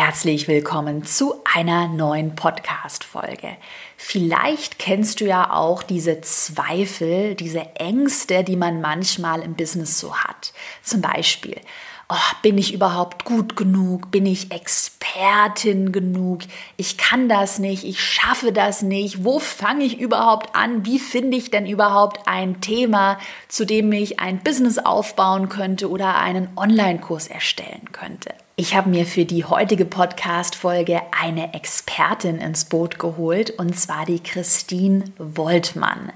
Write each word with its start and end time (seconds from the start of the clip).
herzlich 0.00 0.46
willkommen 0.46 1.04
zu 1.04 1.34
einer 1.56 1.88
neuen 1.88 2.36
Podcast-Folge. 2.36 3.56
Vielleicht 3.96 4.78
kennst 4.78 5.20
du 5.20 5.24
ja 5.24 5.52
auch 5.52 5.82
diese 5.82 6.20
Zweifel, 6.20 7.34
diese 7.34 7.74
Ängste, 7.74 8.44
die 8.44 8.54
man 8.54 8.80
manchmal 8.80 9.42
im 9.42 9.54
Business 9.54 9.98
so 9.98 10.14
hat. 10.14 10.52
Zum 10.84 11.00
Beispiel, 11.00 11.60
oh, 12.08 12.14
bin 12.42 12.58
ich 12.58 12.72
überhaupt 12.72 13.24
gut 13.24 13.56
genug? 13.56 14.12
Bin 14.12 14.24
ich 14.24 14.52
Expertin 14.52 15.90
genug? 15.90 16.42
Ich 16.76 16.96
kann 16.96 17.28
das 17.28 17.58
nicht, 17.58 17.82
ich 17.82 18.00
schaffe 18.00 18.52
das 18.52 18.82
nicht. 18.82 19.24
Wo 19.24 19.40
fange 19.40 19.82
ich 19.82 19.98
überhaupt 19.98 20.54
an? 20.54 20.86
Wie 20.86 21.00
finde 21.00 21.36
ich 21.36 21.50
denn 21.50 21.66
überhaupt 21.66 22.28
ein 22.28 22.60
Thema, 22.60 23.18
zu 23.48 23.64
dem 23.64 23.90
ich 23.90 24.20
ein 24.20 24.44
Business 24.44 24.78
aufbauen 24.78 25.48
könnte 25.48 25.90
oder 25.90 26.14
einen 26.18 26.50
Online-Kurs 26.56 27.26
erstellen 27.26 27.90
könnte? 27.90 28.32
Ich 28.60 28.74
habe 28.74 28.90
mir 28.90 29.06
für 29.06 29.24
die 29.24 29.44
heutige 29.44 29.84
Podcast-Folge 29.84 31.00
eine 31.12 31.54
Expertin 31.54 32.38
ins 32.38 32.64
Boot 32.64 32.98
geholt 32.98 33.50
und 33.50 33.78
zwar 33.78 34.04
die 34.04 34.18
Christine 34.18 35.04
Woltmann. 35.16 36.10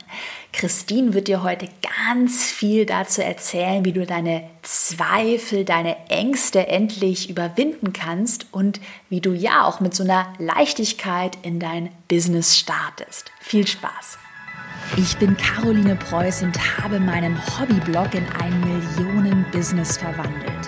Christine 0.52 1.14
wird 1.14 1.28
dir 1.28 1.44
heute 1.44 1.68
ganz 2.04 2.50
viel 2.50 2.84
dazu 2.84 3.22
erzählen, 3.22 3.84
wie 3.84 3.92
du 3.92 4.04
deine 4.06 4.42
Zweifel, 4.62 5.64
deine 5.64 5.96
Ängste 6.08 6.66
endlich 6.66 7.30
überwinden 7.30 7.92
kannst 7.92 8.46
und 8.50 8.80
wie 9.08 9.20
du 9.20 9.34
ja 9.34 9.64
auch 9.64 9.78
mit 9.78 9.94
so 9.94 10.02
einer 10.02 10.32
Leichtigkeit 10.40 11.38
in 11.44 11.60
dein 11.60 11.90
Business 12.08 12.58
startest. 12.58 13.30
Viel 13.40 13.68
Spaß! 13.68 14.18
Ich 14.96 15.16
bin 15.16 15.36
Caroline 15.36 15.94
Preuß 15.94 16.42
und 16.42 16.58
habe 16.82 16.98
meinen 16.98 17.38
Hobbyblog 17.56 18.14
in 18.14 18.26
ein 18.40 18.60
Millionen-Business 18.60 19.96
verwandelt. 19.96 20.61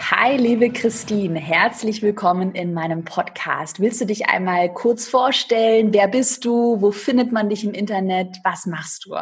Hi, 0.00 0.34
liebe 0.36 0.70
Christine, 0.70 1.38
herzlich 1.38 2.00
willkommen 2.00 2.54
in 2.54 2.72
meinem 2.72 3.04
Podcast. 3.04 3.80
Willst 3.80 4.00
du 4.00 4.06
dich 4.06 4.28
einmal 4.28 4.72
kurz 4.72 5.06
vorstellen? 5.06 5.92
Wer 5.92 6.08
bist 6.08 6.44
du? 6.46 6.80
Wo 6.80 6.90
findet 6.90 7.32
man 7.32 7.50
dich 7.50 7.64
im 7.64 7.72
Internet? 7.72 8.38
Was 8.42 8.64
machst 8.64 9.04
du? 9.04 9.14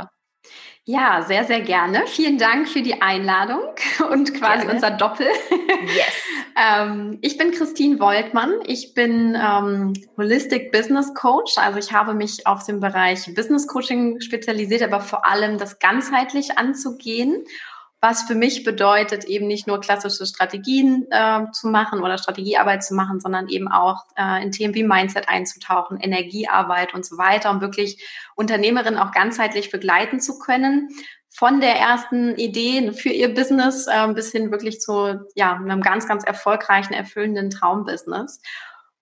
Ja, 0.85 1.23
sehr, 1.27 1.45
sehr 1.45 1.61
gerne. 1.61 2.05
Vielen 2.07 2.39
Dank 2.39 2.69
für 2.69 2.81
die 2.81 3.03
Einladung 3.03 3.61
und 4.11 4.33
quasi 4.35 4.61
gerne. 4.63 4.75
unser 4.75 4.91
Doppel. 4.93 5.27
Yes. 5.83 6.23
ähm, 6.57 7.19
ich 7.23 7.37
bin 7.37 7.51
Christine 7.51 7.99
Woltmann. 7.99 8.55
Ich 8.65 8.95
bin 8.95 9.37
ähm, 9.37 9.93
Holistic 10.17 10.71
Business 10.71 11.13
Coach. 11.13 11.59
Also 11.59 11.81
ich 11.81 11.93
habe 11.93 12.15
mich 12.15 12.47
auf 12.47 12.65
den 12.65 12.79
Bereich 12.81 13.35
Business 13.35 13.67
Coaching 13.67 14.21
spezialisiert, 14.21 14.83
aber 14.83 15.01
vor 15.01 15.27
allem 15.27 15.59
das 15.59 15.81
ganzheitlich 15.81 16.57
anzugehen 16.57 17.45
was 18.01 18.23
für 18.23 18.37
mich 18.37 18.63
bedeutet, 18.63 19.25
eben 19.25 19.49
nicht 19.49 19.67
nur 19.67 19.81
klassische 19.81 20.25
Strategien 20.25 21.07
äh, 21.11 21.47
zu 21.53 21.69
machen 21.69 22.01
oder 22.01 22.17
Strategiearbeit 22.17 22.85
zu 22.85 22.95
machen, 22.95 23.21
sondern 23.21 23.49
eben 23.49 23.69
auch 23.69 24.05
äh, 24.17 24.43
in 24.43 24.53
Themen 24.53 24.75
wie 24.75 24.85
Mindset 24.85 25.29
einzutauchen, 25.29 25.99
Energiearbeit 25.99 26.95
und 26.95 27.05
so 27.05 27.19
weiter, 27.19 27.51
um 27.51 27.61
wirklich 27.61 28.05
Unternehmerinnen 28.37 29.01
auch 29.01 29.11
ganzheitlich 29.11 29.71
begleiten 29.73 30.21
zu 30.21 30.39
können. 30.39 30.91
Von 31.29 31.61
der 31.61 31.77
ersten 31.77 32.37
Idee 32.37 32.93
für 32.93 33.11
ihr 33.11 33.35
Business 33.35 33.89
äh, 33.89 34.13
bis 34.13 34.31
hin 34.31 34.53
wirklich 34.53 34.81
zu 34.81 35.27
ja, 35.35 35.55
einem 35.55 35.83
ganz, 35.83 36.07
ganz 36.07 36.25
erfolgreichen, 36.25 36.93
erfüllenden 36.93 37.51
Traumbusiness. 37.51 38.41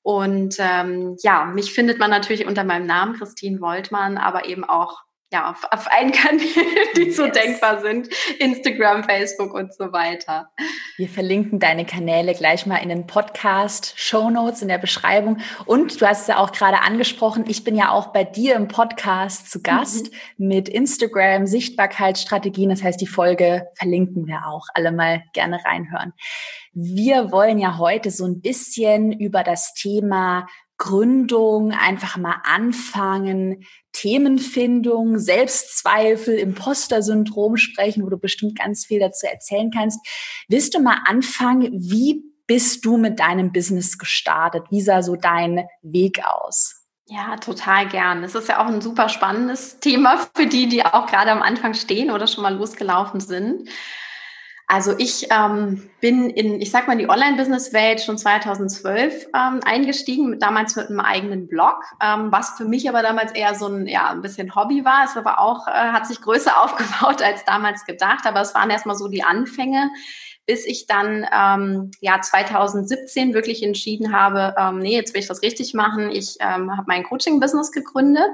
Und 0.02 0.56
ähm, 0.58 1.16
ja, 1.22 1.44
mich 1.44 1.74
findet 1.74 1.98
man 1.98 2.10
natürlich 2.10 2.46
unter 2.46 2.64
meinem 2.64 2.86
Namen 2.86 3.16
Christine 3.18 3.60
Woltmann, 3.60 4.18
aber 4.18 4.46
eben 4.46 4.64
auch 4.64 5.05
ja, 5.32 5.50
auf, 5.50 5.64
auf 5.70 5.90
allen 5.90 6.12
Kanälen, 6.12 6.48
die 6.96 7.02
yes. 7.02 7.16
so 7.16 7.26
denkbar 7.26 7.80
sind. 7.80 8.08
Instagram, 8.38 9.04
Facebook 9.04 9.52
und 9.54 9.74
so 9.74 9.92
weiter. 9.92 10.50
Wir 10.96 11.08
verlinken 11.08 11.58
deine 11.58 11.84
Kanäle 11.84 12.34
gleich 12.34 12.66
mal 12.66 12.76
in 12.76 12.88
den 12.88 13.06
Podcast, 13.06 13.94
Show 13.96 14.30
Notes 14.30 14.62
in 14.62 14.68
der 14.68 14.78
Beschreibung. 14.78 15.38
Und 15.64 16.00
du 16.00 16.06
hast 16.06 16.22
es 16.22 16.26
ja 16.28 16.38
auch 16.38 16.52
gerade 16.52 16.80
angesprochen, 16.80 17.44
ich 17.48 17.64
bin 17.64 17.74
ja 17.74 17.90
auch 17.90 18.12
bei 18.12 18.24
dir 18.24 18.54
im 18.54 18.68
Podcast 18.68 19.50
zu 19.50 19.62
Gast 19.62 20.10
mhm. 20.36 20.48
mit 20.48 20.68
Instagram, 20.68 21.46
Sichtbarkeitsstrategien. 21.46 22.70
Das 22.70 22.82
heißt, 22.82 23.00
die 23.00 23.06
Folge 23.06 23.66
verlinken 23.74 24.26
wir 24.26 24.46
auch. 24.46 24.66
Alle 24.74 24.92
mal 24.92 25.24
gerne 25.32 25.64
reinhören. 25.64 26.12
Wir 26.72 27.32
wollen 27.32 27.58
ja 27.58 27.78
heute 27.78 28.10
so 28.10 28.26
ein 28.26 28.40
bisschen 28.40 29.10
über 29.10 29.42
das 29.42 29.74
Thema 29.74 30.46
Gründung, 30.78 31.72
einfach 31.72 32.16
mal 32.16 32.40
anfangen, 32.44 33.64
Themenfindung, 33.92 35.18
Selbstzweifel, 35.18 36.34
Imposter-Syndrom 36.34 37.56
sprechen, 37.56 38.04
wo 38.04 38.10
du 38.10 38.18
bestimmt 38.18 38.58
ganz 38.58 38.84
viel 38.84 39.00
dazu 39.00 39.26
erzählen 39.26 39.70
kannst. 39.70 39.98
Willst 40.48 40.74
du 40.74 40.80
mal 40.80 40.98
anfangen, 41.06 41.72
wie 41.72 42.22
bist 42.46 42.84
du 42.84 42.96
mit 42.96 43.18
deinem 43.18 43.52
Business 43.52 43.98
gestartet? 43.98 44.64
Wie 44.70 44.82
sah 44.82 45.02
so 45.02 45.16
dein 45.16 45.66
Weg 45.82 46.20
aus? 46.24 46.86
Ja, 47.08 47.36
total 47.36 47.86
gern. 47.86 48.24
Es 48.24 48.34
ist 48.34 48.48
ja 48.48 48.62
auch 48.62 48.66
ein 48.66 48.80
super 48.80 49.08
spannendes 49.08 49.78
Thema 49.78 50.28
für 50.34 50.46
die, 50.46 50.68
die 50.68 50.84
auch 50.84 51.06
gerade 51.06 51.30
am 51.30 51.42
Anfang 51.42 51.74
stehen 51.74 52.10
oder 52.10 52.26
schon 52.26 52.42
mal 52.42 52.54
losgelaufen 52.54 53.20
sind. 53.20 53.68
Also 54.68 54.94
ich 54.98 55.28
ähm, 55.30 55.88
bin 56.00 56.28
in, 56.28 56.60
ich 56.60 56.72
sag 56.72 56.88
mal, 56.88 56.96
die 56.96 57.08
Online-Business-Welt 57.08 58.00
schon 58.00 58.18
2012 58.18 59.26
ähm, 59.26 59.60
eingestiegen, 59.64 60.40
damals 60.40 60.74
mit 60.74 60.88
einem 60.88 60.98
eigenen 60.98 61.46
Blog, 61.46 61.84
ähm, 62.02 62.32
was 62.32 62.56
für 62.56 62.64
mich 62.64 62.88
aber 62.88 63.02
damals 63.02 63.30
eher 63.30 63.54
so 63.54 63.68
ein, 63.68 63.86
ja, 63.86 64.10
ein 64.10 64.22
bisschen 64.22 64.56
Hobby 64.56 64.84
war. 64.84 65.04
Es 65.04 65.16
aber 65.16 65.38
auch, 65.38 65.68
äh, 65.68 65.70
hat 65.70 66.06
sich 66.06 66.20
größer 66.20 66.60
aufgebaut 66.62 67.22
als 67.22 67.44
damals 67.44 67.84
gedacht, 67.84 68.26
aber 68.26 68.40
es 68.40 68.56
waren 68.56 68.70
erstmal 68.70 68.96
so 68.96 69.06
die 69.06 69.22
Anfänge, 69.22 69.90
bis 70.46 70.66
ich 70.66 70.88
dann 70.88 71.24
ähm, 71.32 71.92
ja 72.00 72.20
2017 72.20 73.34
wirklich 73.34 73.62
entschieden 73.62 74.12
habe, 74.12 74.54
ähm, 74.58 74.78
nee, 74.78 74.96
jetzt 74.96 75.14
will 75.14 75.20
ich 75.20 75.28
das 75.28 75.42
richtig 75.42 75.74
machen. 75.74 76.10
Ich 76.10 76.38
ähm, 76.40 76.76
habe 76.76 76.86
mein 76.88 77.04
Coaching-Business 77.04 77.70
gegründet 77.70 78.30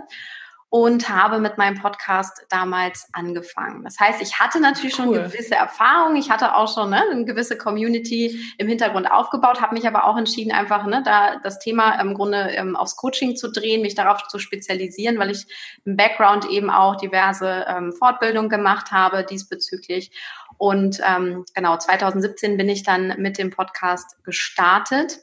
und 0.72 1.10
habe 1.10 1.38
mit 1.38 1.59
meinem 1.59 1.78
Podcast 1.78 2.47
damals 2.49 3.06
angefangen. 3.12 3.84
Das 3.84 4.00
heißt, 4.00 4.22
ich 4.22 4.41
hatte 4.41 4.59
natürlich 4.59 4.99
cool. 4.99 5.05
schon 5.05 5.12
gewisse 5.12 5.55
Erfahrung, 5.55 6.16
ich 6.16 6.31
hatte 6.31 6.56
auch 6.56 6.72
schon 6.72 6.88
ne, 6.88 7.03
eine 7.10 7.27
gewisse 7.27 7.59
Community 7.59 8.41
im 8.56 8.69
Hintergrund 8.69 9.11
aufgebaut, 9.11 9.61
habe 9.61 9.75
mich 9.75 9.87
aber 9.87 10.06
auch 10.06 10.16
entschieden, 10.16 10.50
einfach 10.50 10.87
ne, 10.87 11.03
da 11.05 11.37
das 11.43 11.59
Thema 11.59 12.00
im 12.00 12.15
Grunde 12.15 12.53
ähm, 12.53 12.75
aufs 12.75 12.97
Coaching 12.97 13.37
zu 13.37 13.53
drehen, 13.53 13.82
mich 13.82 13.97
darauf 13.97 14.27
zu 14.28 14.38
spezialisieren, 14.38 15.19
weil 15.19 15.32
ich 15.32 15.44
im 15.84 15.99
Background 15.99 16.49
eben 16.49 16.71
auch 16.71 16.97
diverse 16.97 17.66
ähm, 17.69 17.93
Fortbildungen 17.93 18.49
gemacht 18.49 18.93
habe 18.93 19.25
diesbezüglich. 19.25 20.11
Und 20.56 21.00
ähm, 21.06 21.44
genau, 21.55 21.77
2017 21.77 22.56
bin 22.56 22.71
ich 22.71 22.82
dann 22.82 23.15
mit 23.19 23.37
dem 23.37 23.50
Podcast 23.50 24.25
gestartet 24.25 25.19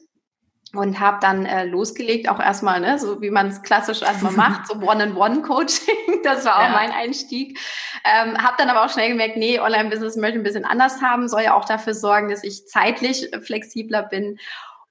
und 0.73 0.99
habe 0.99 1.17
dann 1.21 1.45
äh, 1.45 1.65
losgelegt, 1.65 2.29
auch 2.29 2.39
erstmal, 2.39 2.79
ne, 2.79 2.99
so 2.99 3.21
wie 3.21 3.31
man 3.31 3.47
es 3.47 3.61
klassisch 3.61 4.01
erstmal 4.01 4.31
macht, 4.33 4.67
so 4.67 4.75
One-on-One-Coaching, 4.75 6.21
das 6.23 6.45
war 6.45 6.57
auch 6.57 6.63
ja. 6.63 6.69
mein 6.69 6.91
Einstieg. 6.91 7.59
Ähm, 8.03 8.37
habe 8.37 8.55
dann 8.57 8.69
aber 8.69 8.85
auch 8.85 8.89
schnell 8.89 9.09
gemerkt, 9.09 9.37
nee, 9.37 9.59
Online-Business 9.59 10.15
möchte 10.15 10.37
ich 10.37 10.41
ein 10.41 10.43
bisschen 10.43 10.65
anders 10.65 11.01
haben, 11.01 11.27
soll 11.27 11.41
ja 11.41 11.55
auch 11.55 11.65
dafür 11.65 11.93
sorgen, 11.93 12.29
dass 12.29 12.43
ich 12.43 12.67
zeitlich 12.67 13.31
flexibler 13.41 14.03
bin. 14.03 14.37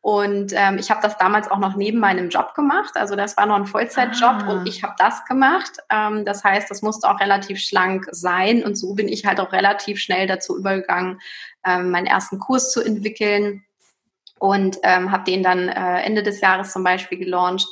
Und 0.00 0.52
ähm, 0.54 0.78
ich 0.78 0.90
habe 0.90 1.02
das 1.02 1.18
damals 1.18 1.50
auch 1.50 1.58
noch 1.58 1.76
neben 1.76 1.98
meinem 1.98 2.28
Job 2.28 2.54
gemacht. 2.54 2.92
Also 2.94 3.14
das 3.16 3.36
war 3.36 3.46
noch 3.46 3.56
ein 3.56 3.66
Vollzeitjob 3.66 4.44
ah. 4.44 4.50
und 4.50 4.66
ich 4.66 4.82
habe 4.82 4.94
das 4.96 5.24
gemacht. 5.26 5.72
Ähm, 5.90 6.24
das 6.24 6.44
heißt, 6.44 6.70
das 6.70 6.82
musste 6.82 7.10
auch 7.10 7.20
relativ 7.20 7.60
schlank 7.60 8.06
sein. 8.12 8.64
Und 8.64 8.76
so 8.76 8.94
bin 8.94 9.08
ich 9.08 9.26
halt 9.26 9.40
auch 9.40 9.52
relativ 9.52 9.98
schnell 9.98 10.26
dazu 10.26 10.56
übergegangen, 10.56 11.20
ähm, 11.64 11.90
meinen 11.90 12.06
ersten 12.06 12.38
Kurs 12.38 12.72
zu 12.72 12.80
entwickeln 12.80 13.64
und 14.38 14.78
ähm, 14.82 15.12
habe 15.12 15.24
den 15.24 15.42
dann 15.42 15.68
äh, 15.68 16.02
Ende 16.02 16.22
des 16.22 16.40
Jahres 16.40 16.72
zum 16.72 16.84
Beispiel 16.84 17.18
gelauncht 17.18 17.68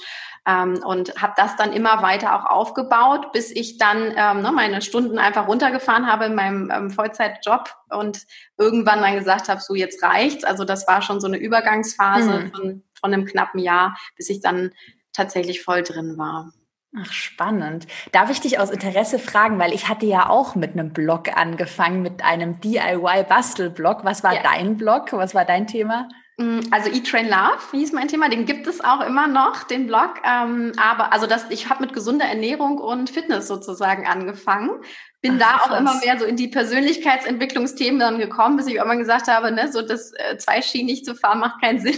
ähm, 0.46 0.80
und 0.84 1.20
habe 1.20 1.34
das 1.36 1.56
dann 1.56 1.72
immer 1.72 2.02
weiter 2.02 2.36
auch 2.36 2.46
aufgebaut, 2.46 3.32
bis 3.32 3.50
ich 3.50 3.78
dann 3.78 4.14
ähm, 4.16 4.42
ne, 4.42 4.52
meine 4.52 4.80
Stunden 4.80 5.18
einfach 5.18 5.48
runtergefahren 5.48 6.06
habe 6.06 6.26
in 6.26 6.34
meinem 6.34 6.70
ähm, 6.70 6.90
Vollzeitjob 6.90 7.74
und 7.90 8.22
irgendwann 8.56 9.02
dann 9.02 9.16
gesagt 9.16 9.48
habe, 9.48 9.60
so 9.60 9.74
jetzt 9.74 10.02
reicht's. 10.02 10.44
Also 10.44 10.64
das 10.64 10.86
war 10.86 11.02
schon 11.02 11.20
so 11.20 11.26
eine 11.26 11.38
Übergangsphase 11.38 12.30
mhm. 12.30 12.50
von, 12.52 12.82
von 13.00 13.12
einem 13.12 13.24
knappen 13.24 13.60
Jahr, 13.60 13.98
bis 14.16 14.30
ich 14.30 14.40
dann 14.40 14.70
tatsächlich 15.12 15.62
voll 15.62 15.82
drin 15.82 16.16
war. 16.16 16.52
Ach, 16.98 17.12
spannend. 17.12 17.86
Darf 18.12 18.30
ich 18.30 18.40
dich 18.40 18.58
aus 18.58 18.70
Interesse 18.70 19.18
fragen, 19.18 19.58
weil 19.58 19.74
ich 19.74 19.88
hatte 19.88 20.06
ja 20.06 20.30
auch 20.30 20.54
mit 20.54 20.72
einem 20.72 20.92
Blog 20.92 21.36
angefangen, 21.36 22.00
mit 22.00 22.24
einem 22.24 22.60
DIY-Bastel-Blog. 22.60 24.04
Was 24.04 24.22
war 24.22 24.34
ja. 24.34 24.42
dein 24.42 24.76
Blog? 24.76 25.12
Was 25.12 25.34
war 25.34 25.44
dein 25.44 25.66
Thema? 25.66 26.08
Mm, 26.38 26.60
also 26.70 26.90
Eat 26.90 27.06
Train 27.06 27.28
Love 27.28 27.58
hieß 27.72 27.92
mein 27.92 28.08
Thema, 28.08 28.28
den 28.28 28.44
gibt 28.44 28.66
es 28.66 28.84
auch 28.84 29.00
immer 29.00 29.26
noch, 29.26 29.64
den 29.64 29.86
Blog. 29.86 30.16
Ähm, 30.22 30.72
aber 30.76 31.12
also 31.12 31.26
das, 31.26 31.46
ich 31.50 31.70
habe 31.70 31.82
mit 31.82 31.94
gesunder 31.94 32.26
Ernährung 32.26 32.78
und 32.78 33.08
Fitness 33.08 33.48
sozusagen 33.48 34.06
angefangen, 34.06 34.82
bin 35.22 35.40
Ach, 35.42 35.48
da 35.48 35.56
auch 35.62 35.68
krass. 35.68 35.80
immer 35.80 35.94
mehr 36.00 36.18
so 36.18 36.26
in 36.26 36.36
die 36.36 36.48
Persönlichkeitsentwicklungsthemen 36.48 37.98
dann 37.98 38.18
gekommen, 38.18 38.58
bis 38.58 38.66
ich 38.66 38.74
irgendwann 38.74 38.98
gesagt 38.98 39.28
habe, 39.28 39.50
ne, 39.50 39.72
so 39.72 39.80
das 39.80 40.12
äh, 40.12 40.84
nicht 40.84 41.06
zu 41.06 41.14
fahren 41.14 41.40
macht 41.40 41.62
keinen 41.62 41.78
Sinn. 41.80 41.96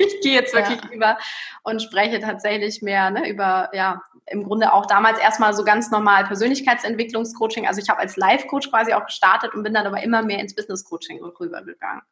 ich 0.00 0.20
gehe 0.20 0.34
jetzt 0.34 0.54
wirklich 0.54 0.80
ja. 0.84 0.90
über 0.90 1.18
und 1.62 1.82
spreche 1.82 2.20
tatsächlich 2.20 2.82
mehr 2.82 3.10
ne, 3.10 3.28
über, 3.30 3.70
ja, 3.72 4.02
im 4.26 4.44
Grunde 4.44 4.74
auch 4.74 4.84
damals 4.84 5.18
erstmal 5.18 5.54
so 5.54 5.64
ganz 5.64 5.90
normal 5.90 6.24
Persönlichkeitsentwicklungscoaching. 6.24 7.66
Also 7.66 7.80
ich 7.80 7.88
habe 7.88 8.00
als 8.00 8.16
Life-Coach 8.18 8.68
quasi 8.68 8.92
auch 8.92 9.06
gestartet 9.06 9.54
und 9.54 9.62
bin 9.62 9.72
dann 9.72 9.86
aber 9.86 10.02
immer 10.02 10.22
mehr 10.22 10.40
ins 10.40 10.54
Business-Coaching 10.54 11.22
rübergegangen. 11.22 12.02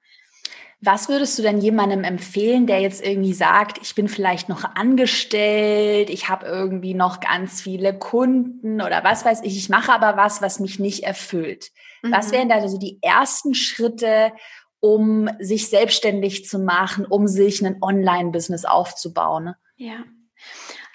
Was 0.81 1.08
würdest 1.08 1.38
du 1.38 1.43
denn 1.43 1.58
jemandem 1.58 2.05
empfehlen, 2.05 2.67
der 2.67 2.81
jetzt 2.81 3.05
irgendwie 3.05 3.32
sagt, 3.32 3.78
ich 3.82 3.94
bin 3.94 4.08
vielleicht 4.08 4.49
noch 4.49 4.64
angestellt, 4.76 6.11
ich 6.11 6.28
habe 6.28 6.44
irgendwie 6.46 6.93
noch 6.93 7.20
ganz 7.20 7.62
viele 7.62 7.99
Kunden 7.99 8.82
oder 8.82 9.02
was 9.02 9.25
weiß 9.25 9.40
ich, 9.43 9.56
ich 9.56 9.69
mache 9.70 9.93
aber 9.93 10.17
was, 10.19 10.43
was 10.43 10.61
mich 10.61 10.78
nicht 10.78 11.02
erfüllt. 11.02 11.70
Mhm. 12.02 12.12
Was 12.12 12.31
wären 12.31 12.50
da 12.50 12.67
so 12.69 12.78
die 12.78 12.99
ersten 13.00 13.55
Schritte, 13.55 14.32
um 14.81 15.31
sich 15.40 15.69
selbstständig 15.70 16.44
zu 16.44 16.58
machen, 16.58 17.06
um 17.06 17.26
sich 17.26 17.64
ein 17.64 17.78
Online-Business 17.82 18.67
aufzubauen? 18.67 19.55
Ja. 19.76 20.05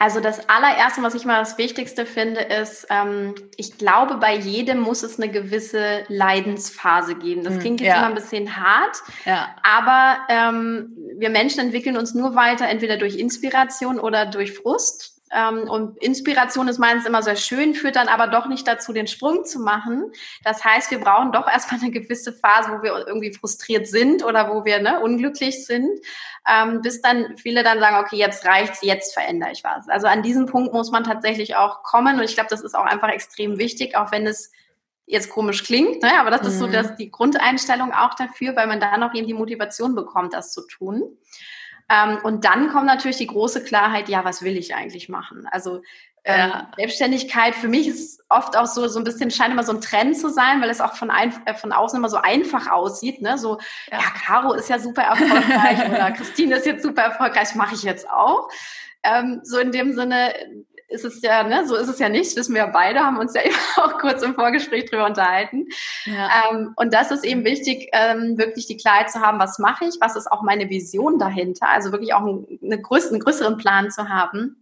Also 0.02 0.20
das 0.20 0.50
allererste, 0.50 1.04
was 1.04 1.14
ich 1.14 1.26
mal 1.26 1.38
das 1.38 1.60
Wichtigste 1.60 2.08
finde, 2.08 2.42
ist, 2.42 2.88
ähm, 2.90 3.36
ich 3.56 3.78
glaube, 3.78 4.18
bei 4.18 4.36
jedem 4.36 4.80
muss 4.80 5.04
es 5.04 5.20
eine 5.20 5.32
gewisse 5.32 6.06
Leidensphase 6.08 7.14
geben. 7.14 7.44
Das 7.44 7.54
hm, 7.54 7.60
klingt 7.60 7.82
jetzt 7.82 7.90
ja. 7.90 7.98
immer 7.98 8.08
ein 8.08 8.16
bisschen 8.16 8.58
hart, 8.58 8.98
ja. 9.26 9.50
aber 9.62 10.18
ähm, 10.28 10.98
wir 11.20 11.30
Menschen 11.30 11.60
entwickeln 11.60 11.98
uns 11.98 12.16
nur 12.16 12.34
weiter, 12.34 12.68
entweder 12.68 12.98
durch 12.98 13.16
Inspiration 13.16 14.00
oder 14.00 14.26
durch 14.26 14.54
Frust. 14.54 15.21
Ähm, 15.34 15.70
und 15.70 15.98
Inspiration 16.00 16.68
ist 16.68 16.78
meistens 16.78 17.06
immer 17.06 17.24
sehr 17.24 17.36
schön, 17.36 17.74
führt 17.74 17.96
dann 17.96 18.10
aber 18.10 18.28
doch 18.28 18.48
nicht 18.48 18.68
dazu, 18.68 18.92
den 18.92 19.08
Sprung 19.08 19.46
zu 19.46 19.60
machen. 19.60 20.12
Das 20.44 20.64
heißt, 20.64 20.92
wir 20.92 21.00
brauchen 21.00 21.32
doch 21.32 21.48
erstmal 21.48 21.80
eine 21.82 21.92
gewisse 21.92 22.34
Phase, 22.34 22.72
wo 22.72 22.84
wir 22.84 23.08
irgendwie 23.08 23.34
frustriert 23.34 23.88
sind 23.88 24.26
oder 24.26 24.54
wo 24.54 24.66
wir 24.66 24.82
ne, 24.82 25.00
unglücklich 25.00 25.66
sind, 25.66 25.90
ähm, 26.48 26.82
bis 26.82 27.02
dann 27.02 27.38
viele 27.38 27.64
dann 27.64 27.80
sagen, 27.80 27.98
okay, 27.98 28.18
jetzt 28.18 28.46
reicht's, 28.46 28.82
jetzt 28.82 29.14
verändere 29.14 29.52
ich 29.52 29.64
was. 29.64 29.88
Also 29.88 30.08
an 30.08 30.22
diesem 30.24 30.48
Punkt 30.48 30.74
muss 30.74 30.92
man 30.92 31.04
tatsächlich 31.04 31.56
auch 31.56 31.84
kommen 31.84 32.18
und 32.18 32.24
ich 32.24 32.34
glaube, 32.34 32.50
das 32.50 32.62
ist 32.62 32.76
auch 32.76 32.86
einfach 32.86 33.10
extrem 33.10 33.58
wichtig, 33.58 33.96
auch 33.96 34.12
wenn 34.12 34.28
es 34.28 34.52
jetzt 35.06 35.30
komisch 35.30 35.64
klingt, 35.64 36.02
ne? 36.04 36.20
aber 36.20 36.32
das 36.32 36.48
ist 36.48 36.60
so 36.60 36.68
mhm. 36.68 36.72
dass 36.72 36.96
die 36.96 37.12
Grundeinstellung 37.12 37.92
auch 37.92 38.14
dafür, 38.14 38.56
weil 38.56 38.68
man 38.68 38.80
da 38.80 38.98
noch 38.98 39.14
eben 39.14 39.28
die 39.28 39.34
Motivation 39.34 39.94
bekommt, 39.94 40.34
das 40.34 40.54
zu 40.54 40.66
tun. 40.68 41.18
Ähm, 41.92 42.20
und 42.24 42.46
dann 42.46 42.70
kommt 42.70 42.86
natürlich 42.86 43.18
die 43.18 43.28
große 43.28 43.64
Klarheit, 43.64 44.08
ja, 44.08 44.24
was 44.24 44.42
will 44.44 44.56
ich 44.56 44.74
eigentlich 44.76 45.10
machen? 45.10 45.46
Also 45.52 45.82
ähm, 46.24 46.50
ja. 46.50 46.72
Selbstständigkeit 46.78 47.56
für 47.56 47.68
mich 47.68 47.88
ist 47.88 48.24
oft 48.30 48.56
auch 48.56 48.68
so, 48.68 48.88
so 48.88 49.00
ein 49.00 49.04
bisschen, 49.04 49.32
scheint 49.32 49.52
immer 49.52 49.64
so 49.64 49.74
ein 49.74 49.82
Trend 49.82 50.18
zu 50.18 50.30
sein, 50.30 50.62
weil 50.62 50.70
es 50.70 50.80
auch 50.80 50.94
von, 50.94 51.10
ein, 51.10 51.34
äh, 51.46 51.56
von 51.56 51.74
außen 51.74 51.98
immer 51.98 52.10
so 52.10 52.18
einfach 52.18 52.72
aussieht. 52.72 53.22
Ne? 53.22 53.38
So, 53.38 53.58
ja, 53.92 54.00
ja 54.00 54.06
Caro 54.24 54.54
ist 54.54 54.70
ja 54.70 54.80
super 54.80 55.02
erfolgreich 55.02 55.90
oder 55.90 56.12
Christine 56.12 56.56
ist 56.58 56.66
jetzt 56.66 56.84
super 56.84 57.02
erfolgreich, 57.02 57.56
mache 57.56 57.76
ich 57.76 57.84
jetzt 57.84 58.10
auch. 58.10 58.50
Ähm, 59.04 59.42
so 59.44 59.58
in 59.58 59.72
dem 59.72 59.94
Sinne 59.94 60.34
ist 60.92 61.06
es 61.06 61.22
ja, 61.22 61.44
ne, 61.44 61.68
so 61.68 61.76
ist 61.76 61.88
es 61.88 62.00
ja 62.00 62.10
nicht, 62.10 62.36
wissen 62.36 62.56
wir 62.56 62.68
beide, 62.68 63.00
haben 63.00 63.18
uns 63.18 63.34
ja 63.34 63.42
eben 63.46 63.56
auch 63.78 63.98
kurz 63.98 64.22
im 64.22 64.36
Vorgespräch 64.36 64.90
drüber 64.90 65.06
unterhalten. 65.06 65.68
Ja. 66.06 66.52
Ähm, 66.52 66.74
und 66.76 66.94
das 66.94 67.12
ist 67.12 67.26
eben 67.26 67.44
wichtig, 67.44 67.90
ähm, 67.94 68.38
wirklich 68.38 68.68
die 68.68 68.78
Klarheit 68.78 69.12
zu 69.12 69.22
haben, 69.22 69.40
was 69.40 69.60
mache 69.60 69.86
ich, 69.86 69.96
was 70.00 70.16
ist 70.16 70.32
auch 70.32 70.44
meine 70.44 70.70
Vision 70.70 71.20
dahinter, 71.20 71.70
also 71.70 71.92
wirklich 71.92 72.14
auch 72.14 72.22
einen, 72.22 72.60
eine 72.64 72.82
größeren, 72.82 73.16
einen 73.16 73.24
größeren 73.24 73.58
Plan 73.58 73.92
zu 73.92 74.10
haben 74.10 74.62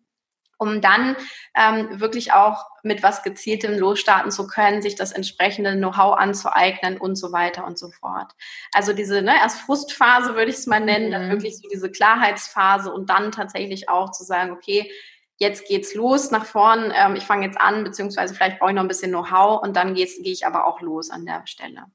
um 0.60 0.82
dann 0.82 1.16
ähm, 1.56 2.02
wirklich 2.02 2.34
auch 2.34 2.66
mit 2.84 3.02
was 3.02 3.24
Gezieltem 3.24 3.80
losstarten 3.80 4.30
zu 4.30 4.46
können, 4.46 4.82
sich 4.82 4.96
das 4.96 5.14
entsprechende 5.14 5.74
Know-how 5.74 6.18
anzueignen 6.18 6.98
und 6.98 7.16
so 7.16 7.32
weiter 7.32 7.66
und 7.66 7.80
so 7.80 7.90
fort. 7.90 8.34
Also 8.74 8.92
diese 8.92 9.22
ne, 9.22 9.36
erst 9.42 9.62
Frustphase 9.62 10.36
würde 10.36 10.52
ich 10.52 10.58
es 10.58 10.68
mal 10.68 10.82
nennen, 10.82 11.08
mhm. 11.08 11.12
dann 11.12 11.30
wirklich 11.30 11.58
so 11.58 11.68
diese 11.70 11.90
Klarheitsphase 11.90 12.92
und 12.92 13.10
dann 13.10 13.32
tatsächlich 13.32 13.88
auch 13.88 14.12
zu 14.12 14.26
sagen, 14.26 14.52
okay, 14.52 14.92
jetzt 15.40 15.68
geht's 15.68 15.96
los 15.96 16.32
nach 16.32 16.46
vorn, 16.46 16.92
ähm, 16.94 17.16
ich 17.16 17.24
fange 17.24 17.46
jetzt 17.46 17.60
an, 17.60 17.84
beziehungsweise 17.84 18.34
vielleicht 18.36 18.60
brauche 18.60 18.72
ich 18.72 18.76
noch 18.76 18.84
ein 18.84 18.88
bisschen 18.88 19.12
Know-how 19.12 19.62
und 19.62 19.76
dann 19.76 19.94
gehe 19.96 20.06
ich 20.06 20.46
aber 20.46 20.68
auch 20.68 20.82
los 20.82 21.10
an 21.10 21.26
der 21.26 21.48
Stelle. 21.48 21.86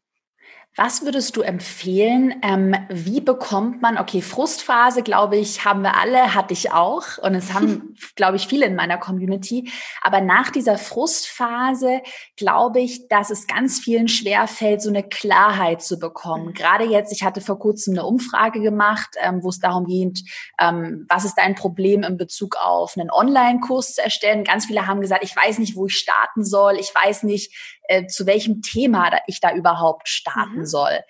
Was 0.76 1.04
würdest 1.04 1.36
du 1.36 1.42
empfehlen? 1.42 2.34
Ähm, 2.42 2.74
wie 2.88 3.20
bekommt 3.20 3.80
man, 3.80 3.96
okay, 3.96 4.20
Frustphase, 4.20 5.02
glaube 5.02 5.36
ich, 5.36 5.64
haben 5.64 5.82
wir 5.82 5.96
alle, 5.96 6.34
hatte 6.34 6.52
ich 6.52 6.72
auch. 6.72 7.16
Und 7.18 7.36
es 7.36 7.54
haben, 7.54 7.96
glaube 8.16 8.36
ich, 8.36 8.48
viele 8.48 8.66
in 8.66 8.74
meiner 8.74 8.98
Community. 8.98 9.70
Aber 10.02 10.20
nach 10.20 10.50
dieser 10.50 10.76
Frustphase 10.76 12.02
glaube 12.36 12.80
ich, 12.80 13.06
dass 13.06 13.30
es 13.30 13.46
ganz 13.46 13.78
vielen 13.78 14.08
schwer 14.08 14.48
fällt, 14.48 14.82
so 14.82 14.88
eine 14.88 15.04
Klarheit 15.04 15.80
zu 15.80 16.00
bekommen. 16.00 16.46
Mhm. 16.46 16.54
Gerade 16.54 16.84
jetzt, 16.86 17.12
ich 17.12 17.22
hatte 17.22 17.40
vor 17.40 17.60
kurzem 17.60 17.94
eine 17.94 18.04
Umfrage 18.04 18.60
gemacht, 18.60 19.14
ähm, 19.20 19.44
wo 19.44 19.50
es 19.50 19.60
darum 19.60 19.86
geht, 19.86 20.24
ähm, 20.58 21.06
was 21.08 21.24
ist 21.24 21.38
dein 21.38 21.54
Problem 21.54 22.02
in 22.02 22.16
Bezug 22.16 22.56
auf 22.56 22.96
einen 22.96 23.12
Online-Kurs 23.12 23.94
zu 23.94 24.02
erstellen. 24.02 24.42
Ganz 24.42 24.66
viele 24.66 24.88
haben 24.88 25.00
gesagt, 25.00 25.22
ich 25.22 25.36
weiß 25.36 25.58
nicht, 25.58 25.76
wo 25.76 25.86
ich 25.86 25.96
starten 25.96 26.44
soll. 26.44 26.78
Ich 26.80 26.92
weiß 26.92 27.22
nicht, 27.22 27.52
äh, 27.88 28.06
zu 28.06 28.26
welchem 28.26 28.62
Thema 28.62 29.10
ich 29.26 29.40
da 29.40 29.54
überhaupt 29.54 30.08
starten 30.08 30.60
mhm. 30.60 30.66
soll. 30.66 31.00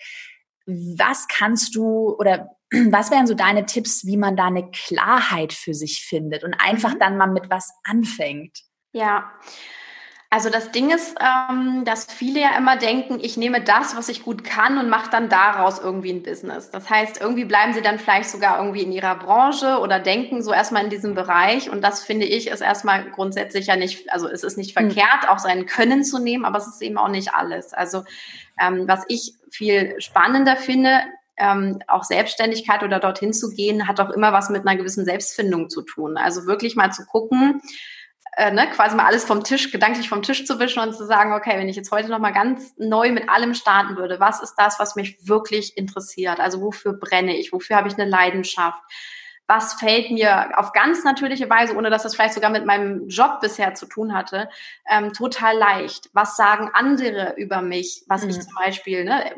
Was 0.67 1.29
kannst 1.29 1.75
du 1.75 2.15
oder 2.19 2.51
was 2.91 3.11
wären 3.11 3.27
so 3.27 3.35
deine 3.35 3.67
Tipps, 3.67 4.05
wie 4.07 4.17
man 4.17 4.37
da 4.37 4.47
eine 4.47 4.71
Klarheit 4.71 5.53
für 5.53 5.75
sich 5.75 6.05
findet 6.07 6.45
und 6.45 6.55
einfach 6.55 6.95
mhm. 6.95 6.99
dann 6.99 7.17
mal 7.17 7.27
mit 7.27 7.51
was 7.51 7.73
anfängt? 7.85 8.61
Ja, 8.93 9.31
also 10.35 10.51
das 10.51 10.73
Ding 10.73 10.91
ist, 10.91 11.17
ähm, 11.21 11.85
dass 11.85 12.07
viele 12.07 12.41
ja 12.41 12.59
immer 12.59 12.77
denken, 12.77 13.21
ich 13.23 13.37
nehme 13.37 13.63
das, 13.63 13.97
was 13.97 14.09
ich 14.09 14.25
gut 14.25 14.43
kann 14.43 14.79
und 14.79 14.91
mache 14.91 15.09
dann 15.09 15.29
daraus 15.29 15.79
irgendwie 15.79 16.13
ein 16.13 16.25
Business. 16.25 16.73
Das 16.73 16.91
heißt, 16.91 17.21
irgendwie 17.21 17.45
bleiben 17.45 17.73
sie 17.73 17.83
dann 17.83 18.01
vielleicht 18.01 18.31
sogar 18.31 18.59
irgendwie 18.59 18.83
in 18.83 18.91
ihrer 18.91 19.15
Branche 19.15 19.79
oder 19.79 20.01
denken 20.01 20.43
so 20.43 20.53
erstmal 20.53 20.83
in 20.83 20.91
diesem 20.91 21.15
Bereich. 21.15 21.71
Und 21.71 21.83
das 21.83 22.03
finde 22.03 22.27
ich 22.27 22.49
ist 22.49 22.63
erstmal 22.63 23.09
grundsätzlich 23.13 23.69
ja 23.69 23.77
nicht, 23.77 24.11
also 24.13 24.27
es 24.29 24.43
ist 24.43 24.59
nicht 24.59 24.77
hm. 24.77 24.91
verkehrt, 24.91 25.29
auch 25.29 25.39
sein 25.39 25.67
Können 25.67 26.03
zu 26.03 26.19
nehmen, 26.19 26.45
aber 26.45 26.59
es 26.59 26.67
ist 26.67 26.83
eben 26.83 26.99
auch 26.99 27.07
nicht 27.07 27.33
alles. 27.33 27.73
Also 27.73 28.03
ähm, 28.61 28.89
was 28.89 29.05
ich 29.07 29.35
viel 29.53 29.95
spannender 30.01 30.57
finde, 30.57 31.03
ähm, 31.37 31.79
auch 31.87 32.03
Selbstständigkeit 32.03 32.83
oder 32.83 32.99
dorthin 32.99 33.33
zu 33.33 33.51
gehen, 33.51 33.87
hat 33.87 34.01
auch 34.01 34.11
immer 34.11 34.33
was 34.33 34.51
mit 34.51 34.67
einer 34.67 34.77
gewissen 34.77 35.05
Selbstfindung 35.05 35.71
zu 35.71 35.83
tun. 35.83 36.17
Also 36.17 36.47
wirklich 36.47 36.75
mal 36.75 36.91
zu 36.91 37.07
gucken, 37.07 37.61
äh, 38.37 38.51
ne, 38.51 38.69
quasi 38.71 38.97
mal 38.97 39.07
alles 39.07 39.25
vom 39.25 39.45
Tisch, 39.45 39.71
gedanklich 39.71 40.09
vom 40.09 40.23
Tisch 40.23 40.47
zu 40.47 40.59
wischen 40.59 40.83
und 40.83 40.95
zu 40.95 41.07
sagen, 41.07 41.33
okay, 41.33 41.57
wenn 41.57 41.69
ich 41.69 41.77
jetzt 41.77 41.91
heute 41.91 42.09
nochmal 42.09 42.33
ganz 42.33 42.75
neu 42.77 43.13
mit 43.13 43.29
allem 43.29 43.55
starten 43.55 43.97
würde, 43.97 44.21
was 44.21 44.43
ist 44.43 44.55
das, 44.57 44.79
was 44.79 44.97
mich 44.97 45.27
wirklich 45.27 45.77
interessiert? 45.77 46.41
Also 46.41 46.61
wofür 46.61 46.95
brenne 46.95 47.37
ich? 47.37 47.53
Wofür 47.53 47.77
habe 47.77 47.89
ich 47.89 47.95
eine 47.95 48.09
Leidenschaft? 48.09 48.83
Was 49.47 49.75
fällt 49.75 50.11
mir 50.11 50.59
auf 50.59 50.73
ganz 50.73 51.05
natürliche 51.05 51.51
Weise, 51.51 51.77
ohne 51.77 51.91
dass 51.91 52.03
das 52.03 52.15
vielleicht 52.15 52.35
sogar 52.35 52.51
mit 52.51 52.65
meinem 52.65 53.09
Job 53.09 53.41
bisher 53.41 53.75
zu 53.75 53.87
tun 53.87 54.15
hatte, 54.15 54.49
ähm, 54.89 55.13
total 55.13 55.57
leicht? 55.57 56.11
Was 56.13 56.37
sagen 56.37 56.71
andere 56.73 57.35
über 57.37 57.61
mich, 57.61 58.05
was 58.07 58.25
mhm. 58.25 58.31
ich 58.31 58.41
zum 58.41 58.55
Beispiel, 58.55 59.05
ne, 59.05 59.35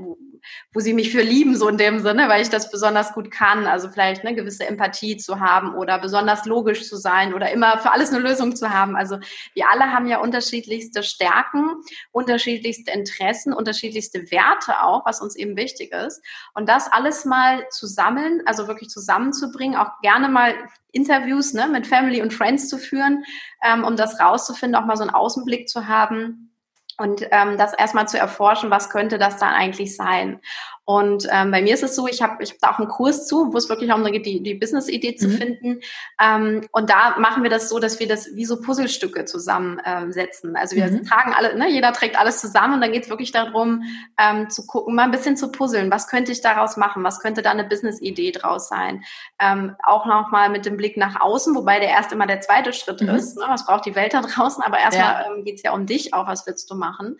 wo 0.72 0.80
sie 0.80 0.92
mich 0.92 1.10
für 1.10 1.22
lieben, 1.22 1.56
so 1.56 1.68
in 1.68 1.78
dem 1.78 2.00
Sinne, 2.00 2.28
weil 2.28 2.42
ich 2.42 2.50
das 2.50 2.70
besonders 2.70 3.12
gut 3.12 3.30
kann. 3.30 3.66
Also 3.66 3.88
vielleicht 3.88 4.24
eine 4.24 4.34
gewisse 4.34 4.66
Empathie 4.66 5.16
zu 5.16 5.40
haben 5.40 5.74
oder 5.74 5.98
besonders 5.98 6.44
logisch 6.44 6.86
zu 6.88 6.96
sein 6.96 7.34
oder 7.34 7.50
immer 7.50 7.78
für 7.78 7.92
alles 7.92 8.12
eine 8.12 8.20
Lösung 8.20 8.54
zu 8.54 8.70
haben. 8.70 8.96
Also 8.96 9.18
wir 9.54 9.70
alle 9.70 9.92
haben 9.92 10.06
ja 10.06 10.18
unterschiedlichste 10.18 11.02
Stärken, 11.02 11.70
unterschiedlichste 12.12 12.90
Interessen, 12.90 13.52
unterschiedlichste 13.52 14.30
Werte 14.30 14.82
auch, 14.82 15.06
was 15.06 15.20
uns 15.20 15.36
eben 15.36 15.56
wichtig 15.56 15.92
ist. 15.92 16.22
Und 16.54 16.68
das 16.68 16.92
alles 16.92 17.24
mal 17.24 17.68
zu 17.70 17.86
sammeln, 17.86 18.42
also 18.46 18.68
wirklich 18.68 18.90
zusammenzubringen, 18.90 19.78
auch 19.78 19.95
gerne 20.02 20.28
mal 20.28 20.54
Interviews 20.92 21.52
ne, 21.52 21.68
mit 21.68 21.86
Family 21.86 22.22
und 22.22 22.32
Friends 22.32 22.68
zu 22.68 22.78
führen, 22.78 23.24
ähm, 23.62 23.84
um 23.84 23.96
das 23.96 24.18
rauszufinden, 24.20 24.80
auch 24.80 24.86
mal 24.86 24.96
so 24.96 25.02
einen 25.02 25.14
Außenblick 25.14 25.68
zu 25.68 25.86
haben 25.88 26.54
und 26.98 27.26
ähm, 27.30 27.58
das 27.58 27.74
erstmal 27.74 28.08
zu 28.08 28.18
erforschen, 28.18 28.70
was 28.70 28.90
könnte 28.90 29.18
das 29.18 29.36
dann 29.36 29.52
eigentlich 29.52 29.96
sein. 29.96 30.40
Und 30.88 31.26
ähm, 31.32 31.50
bei 31.50 31.62
mir 31.62 31.74
ist 31.74 31.82
es 31.82 31.96
so, 31.96 32.06
ich 32.06 32.22
habe 32.22 32.40
ich 32.44 32.52
hab 32.52 32.58
da 32.60 32.70
auch 32.70 32.78
einen 32.78 32.86
Kurs 32.86 33.26
zu, 33.26 33.52
wo 33.52 33.58
es 33.58 33.68
wirklich 33.68 33.88
darum 33.90 34.04
geht, 34.04 34.24
die, 34.24 34.40
die 34.40 34.54
Business-Idee 34.54 35.16
zu 35.16 35.26
mhm. 35.26 35.32
finden. 35.32 35.80
Ähm, 36.22 36.60
und 36.70 36.88
da 36.90 37.18
machen 37.18 37.42
wir 37.42 37.50
das 37.50 37.68
so, 37.68 37.80
dass 37.80 37.98
wir 37.98 38.06
das 38.06 38.36
wie 38.36 38.44
so 38.44 38.60
Puzzlestücke 38.60 39.24
zusammensetzen. 39.24 40.50
Ähm, 40.50 40.56
also 40.56 40.76
wir 40.76 40.86
mhm. 40.86 41.04
tragen 41.04 41.34
alle, 41.34 41.58
ne, 41.58 41.68
jeder 41.68 41.92
trägt 41.92 42.16
alles 42.16 42.40
zusammen 42.40 42.74
und 42.74 42.80
dann 42.82 42.92
geht 42.92 43.02
es 43.02 43.10
wirklich 43.10 43.32
darum, 43.32 43.82
ähm, 44.16 44.48
zu 44.48 44.64
gucken, 44.64 44.94
mal 44.94 45.02
ein 45.02 45.10
bisschen 45.10 45.36
zu 45.36 45.50
puzzeln. 45.50 45.90
Was 45.90 46.06
könnte 46.06 46.30
ich 46.30 46.40
daraus 46.40 46.76
machen? 46.76 47.02
Was 47.02 47.18
könnte 47.18 47.42
da 47.42 47.50
eine 47.50 47.64
Business-Idee 47.64 48.30
draus 48.30 48.68
sein? 48.68 49.02
Ähm, 49.40 49.74
auch 49.82 50.06
nochmal 50.06 50.50
mit 50.50 50.66
dem 50.66 50.76
Blick 50.76 50.96
nach 50.96 51.20
außen, 51.20 51.56
wobei 51.56 51.80
der 51.80 51.88
erst 51.88 52.12
immer 52.12 52.28
der 52.28 52.42
zweite 52.42 52.72
Schritt 52.72 53.00
mhm. 53.00 53.08
ist. 53.08 53.36
Ne? 53.36 53.44
Was 53.48 53.66
braucht 53.66 53.86
die 53.86 53.96
Welt 53.96 54.14
da 54.14 54.20
draußen? 54.22 54.62
Aber 54.62 54.78
erstmal 54.78 55.24
ja. 55.24 55.34
ähm, 55.34 55.44
geht 55.44 55.56
es 55.56 55.64
ja 55.64 55.72
um 55.72 55.84
dich 55.84 56.14
auch, 56.14 56.28
was 56.28 56.46
willst 56.46 56.70
du 56.70 56.76
machen? 56.76 57.18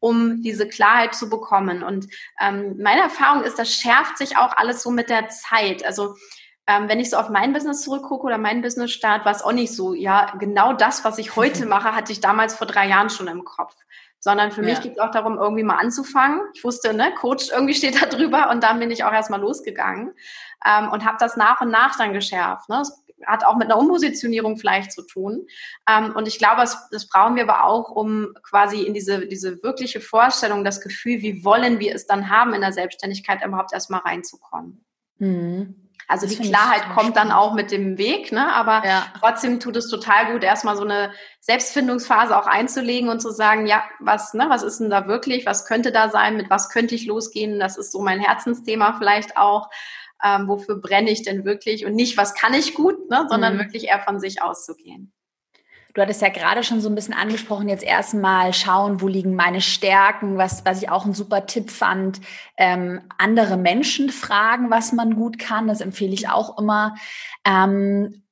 Um 0.00 0.42
diese 0.42 0.68
Klarheit 0.68 1.14
zu 1.14 1.28
bekommen. 1.28 1.82
Und 1.82 2.06
ähm, 2.40 2.76
meine 2.82 3.02
Erfahrung 3.02 3.42
ist, 3.42 3.58
das 3.58 3.72
schärft 3.72 4.18
sich 4.18 4.36
auch 4.36 4.56
alles 4.56 4.82
so 4.82 4.90
mit 4.90 5.08
der 5.08 5.28
Zeit. 5.28 5.84
Also 5.84 6.16
ähm, 6.66 6.88
wenn 6.88 7.00
ich 7.00 7.10
so 7.10 7.16
auf 7.16 7.28
mein 7.28 7.52
Business 7.52 7.82
zurückgucke 7.82 8.26
oder 8.26 8.38
mein 8.38 8.62
Business-Start, 8.62 9.24
war 9.24 9.32
es 9.32 9.42
auch 9.42 9.52
nicht 9.52 9.74
so, 9.74 9.94
ja, 9.94 10.34
genau 10.38 10.72
das, 10.72 11.04
was 11.04 11.18
ich 11.18 11.36
heute 11.36 11.66
mache, 11.66 11.94
hatte 11.94 12.12
ich 12.12 12.20
damals 12.20 12.54
vor 12.54 12.66
drei 12.66 12.88
Jahren 12.88 13.10
schon 13.10 13.28
im 13.28 13.44
Kopf 13.44 13.74
sondern 14.26 14.50
für 14.50 14.62
ja. 14.62 14.70
mich 14.70 14.80
geht 14.80 14.94
es 14.94 14.98
auch 14.98 15.12
darum, 15.12 15.38
irgendwie 15.38 15.62
mal 15.62 15.76
anzufangen. 15.76 16.40
Ich 16.52 16.64
wusste, 16.64 16.92
ne, 16.92 17.14
Coach 17.14 17.50
irgendwie 17.52 17.74
steht 17.74 18.02
da 18.02 18.06
drüber 18.06 18.50
und 18.50 18.60
dann 18.64 18.80
bin 18.80 18.90
ich 18.90 19.04
auch 19.04 19.12
erstmal 19.12 19.40
losgegangen 19.40 20.14
ähm, 20.66 20.88
und 20.90 21.04
habe 21.04 21.16
das 21.20 21.36
nach 21.36 21.60
und 21.60 21.70
nach 21.70 21.96
dann 21.96 22.12
geschärft. 22.12 22.68
Ne? 22.68 22.78
Das 22.78 23.04
hat 23.24 23.44
auch 23.44 23.56
mit 23.56 23.70
einer 23.70 23.78
Umpositionierung 23.78 24.56
vielleicht 24.56 24.92
zu 24.92 25.02
tun. 25.02 25.46
Ähm, 25.88 26.14
und 26.14 26.28
ich 26.28 26.38
glaube, 26.38 26.60
das, 26.60 26.88
das 26.90 27.08
brauchen 27.08 27.36
wir 27.36 27.44
aber 27.44 27.64
auch, 27.64 27.90
um 27.90 28.34
quasi 28.42 28.82
in 28.82 28.94
diese, 28.94 29.26
diese 29.26 29.62
wirkliche 29.62 30.00
Vorstellung, 30.00 30.64
das 30.64 30.80
Gefühl, 30.80 31.22
wie 31.22 31.44
wollen 31.44 31.80
wir 31.80 31.94
es 31.94 32.06
dann 32.06 32.30
haben 32.30 32.54
in 32.54 32.60
der 32.60 32.72
Selbstständigkeit 32.72 33.44
überhaupt 33.44 33.72
erstmal 33.72 34.00
reinzukommen. 34.00 34.84
Mhm. 35.18 35.86
Also 36.08 36.26
das 36.26 36.36
die 36.36 36.48
Klarheit 36.48 36.82
kommt 36.94 37.16
dann 37.16 37.32
auch 37.32 37.54
mit 37.54 37.72
dem 37.72 37.98
Weg, 37.98 38.30
ne? 38.30 38.54
aber 38.54 38.86
ja. 38.86 39.06
trotzdem 39.18 39.58
tut 39.58 39.76
es 39.76 39.88
total 39.88 40.32
gut, 40.32 40.44
erstmal 40.44 40.76
so 40.76 40.84
eine 40.84 41.10
Selbstfindungsphase 41.40 42.36
auch 42.36 42.46
einzulegen 42.46 43.08
und 43.08 43.20
zu 43.20 43.32
sagen, 43.32 43.66
ja, 43.66 43.82
was, 43.98 44.32
ne, 44.32 44.46
was 44.48 44.62
ist 44.62 44.78
denn 44.78 44.88
da 44.88 45.08
wirklich, 45.08 45.46
was 45.46 45.66
könnte 45.66 45.90
da 45.90 46.08
sein, 46.08 46.36
mit 46.36 46.48
was 46.48 46.68
könnte 46.70 46.94
ich 46.94 47.06
losgehen, 47.06 47.58
das 47.58 47.76
ist 47.76 47.90
so 47.90 48.00
mein 48.02 48.20
Herzensthema 48.20 48.94
vielleicht 48.98 49.36
auch, 49.36 49.68
ähm, 50.24 50.48
wofür 50.48 50.80
brenne 50.80 51.10
ich 51.10 51.22
denn 51.22 51.44
wirklich 51.44 51.86
und 51.86 51.94
nicht, 51.94 52.16
was 52.16 52.34
kann 52.34 52.54
ich 52.54 52.74
gut, 52.74 53.10
ne, 53.10 53.26
sondern 53.28 53.54
mhm. 53.54 53.58
wirklich 53.60 53.88
eher 53.88 54.00
von 54.00 54.20
sich 54.20 54.42
auszugehen. 54.42 55.12
Du 55.96 56.02
hattest 56.02 56.20
ja 56.20 56.28
gerade 56.28 56.62
schon 56.62 56.82
so 56.82 56.90
ein 56.90 56.94
bisschen 56.94 57.14
angesprochen, 57.14 57.70
jetzt 57.70 57.82
erstmal 57.82 58.52
schauen, 58.52 59.00
wo 59.00 59.08
liegen 59.08 59.34
meine 59.34 59.62
Stärken, 59.62 60.36
was, 60.36 60.62
was 60.66 60.82
ich 60.82 60.90
auch 60.90 61.06
ein 61.06 61.14
super 61.14 61.46
Tipp 61.46 61.70
fand. 61.70 62.20
Ähm, 62.58 63.00
andere 63.16 63.56
Menschen 63.56 64.10
fragen, 64.10 64.70
was 64.70 64.92
man 64.92 65.16
gut 65.16 65.38
kann, 65.38 65.66
das 65.66 65.80
empfehle 65.80 66.12
ich 66.12 66.28
auch 66.28 66.58
immer. 66.58 66.96
Ähm, 67.46 68.25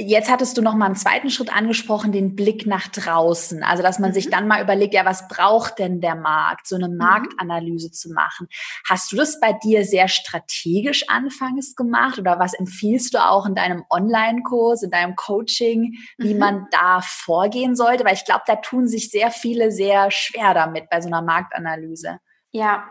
Jetzt 0.00 0.30
hattest 0.30 0.56
du 0.56 0.62
noch 0.62 0.76
mal 0.76 0.86
einen 0.86 0.94
zweiten 0.94 1.28
Schritt 1.28 1.52
angesprochen, 1.52 2.12
den 2.12 2.36
Blick 2.36 2.66
nach 2.66 2.86
draußen. 2.86 3.64
Also, 3.64 3.82
dass 3.82 3.98
man 3.98 4.10
mhm. 4.10 4.14
sich 4.14 4.30
dann 4.30 4.46
mal 4.46 4.62
überlegt, 4.62 4.94
ja, 4.94 5.04
was 5.04 5.26
braucht 5.26 5.80
denn 5.80 6.00
der 6.00 6.14
Markt? 6.14 6.68
So 6.68 6.76
eine 6.76 6.88
mhm. 6.88 6.98
Marktanalyse 6.98 7.90
zu 7.90 8.12
machen. 8.12 8.46
Hast 8.88 9.10
du 9.10 9.16
das 9.16 9.40
bei 9.40 9.52
dir 9.52 9.84
sehr 9.84 10.06
strategisch 10.06 11.08
anfangs 11.08 11.74
gemacht 11.74 12.20
oder 12.20 12.38
was 12.38 12.54
empfiehlst 12.54 13.12
du 13.12 13.18
auch 13.18 13.44
in 13.44 13.56
deinem 13.56 13.84
Online-Kurs, 13.90 14.84
in 14.84 14.90
deinem 14.90 15.16
Coaching, 15.16 15.94
wie 16.16 16.34
mhm. 16.34 16.38
man 16.38 16.66
da 16.70 17.00
vorgehen 17.02 17.74
sollte? 17.74 18.04
Weil 18.04 18.14
ich 18.14 18.24
glaube, 18.24 18.42
da 18.46 18.54
tun 18.54 18.86
sich 18.86 19.10
sehr 19.10 19.32
viele 19.32 19.72
sehr 19.72 20.12
schwer 20.12 20.54
damit 20.54 20.88
bei 20.90 21.00
so 21.00 21.08
einer 21.08 21.22
Marktanalyse. 21.22 22.20
Ja. 22.52 22.84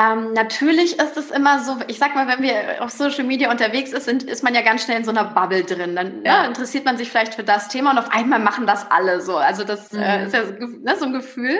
Ähm, 0.00 0.32
natürlich 0.32 0.98
ist 0.98 1.16
es 1.18 1.30
immer 1.30 1.62
so, 1.62 1.76
ich 1.88 1.98
sag 1.98 2.14
mal, 2.14 2.26
wenn 2.26 2.42
wir 2.42 2.82
auf 2.82 2.90
Social 2.90 3.24
Media 3.24 3.50
unterwegs 3.50 3.92
ist, 3.92 4.06
sind, 4.06 4.22
ist 4.22 4.42
man 4.42 4.54
ja 4.54 4.62
ganz 4.62 4.84
schnell 4.84 4.98
in 4.98 5.04
so 5.04 5.10
einer 5.10 5.24
Bubble 5.24 5.62
drin. 5.62 5.94
Dann 5.94 6.22
ne, 6.22 6.22
ja. 6.24 6.42
ne, 6.42 6.48
interessiert 6.48 6.86
man 6.86 6.96
sich 6.96 7.10
vielleicht 7.10 7.34
für 7.34 7.44
das 7.44 7.68
Thema 7.68 7.90
und 7.90 7.98
auf 7.98 8.10
einmal 8.10 8.38
machen 8.38 8.66
das 8.66 8.90
alle 8.90 9.20
so. 9.20 9.36
Also 9.36 9.64
das 9.64 9.92
äh, 9.92 9.96
mhm. 9.96 10.02
äh, 10.02 10.26
ist 10.26 10.34
ja 10.34 10.42
ne, 10.42 10.96
so 10.96 11.04
ein 11.04 11.12
Gefühl. 11.12 11.58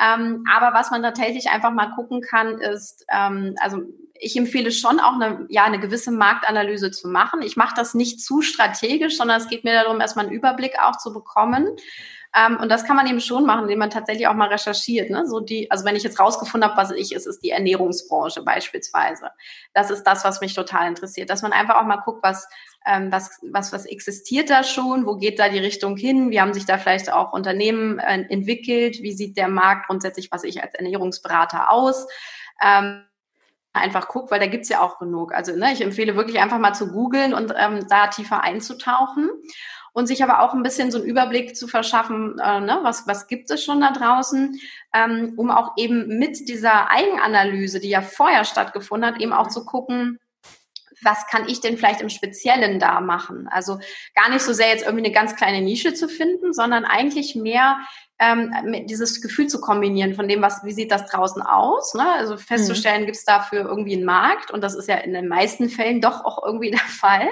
Ähm, 0.00 0.44
aber 0.52 0.76
was 0.76 0.90
man 0.90 1.02
tatsächlich 1.02 1.48
einfach 1.48 1.70
mal 1.70 1.92
gucken 1.94 2.20
kann, 2.20 2.58
ist, 2.58 3.06
ähm, 3.10 3.54
also 3.60 3.82
ich 4.20 4.36
empfehle 4.36 4.70
schon 4.70 5.00
auch 5.00 5.14
eine, 5.14 5.46
ja, 5.48 5.64
eine 5.64 5.80
gewisse 5.80 6.12
Marktanalyse 6.12 6.90
zu 6.90 7.08
machen. 7.08 7.40
Ich 7.42 7.56
mache 7.56 7.74
das 7.74 7.94
nicht 7.94 8.20
zu 8.20 8.42
strategisch, 8.42 9.16
sondern 9.16 9.38
es 9.40 9.48
geht 9.48 9.64
mir 9.64 9.72
darum, 9.72 10.00
erstmal 10.00 10.26
einen 10.26 10.34
Überblick 10.34 10.74
auch 10.78 10.98
zu 10.98 11.12
bekommen 11.12 11.68
ähm, 12.34 12.56
und 12.58 12.70
das 12.70 12.84
kann 12.84 12.96
man 12.96 13.06
eben 13.06 13.20
schon 13.20 13.44
machen, 13.44 13.64
indem 13.64 13.78
man 13.78 13.90
tatsächlich 13.90 14.26
auch 14.26 14.34
mal 14.34 14.48
recherchiert. 14.48 15.10
Ne? 15.10 15.26
So 15.26 15.40
die, 15.40 15.70
also 15.70 15.84
wenn 15.84 15.96
ich 15.96 16.02
jetzt 16.02 16.18
rausgefunden 16.18 16.68
habe, 16.68 16.80
was 16.80 16.90
ich 16.90 17.12
ist, 17.12 17.26
ist 17.26 17.42
die 17.42 17.50
Ernährungsbranche 17.50 18.42
beispielsweise. 18.42 19.30
Das 19.74 19.90
ist 19.90 20.04
das, 20.04 20.24
was 20.24 20.40
mich 20.40 20.54
total 20.54 20.88
interessiert, 20.88 21.28
dass 21.28 21.42
man 21.42 21.52
einfach 21.52 21.76
auch 21.76 21.84
mal 21.84 21.96
guckt, 21.96 22.22
was 22.22 22.48
ähm, 22.86 23.12
was, 23.12 23.38
was, 23.42 23.72
was 23.72 23.86
existiert 23.86 24.50
da 24.50 24.64
schon, 24.64 25.06
wo 25.06 25.16
geht 25.16 25.38
da 25.38 25.48
die 25.48 25.58
Richtung 25.58 25.96
hin, 25.96 26.30
wie 26.30 26.40
haben 26.40 26.54
sich 26.54 26.66
da 26.66 26.78
vielleicht 26.78 27.12
auch 27.12 27.32
Unternehmen 27.32 27.98
äh, 27.98 28.24
entwickelt, 28.28 29.02
wie 29.02 29.12
sieht 29.12 29.36
der 29.36 29.48
Markt 29.48 29.86
grundsätzlich, 29.86 30.32
was 30.32 30.42
ich 30.44 30.62
als 30.62 30.74
Ernährungsberater 30.74 31.70
aus. 31.70 32.08
Ähm, 32.60 33.04
einfach 33.72 34.08
guck, 34.08 34.30
weil 34.30 34.40
da 34.40 34.46
gibt's 34.46 34.68
ja 34.68 34.80
auch 34.80 34.98
genug. 34.98 35.32
Also 35.32 35.56
ne, 35.56 35.72
ich 35.72 35.80
empfehle 35.80 36.16
wirklich 36.16 36.40
einfach 36.40 36.58
mal 36.58 36.74
zu 36.74 36.90
googeln 36.90 37.34
und 37.34 37.54
ähm, 37.56 37.86
da 37.88 38.08
tiefer 38.08 38.42
einzutauchen 38.42 39.30
und 39.92 40.06
sich 40.06 40.22
aber 40.22 40.40
auch 40.40 40.54
ein 40.54 40.62
bisschen 40.62 40.90
so 40.90 40.98
einen 40.98 41.06
Überblick 41.06 41.56
zu 41.56 41.68
verschaffen, 41.68 42.38
äh, 42.38 42.60
ne, 42.60 42.80
was, 42.82 43.06
was 43.06 43.26
gibt 43.26 43.50
es 43.50 43.62
schon 43.62 43.80
da 43.80 43.92
draußen, 43.92 44.58
ähm, 44.94 45.34
um 45.36 45.50
auch 45.50 45.72
eben 45.76 46.18
mit 46.18 46.48
dieser 46.48 46.90
Eigenanalyse, 46.90 47.80
die 47.80 47.90
ja 47.90 48.00
vorher 48.00 48.44
stattgefunden 48.44 49.08
hat, 49.08 49.20
eben 49.20 49.32
auch 49.32 49.48
zu 49.48 49.64
gucken, 49.64 50.18
was 51.02 51.26
kann 51.26 51.48
ich 51.48 51.60
denn 51.60 51.76
vielleicht 51.76 52.00
im 52.00 52.08
Speziellen 52.08 52.78
da 52.78 53.00
machen? 53.00 53.48
Also 53.48 53.80
gar 54.14 54.30
nicht 54.30 54.42
so 54.42 54.52
sehr 54.52 54.68
jetzt 54.68 54.84
irgendwie 54.84 55.04
eine 55.04 55.14
ganz 55.14 55.36
kleine 55.36 55.60
Nische 55.60 55.94
zu 55.94 56.08
finden, 56.08 56.52
sondern 56.52 56.84
eigentlich 56.84 57.34
mehr 57.34 57.78
ähm, 58.22 58.86
dieses 58.86 59.20
Gefühl 59.20 59.48
zu 59.48 59.60
kombinieren 59.60 60.14
von 60.14 60.28
dem, 60.28 60.42
was, 60.42 60.62
wie 60.62 60.72
sieht 60.72 60.92
das 60.92 61.06
draußen 61.06 61.42
aus? 61.42 61.94
Ne? 61.94 62.06
Also 62.18 62.36
festzustellen, 62.36 63.02
mhm. 63.02 63.06
gibt 63.06 63.16
es 63.16 63.24
dafür 63.24 63.62
irgendwie 63.62 63.94
einen 63.94 64.04
Markt 64.04 64.52
und 64.52 64.62
das 64.62 64.76
ist 64.76 64.88
ja 64.88 64.96
in 64.96 65.12
den 65.12 65.26
meisten 65.26 65.68
Fällen 65.68 66.00
doch 66.00 66.24
auch 66.24 66.44
irgendwie 66.44 66.70
der 66.70 66.78
Fall. 66.78 67.28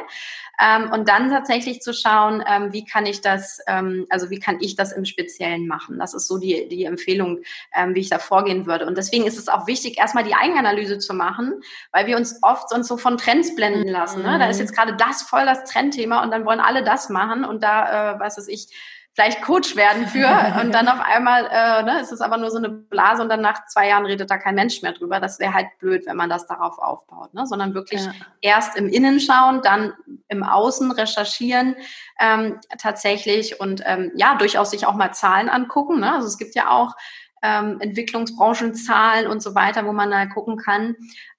Ähm, 0.60 0.92
und 0.92 1.08
dann 1.08 1.30
tatsächlich 1.30 1.80
zu 1.80 1.94
schauen, 1.94 2.42
ähm, 2.46 2.72
wie 2.72 2.84
kann 2.84 3.06
ich 3.06 3.20
das, 3.20 3.60
ähm, 3.66 4.06
also 4.10 4.30
wie 4.30 4.40
kann 4.40 4.58
ich 4.60 4.74
das 4.74 4.92
im 4.92 5.04
Speziellen 5.04 5.66
machen? 5.66 5.98
Das 5.98 6.12
ist 6.12 6.26
so 6.26 6.38
die, 6.38 6.68
die 6.68 6.84
Empfehlung, 6.84 7.42
ähm, 7.74 7.94
wie 7.94 8.00
ich 8.00 8.10
da 8.10 8.18
vorgehen 8.18 8.66
würde. 8.66 8.86
Und 8.86 8.98
deswegen 8.98 9.26
ist 9.26 9.38
es 9.38 9.48
auch 9.48 9.66
wichtig, 9.66 9.96
erstmal 9.96 10.24
die 10.24 10.34
Eigenanalyse 10.34 10.98
zu 10.98 11.14
machen, 11.14 11.62
weil 11.92 12.06
wir 12.06 12.16
uns 12.16 12.40
oft 12.42 12.68
sonst 12.68 12.88
so 12.88 12.96
von 12.96 13.16
Trends 13.16 13.54
blenden 13.54 13.88
lassen. 13.88 14.22
Ne? 14.22 14.38
Da 14.38 14.50
ist 14.50 14.56
mhm. 14.56 14.64
jetzt 14.64 14.76
gerade 14.76 14.96
das 14.96 15.22
voll 15.22 15.46
das 15.46 15.64
Trendthema 15.64 16.22
und 16.22 16.30
dann 16.30 16.44
wollen 16.44 16.60
alle 16.60 16.82
das 16.82 17.08
machen 17.08 17.44
und 17.44 17.62
da, 17.62 18.16
äh, 18.16 18.20
was 18.20 18.36
weiß 18.36 18.48
ich, 18.48 18.68
vielleicht 19.14 19.42
Coach 19.42 19.76
werden 19.76 20.06
für 20.06 20.26
und 20.60 20.72
dann 20.72 20.88
auf 20.88 21.00
einmal 21.00 21.46
äh, 21.50 21.82
ne, 21.82 22.00
ist 22.00 22.12
es 22.12 22.20
aber 22.20 22.36
nur 22.36 22.50
so 22.50 22.58
eine 22.58 22.68
Blase 22.68 23.22
und 23.22 23.28
dann 23.28 23.40
nach 23.40 23.66
zwei 23.66 23.88
Jahren 23.88 24.06
redet 24.06 24.30
da 24.30 24.38
kein 24.38 24.54
Mensch 24.54 24.82
mehr 24.82 24.92
drüber. 24.92 25.20
Das 25.20 25.38
wäre 25.38 25.52
halt 25.52 25.66
blöd, 25.78 26.06
wenn 26.06 26.16
man 26.16 26.30
das 26.30 26.46
darauf 26.46 26.78
aufbaut, 26.78 27.34
ne? 27.34 27.46
sondern 27.46 27.74
wirklich 27.74 28.04
ja. 28.04 28.12
erst 28.40 28.76
im 28.76 28.88
Innen 28.88 29.20
schauen, 29.20 29.62
dann 29.62 29.94
im 30.28 30.42
Außen 30.42 30.90
recherchieren 30.92 31.76
ähm, 32.20 32.60
tatsächlich 32.78 33.60
und 33.60 33.82
ähm, 33.84 34.12
ja, 34.14 34.36
durchaus 34.36 34.70
sich 34.70 34.86
auch 34.86 34.94
mal 34.94 35.12
Zahlen 35.12 35.48
angucken. 35.48 36.00
Ne? 36.00 36.14
Also 36.14 36.28
es 36.28 36.38
gibt 36.38 36.54
ja 36.54 36.70
auch 36.70 36.94
ähm, 37.42 37.80
Entwicklungsbranchenzahlen 37.80 39.26
und 39.26 39.42
so 39.42 39.54
weiter, 39.54 39.86
wo 39.86 39.92
man 39.92 40.10
da 40.10 40.26
gucken 40.26 40.56
kann 40.56 40.94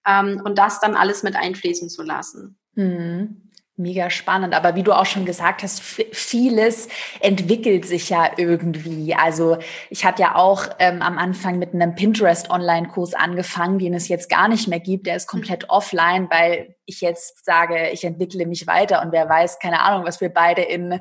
ähm, 0.06 0.42
und 0.44 0.58
das 0.58 0.80
dann 0.80 0.96
alles 0.96 1.24
mit 1.24 1.36
einfließen 1.36 1.90
zu 1.90 2.04
lassen. 2.04 2.58
Mhm. 2.76 3.51
Mega 3.82 4.10
spannend. 4.10 4.54
Aber 4.54 4.76
wie 4.76 4.84
du 4.84 4.94
auch 4.94 5.06
schon 5.06 5.26
gesagt 5.26 5.64
hast, 5.64 5.82
vieles 5.82 6.88
entwickelt 7.20 7.86
sich 7.86 8.10
ja 8.10 8.32
irgendwie. 8.38 9.16
Also 9.16 9.58
ich 9.90 10.06
hatte 10.06 10.22
ja 10.22 10.36
auch 10.36 10.66
ähm, 10.80 11.02
am 11.02 11.18
Anfang 11.18 11.60
mit 11.60 11.74
einem 11.74 11.96
Pinterest-Online-Kurs 11.96 13.14
angefangen, 13.14 13.80
den 13.80 13.94
es 13.94 14.08
jetzt 14.08 14.30
gar 14.30 14.48
nicht 14.48 14.68
mehr 14.68 14.80
gibt. 14.80 15.08
Der 15.08 15.16
ist 15.16 15.28
komplett 15.28 15.70
offline, 15.70 16.30
weil 16.30 16.76
ich 16.86 17.02
jetzt 17.02 17.44
sage, 17.46 17.90
ich 17.90 18.04
entwickle 18.04 18.46
mich 18.46 18.68
weiter 18.68 19.02
und 19.02 19.12
wer 19.12 19.28
weiß, 19.28 19.60
keine 19.60 19.82
Ahnung, 19.82 20.06
was 20.06 20.22
wir 20.22 20.30
beide 20.30 20.62
in 20.62 21.00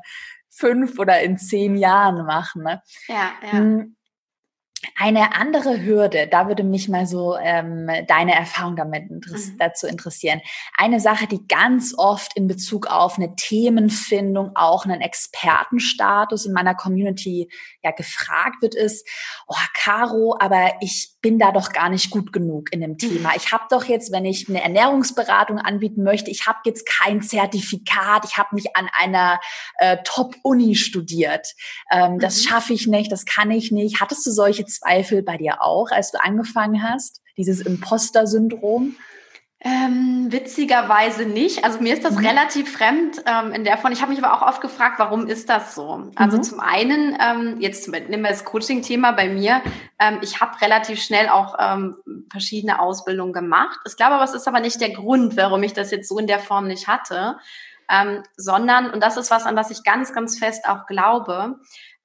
fünf 0.49 0.99
oder 0.99 1.21
in 1.21 1.39
zehn 1.39 1.77
Jahren 1.77 2.27
machen. 2.27 2.63
Ne? 2.63 2.83
Ja, 3.09 3.31
ja. 3.43 3.53
Hm, 3.53 3.97
eine 4.97 5.35
andere 5.35 5.83
Hürde, 5.85 6.27
da 6.27 6.49
würde 6.49 6.63
mich 6.63 6.89
mal 6.89 7.07
so 7.07 7.37
ähm, 7.37 7.89
deine 8.07 8.35
Erfahrung 8.35 8.77
damit 8.77 9.11
interess 9.11 9.49
mhm. 9.49 9.59
dazu 9.59 9.87
interessieren. 9.87 10.41
Eine 10.77 11.01
Sache, 11.01 11.27
die 11.27 11.47
ganz 11.47 11.95
oft 11.97 12.37
in 12.37 12.47
Bezug 12.47 12.87
auf 12.87 13.19
eine 13.19 13.35
Themenfindung, 13.37 14.53
auch 14.55 14.85
einen 14.85 15.01
Expertenstatus 15.01 16.47
in 16.47 16.53
meiner 16.53 16.75
Community 16.75 17.51
ja 17.83 17.91
gefragt 17.91 18.63
wird, 18.63 18.75
ist, 18.75 19.07
oh 19.47 19.55
Caro, 19.75 20.37
aber 20.41 20.73
ich 20.81 21.17
bin 21.21 21.39
da 21.39 21.53
doch 21.53 21.73
gar 21.73 21.91
nicht 21.91 22.11
gut 22.11 22.33
genug 22.33 22.73
in 22.73 22.81
dem 22.81 22.97
Thema. 22.99 23.33
Ich 23.41 23.53
habe 23.53 23.65
doch 23.71 23.85
jetzt, 23.85 24.13
wenn 24.13 24.25
ich 24.25 24.49
eine 24.49 24.63
Ernährungsberatung 24.63 25.59
anbieten 25.59 26.03
möchte, 26.03 26.31
ich 26.31 26.47
habe 26.47 26.59
jetzt 26.65 26.87
kein 26.87 27.23
Zertifikat, 27.23 28.25
ich 28.25 28.37
habe 28.37 28.55
nicht 28.55 28.77
an 28.77 28.89
einer 28.93 29.41
äh, 29.79 29.97
Top-Uni 30.05 30.75
studiert. 30.75 31.47
Ähm, 31.91 32.15
mhm. 32.15 32.19
Das 32.19 32.43
schaffe 32.43 32.75
ich 32.75 32.87
nicht, 32.87 33.11
das 33.11 33.25
kann 33.25 33.51
ich 33.51 33.73
nicht. 33.73 34.01
Hattest 34.01 34.27
du 34.27 34.31
solche 34.31 34.67
Zweifel 34.71 35.23
bei 35.23 35.37
dir 35.37 35.63
auch, 35.63 35.91
als 35.91 36.11
du 36.11 36.23
angefangen 36.23 36.83
hast? 36.83 37.21
Dieses 37.37 37.61
Imposter-Syndrom? 37.61 38.97
Ähm, 39.63 40.29
witzigerweise 40.31 41.27
nicht. 41.27 41.65
Also 41.65 41.81
mir 41.81 41.93
ist 41.93 42.03
das 42.03 42.15
mhm. 42.15 42.25
relativ 42.25 42.73
fremd 42.73 43.23
ähm, 43.27 43.53
in 43.53 43.65
der 43.65 43.77
Form. 43.77 43.93
Ich 43.93 44.01
habe 44.01 44.11
mich 44.11 44.25
aber 44.25 44.35
auch 44.35 44.47
oft 44.47 44.63
gefragt, 44.63 44.99
warum 44.99 45.27
ist 45.27 45.51
das 45.51 45.75
so? 45.75 46.11
Also 46.15 46.39
mhm. 46.39 46.43
zum 46.43 46.61
einen, 46.61 47.19
ähm, 47.21 47.61
jetzt 47.61 47.87
nehmen 47.87 48.23
wir 48.23 48.31
das 48.31 48.47
Coaching-Thema 48.47 49.13
bei 49.13 49.29
mir. 49.29 49.61
Ähm, 49.99 50.19
ich 50.23 50.41
habe 50.41 50.59
relativ 50.63 51.03
schnell 51.03 51.29
auch 51.29 51.57
ähm, 51.59 51.97
verschiedene 52.31 52.81
Ausbildungen 52.81 53.35
gemacht. 53.35 53.79
Ich 53.87 53.97
glaube 53.97 54.15
aber, 54.15 54.25
es 54.25 54.33
ist 54.33 54.49
aber 54.49 54.61
nicht 54.61 54.81
der 54.81 54.95
Grund, 54.95 55.37
warum 55.37 55.63
ich 55.63 55.75
das 55.75 55.91
jetzt 55.91 56.09
so 56.09 56.19
in 56.19 56.27
der 56.27 56.39
Form 56.39 56.67
nicht 56.67 56.89
hatte, 56.89 57.37
ähm, 57.91 58.23
sondern, 58.37 58.91
und 58.91 59.03
das 59.03 59.19
ist 59.19 59.31
was, 59.31 59.45
an 59.45 59.57
das 59.57 59.71
ich 59.71 59.83
ganz, 59.85 60.15
ganz 60.15 60.39
fest 60.39 60.67
auch 60.67 60.87
glaube, 60.87 61.57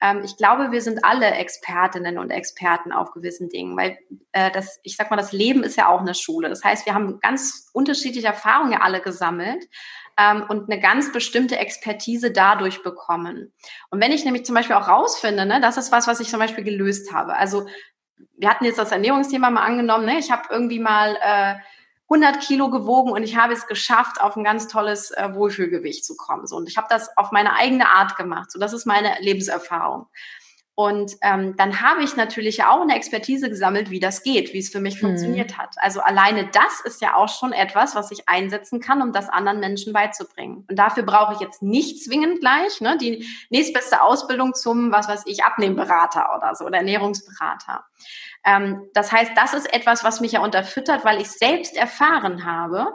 ähm, 0.06 0.22
ich 0.24 0.38
glaube, 0.38 0.72
wir 0.72 0.82
sind 0.82 1.04
alle 1.04 1.32
Expertinnen 1.32 2.18
und 2.18 2.30
Experten 2.30 2.92
auf 2.92 3.12
gewissen 3.12 3.50
Dingen, 3.50 3.76
weil 3.76 3.98
äh, 4.34 4.52
das, 4.52 4.80
ich 4.84 4.96
sag 4.96 5.10
mal, 5.10 5.18
das 5.18 5.32
Leben 5.32 5.64
ist 5.64 5.78
ja 5.78 5.88
auch 5.88 6.02
eine 6.02 6.14
Schule. 6.14 6.50
Das 6.50 6.64
heißt, 6.64 6.86
wir 6.86 6.94
haben 6.94 7.20
ganz 7.22 7.70
unterschiedliche 7.74 8.28
Erfahrungen 8.28 8.80
alle 8.80 9.02
gesammelt 9.02 9.66
ähm, 10.18 10.46
und 10.48 10.70
eine 10.70 10.80
ganz 10.80 11.12
bestimmte 11.12 11.58
Expertise 11.58 12.32
dadurch 12.32 12.84
bekommen. 12.84 13.54
Und 13.90 14.02
wenn 14.02 14.12
ich 14.12 14.26
nämlich 14.26 14.46
zum 14.46 14.56
Beispiel 14.56 14.76
auch 14.76 14.88
rausfinde, 14.88 15.46
ne, 15.46 15.60
das 15.60 15.78
ist 15.78 15.92
was, 15.92 16.08
was 16.08 16.20
ich 16.20 16.30
zum 16.30 16.40
Beispiel 16.40 16.64
gelöst 16.64 17.12
habe. 17.12 17.36
Also 17.36 17.66
wir 18.38 18.50
hatten 18.50 18.66
jetzt 18.66 18.80
das 18.80 18.92
Ernährungsthema 18.92 19.50
mal 19.50 19.64
angenommen, 19.64 20.06
ne? 20.06 20.20
ich 20.20 20.32
habe 20.32 20.44
irgendwie 20.50 20.80
mal 20.80 21.18
äh, 21.22 21.56
100 22.10 22.40
Kilo 22.42 22.70
gewogen 22.70 23.12
und 23.12 23.24
ich 23.24 23.36
habe 23.36 23.54
es 23.54 23.66
geschafft, 23.68 24.22
auf 24.22 24.36
ein 24.36 24.44
ganz 24.44 24.68
tolles 24.68 25.12
äh, 25.12 25.34
Wohlfühlgewicht 25.34 26.06
zu 26.06 26.16
kommen. 26.16 26.46
So, 26.46 26.56
und 26.56 26.70
ich 26.70 26.78
habe 26.78 26.88
das 26.90 27.16
auf 27.18 27.32
meine 27.32 27.54
eigene 27.54 27.90
Art 27.90 28.16
gemacht. 28.16 28.52
So, 28.52 28.60
das 28.60 28.74
ist 28.74 28.86
meine 28.86 29.16
Lebenserfahrung. 29.22 30.08
Und 30.78 31.16
ähm, 31.22 31.56
dann 31.56 31.82
habe 31.82 32.04
ich 32.04 32.18
natürlich 32.18 32.66
auch 32.66 32.82
eine 32.82 32.96
Expertise 32.96 33.50
gesammelt, 33.50 33.90
wie 33.92 34.02
das 34.02 34.24
geht, 34.24 34.54
wie 34.54 34.60
es 34.60 34.70
für 34.70 34.82
mich 34.82 34.96
mhm. 34.96 35.08
funktioniert 35.08 35.58
hat. 35.58 35.74
Also 35.78 36.02
alleine 36.02 36.50
das 36.52 36.82
ist 36.84 37.02
ja 37.02 37.16
auch 37.16 37.30
schon 37.30 37.54
etwas, 37.54 37.96
was 37.96 38.12
ich 38.12 38.28
einsetzen 38.28 38.82
kann, 38.82 39.02
um 39.02 39.14
das 39.14 39.30
anderen 39.30 39.62
Menschen 39.62 39.94
beizubringen. 39.94 40.65
Und 40.76 40.80
dafür 40.80 41.04
brauche 41.04 41.36
ich 41.36 41.40
jetzt 41.40 41.64
nicht 41.64 42.04
zwingend 42.04 42.42
gleich 42.42 42.82
ne, 42.82 42.98
die 42.98 43.26
nächstbeste 43.50 44.02
Ausbildung 44.02 44.54
zum, 44.54 44.92
was 44.92 45.08
weiß 45.08 45.24
ich, 45.26 45.46
Abnehmberater 45.46 46.36
oder 46.36 46.54
so 46.54 46.66
oder 46.66 46.80
Ernährungsberater. 46.80 47.86
Ähm, 48.44 48.90
das 48.94 49.14
heißt, 49.14 49.32
das 49.38 49.54
ist 49.54 49.74
etwas, 49.74 50.04
was 50.04 50.20
mich 50.20 50.34
ja 50.34 50.42
unterfüttert, 50.42 51.06
weil 51.06 51.22
ich 51.22 51.32
selbst 51.32 51.78
erfahren 51.78 52.46
habe. 52.46 52.88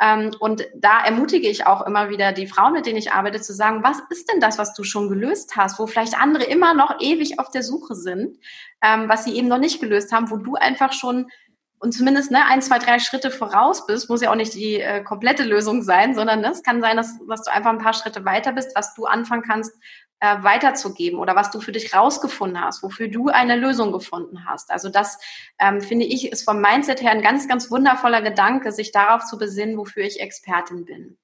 Ähm, 0.00 0.32
und 0.40 0.66
da 0.74 1.04
ermutige 1.04 1.48
ich 1.48 1.64
auch 1.64 1.86
immer 1.86 2.10
wieder 2.10 2.32
die 2.32 2.48
Frauen, 2.48 2.72
mit 2.72 2.86
denen 2.86 2.98
ich 2.98 3.12
arbeite, 3.12 3.40
zu 3.40 3.54
sagen, 3.54 3.84
was 3.84 3.98
ist 4.10 4.28
denn 4.28 4.40
das, 4.40 4.58
was 4.58 4.74
du 4.74 4.82
schon 4.82 5.08
gelöst 5.08 5.54
hast, 5.54 5.78
wo 5.78 5.86
vielleicht 5.86 6.20
andere 6.20 6.42
immer 6.42 6.74
noch 6.74 7.00
ewig 7.00 7.38
auf 7.38 7.52
der 7.52 7.62
Suche 7.62 7.94
sind, 7.94 8.36
ähm, 8.82 9.08
was 9.08 9.22
sie 9.22 9.36
eben 9.36 9.46
noch 9.46 9.58
nicht 9.58 9.80
gelöst 9.80 10.10
haben, 10.10 10.28
wo 10.32 10.38
du 10.38 10.56
einfach 10.56 10.92
schon 10.92 11.30
und 11.80 11.92
zumindest 11.92 12.30
ne, 12.30 12.44
ein, 12.46 12.62
zwei, 12.62 12.78
drei 12.78 12.98
Schritte 12.98 13.30
voraus 13.30 13.86
bist, 13.86 14.08
muss 14.08 14.20
ja 14.20 14.30
auch 14.30 14.36
nicht 14.36 14.54
die 14.54 14.80
äh, 14.80 15.02
komplette 15.02 15.44
Lösung 15.44 15.82
sein, 15.82 16.14
sondern 16.14 16.40
ne, 16.40 16.50
es 16.50 16.62
kann 16.62 16.80
sein, 16.80 16.96
dass, 16.96 17.18
dass 17.28 17.42
du 17.42 17.52
einfach 17.52 17.70
ein 17.70 17.78
paar 17.78 17.92
Schritte 17.92 18.24
weiter 18.24 18.52
bist, 18.52 18.72
was 18.74 18.94
du 18.94 19.06
anfangen 19.06 19.42
kannst, 19.42 19.72
äh, 20.20 20.42
weiterzugeben 20.42 21.20
oder 21.20 21.36
was 21.36 21.50
du 21.50 21.60
für 21.60 21.72
dich 21.72 21.94
rausgefunden 21.94 22.60
hast, 22.60 22.82
wofür 22.82 23.08
du 23.08 23.28
eine 23.28 23.56
Lösung 23.56 23.92
gefunden 23.92 24.46
hast. 24.46 24.70
Also 24.70 24.88
das 24.88 25.18
ähm, 25.60 25.80
finde 25.80 26.06
ich 26.06 26.32
ist 26.32 26.44
vom 26.44 26.60
Mindset 26.60 27.02
her 27.02 27.12
ein 27.12 27.22
ganz, 27.22 27.46
ganz 27.46 27.70
wundervoller 27.70 28.22
Gedanke, 28.22 28.72
sich 28.72 28.90
darauf 28.90 29.24
zu 29.24 29.38
besinnen, 29.38 29.76
wofür 29.76 30.02
ich 30.02 30.20
Expertin 30.20 30.84
bin. 30.84 31.18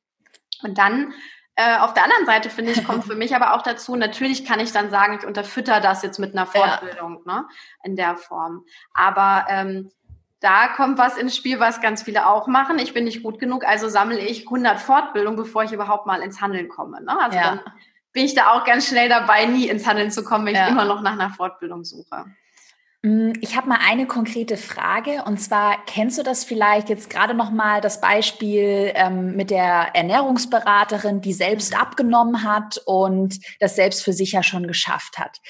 Und 0.63 0.79
dann 0.79 1.13
äh, 1.57 1.79
auf 1.79 1.95
der 1.95 2.05
anderen 2.05 2.27
Seite 2.27 2.51
finde 2.51 2.73
ich, 2.73 2.85
kommt 2.85 3.05
für 3.07 3.17
mich 3.17 3.35
aber 3.35 3.55
auch 3.55 3.63
dazu, 3.63 3.97
natürlich 3.97 4.45
kann 4.45 4.61
ich 4.61 4.73
dann 4.73 4.91
sagen, 4.91 5.19
ich 5.19 5.27
unterfütter 5.27 5.81
das 5.81 6.03
jetzt 6.03 6.19
mit 6.19 6.33
einer 6.33 6.47
Fortbildung, 6.47 7.23
ja. 7.27 7.41
ne, 7.41 7.49
in 7.83 7.97
der 7.97 8.17
Form. 8.17 8.65
Aber 8.93 9.47
ähm, 9.49 9.91
da 10.45 10.69
kommt 10.69 10.99
was 10.99 11.17
ins 11.17 11.35
Spiel, 11.35 11.59
was 11.59 11.81
ganz 11.81 12.03
viele 12.03 12.27
auch 12.27 12.47
machen. 12.47 12.79
Ich 12.79 12.93
bin 12.93 13.05
nicht 13.05 13.23
gut 13.23 13.39
genug, 13.39 13.65
also 13.65 13.89
sammle 13.89 14.19
ich 14.19 14.43
100 14.43 14.79
Fortbildungen, 14.79 15.39
bevor 15.39 15.65
ich 15.65 15.73
überhaupt 15.73 16.05
mal 16.07 16.21
ins 16.21 16.43
Handeln 16.43 16.69
komme. 16.69 17.03
Ne? 17.03 17.19
Also 17.19 17.39
ja. 17.39 17.45
dann 17.45 17.61
bin 18.13 18.27
ich 18.27 18.35
da 18.35 18.53
auch 18.53 18.65
ganz 18.65 18.87
schnell 18.87 19.09
dabei, 19.09 19.47
nie 19.47 19.69
ins 19.69 19.87
Handeln 19.87 20.11
zu 20.11 20.23
kommen, 20.23 20.45
wenn 20.45 20.55
ja. 20.55 20.67
ich 20.67 20.71
immer 20.71 20.85
noch 20.85 21.01
nach 21.01 21.13
einer 21.13 21.31
Fortbildung 21.31 21.83
suche. 21.85 22.27
Mm, 23.05 23.33
ich 23.43 23.55
habe 23.55 23.69
mal 23.69 23.81
eine 23.87 24.07
konkrete 24.07 24.57
Frage 24.57 25.25
und 25.27 25.39
zwar 25.39 25.77
kennst 25.85 26.17
du 26.17 26.23
das 26.23 26.43
vielleicht 26.43 26.89
jetzt 26.89 27.11
gerade 27.11 27.35
noch 27.35 27.51
mal 27.51 27.83
das 27.83 28.01
Beispiel 28.01 28.93
ähm, 28.95 29.37
mit 29.37 29.51
der 29.51 29.95
Ernährungsberaterin, 29.95 31.21
die 31.21 31.35
selbst 31.35 31.79
abgenommen 31.79 32.45
hat 32.45 32.81
und 32.87 33.39
das 33.61 33.77
selbst 33.77 34.03
für 34.03 34.15
sich 34.15 34.33
ja 34.33 34.43
schon 34.43 34.67
geschafft 34.67 35.19
hat. 35.19 35.43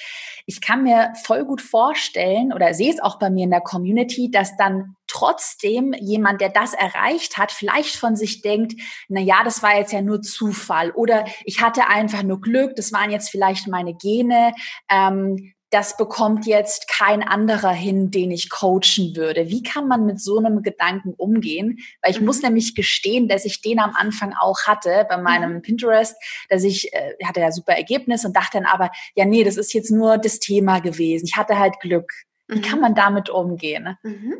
Ich 0.47 0.61
kann 0.61 0.83
mir 0.83 1.13
voll 1.23 1.45
gut 1.45 1.63
vorstellen 1.63 2.53
oder 2.53 2.75
sehe 2.75 2.93
es 2.93 3.01
auch 3.01 3.21
bei 3.21 3.31
mir 3.31 3.45
in 3.45 3.51
der 3.51 3.61
Community, 3.61 4.33
dass 4.33 4.57
dann 4.57 4.97
trotzdem 5.07 5.95
jemand, 6.01 6.41
der 6.41 6.49
das 6.49 6.75
erreicht 6.75 7.39
hat, 7.39 7.53
vielleicht 7.53 7.95
von 7.95 8.17
sich 8.17 8.43
denkt, 8.43 8.81
na 9.09 9.21
ja, 9.21 9.45
das 9.45 9.63
war 9.63 9.77
jetzt 9.77 9.93
ja 9.93 10.03
nur 10.03 10.23
Zufall 10.23 10.91
oder 10.91 11.25
ich 11.45 11.63
hatte 11.63 11.87
einfach 11.87 12.25
nur 12.25 12.41
Glück, 12.41 12.75
das 12.75 12.93
waren 12.93 13.13
jetzt 13.13 13.31
vielleicht 13.31 13.69
meine 13.69 13.95
Gene. 13.95 14.53
Ähm, 14.91 15.54
das 15.75 15.97
bekommt 15.97 16.47
jetzt 16.47 16.87
kein 16.87 17.27
anderer 17.27 17.73
hin, 17.73 18.13
den 18.13 18.31
ich 18.31 18.49
coachen 18.49 19.17
würde. 19.17 19.49
Wie 19.49 19.65
kann 19.65 19.89
man 19.89 20.07
mit 20.07 20.21
so 20.21 20.39
einem 20.39 20.63
Gedanken 20.63 21.15
umgehen? 21.15 21.81
Weil 22.01 22.13
ich 22.13 22.21
mhm. 22.21 22.27
muss 22.27 22.43
nämlich 22.43 22.77
gestehen, 22.77 23.27
dass 23.27 23.45
ich 23.45 23.61
den 23.61 23.81
am 23.81 23.93
Anfang 23.97 24.35
auch 24.41 24.69
hatte 24.69 25.05
bei 25.09 25.17
meinem 25.17 25.55
mhm. 25.55 25.63
Pinterest, 25.63 26.15
dass 26.49 26.63
ich 26.63 26.95
äh, 26.95 27.15
hatte 27.25 27.41
ja 27.41 27.51
super 27.51 27.73
Ergebnis 27.73 28.25
und 28.25 28.37
dachte 28.37 28.59
dann 28.59 28.67
aber, 28.67 28.93
ja 29.17 29.25
nee, 29.25 29.43
das 29.43 29.57
ist 29.57 29.75
jetzt 29.75 29.91
nur 29.91 30.17
das 30.17 30.39
Thema 30.39 30.79
gewesen. 30.79 31.25
Ich 31.27 31.37
hatte 31.37 31.59
halt 31.59 31.81
Glück. 31.81 32.13
Wie 32.47 32.59
mhm. 32.59 32.63
kann 32.63 32.79
man 32.79 32.95
damit 32.95 33.29
umgehen? 33.29 33.99
Mhm. 34.05 34.35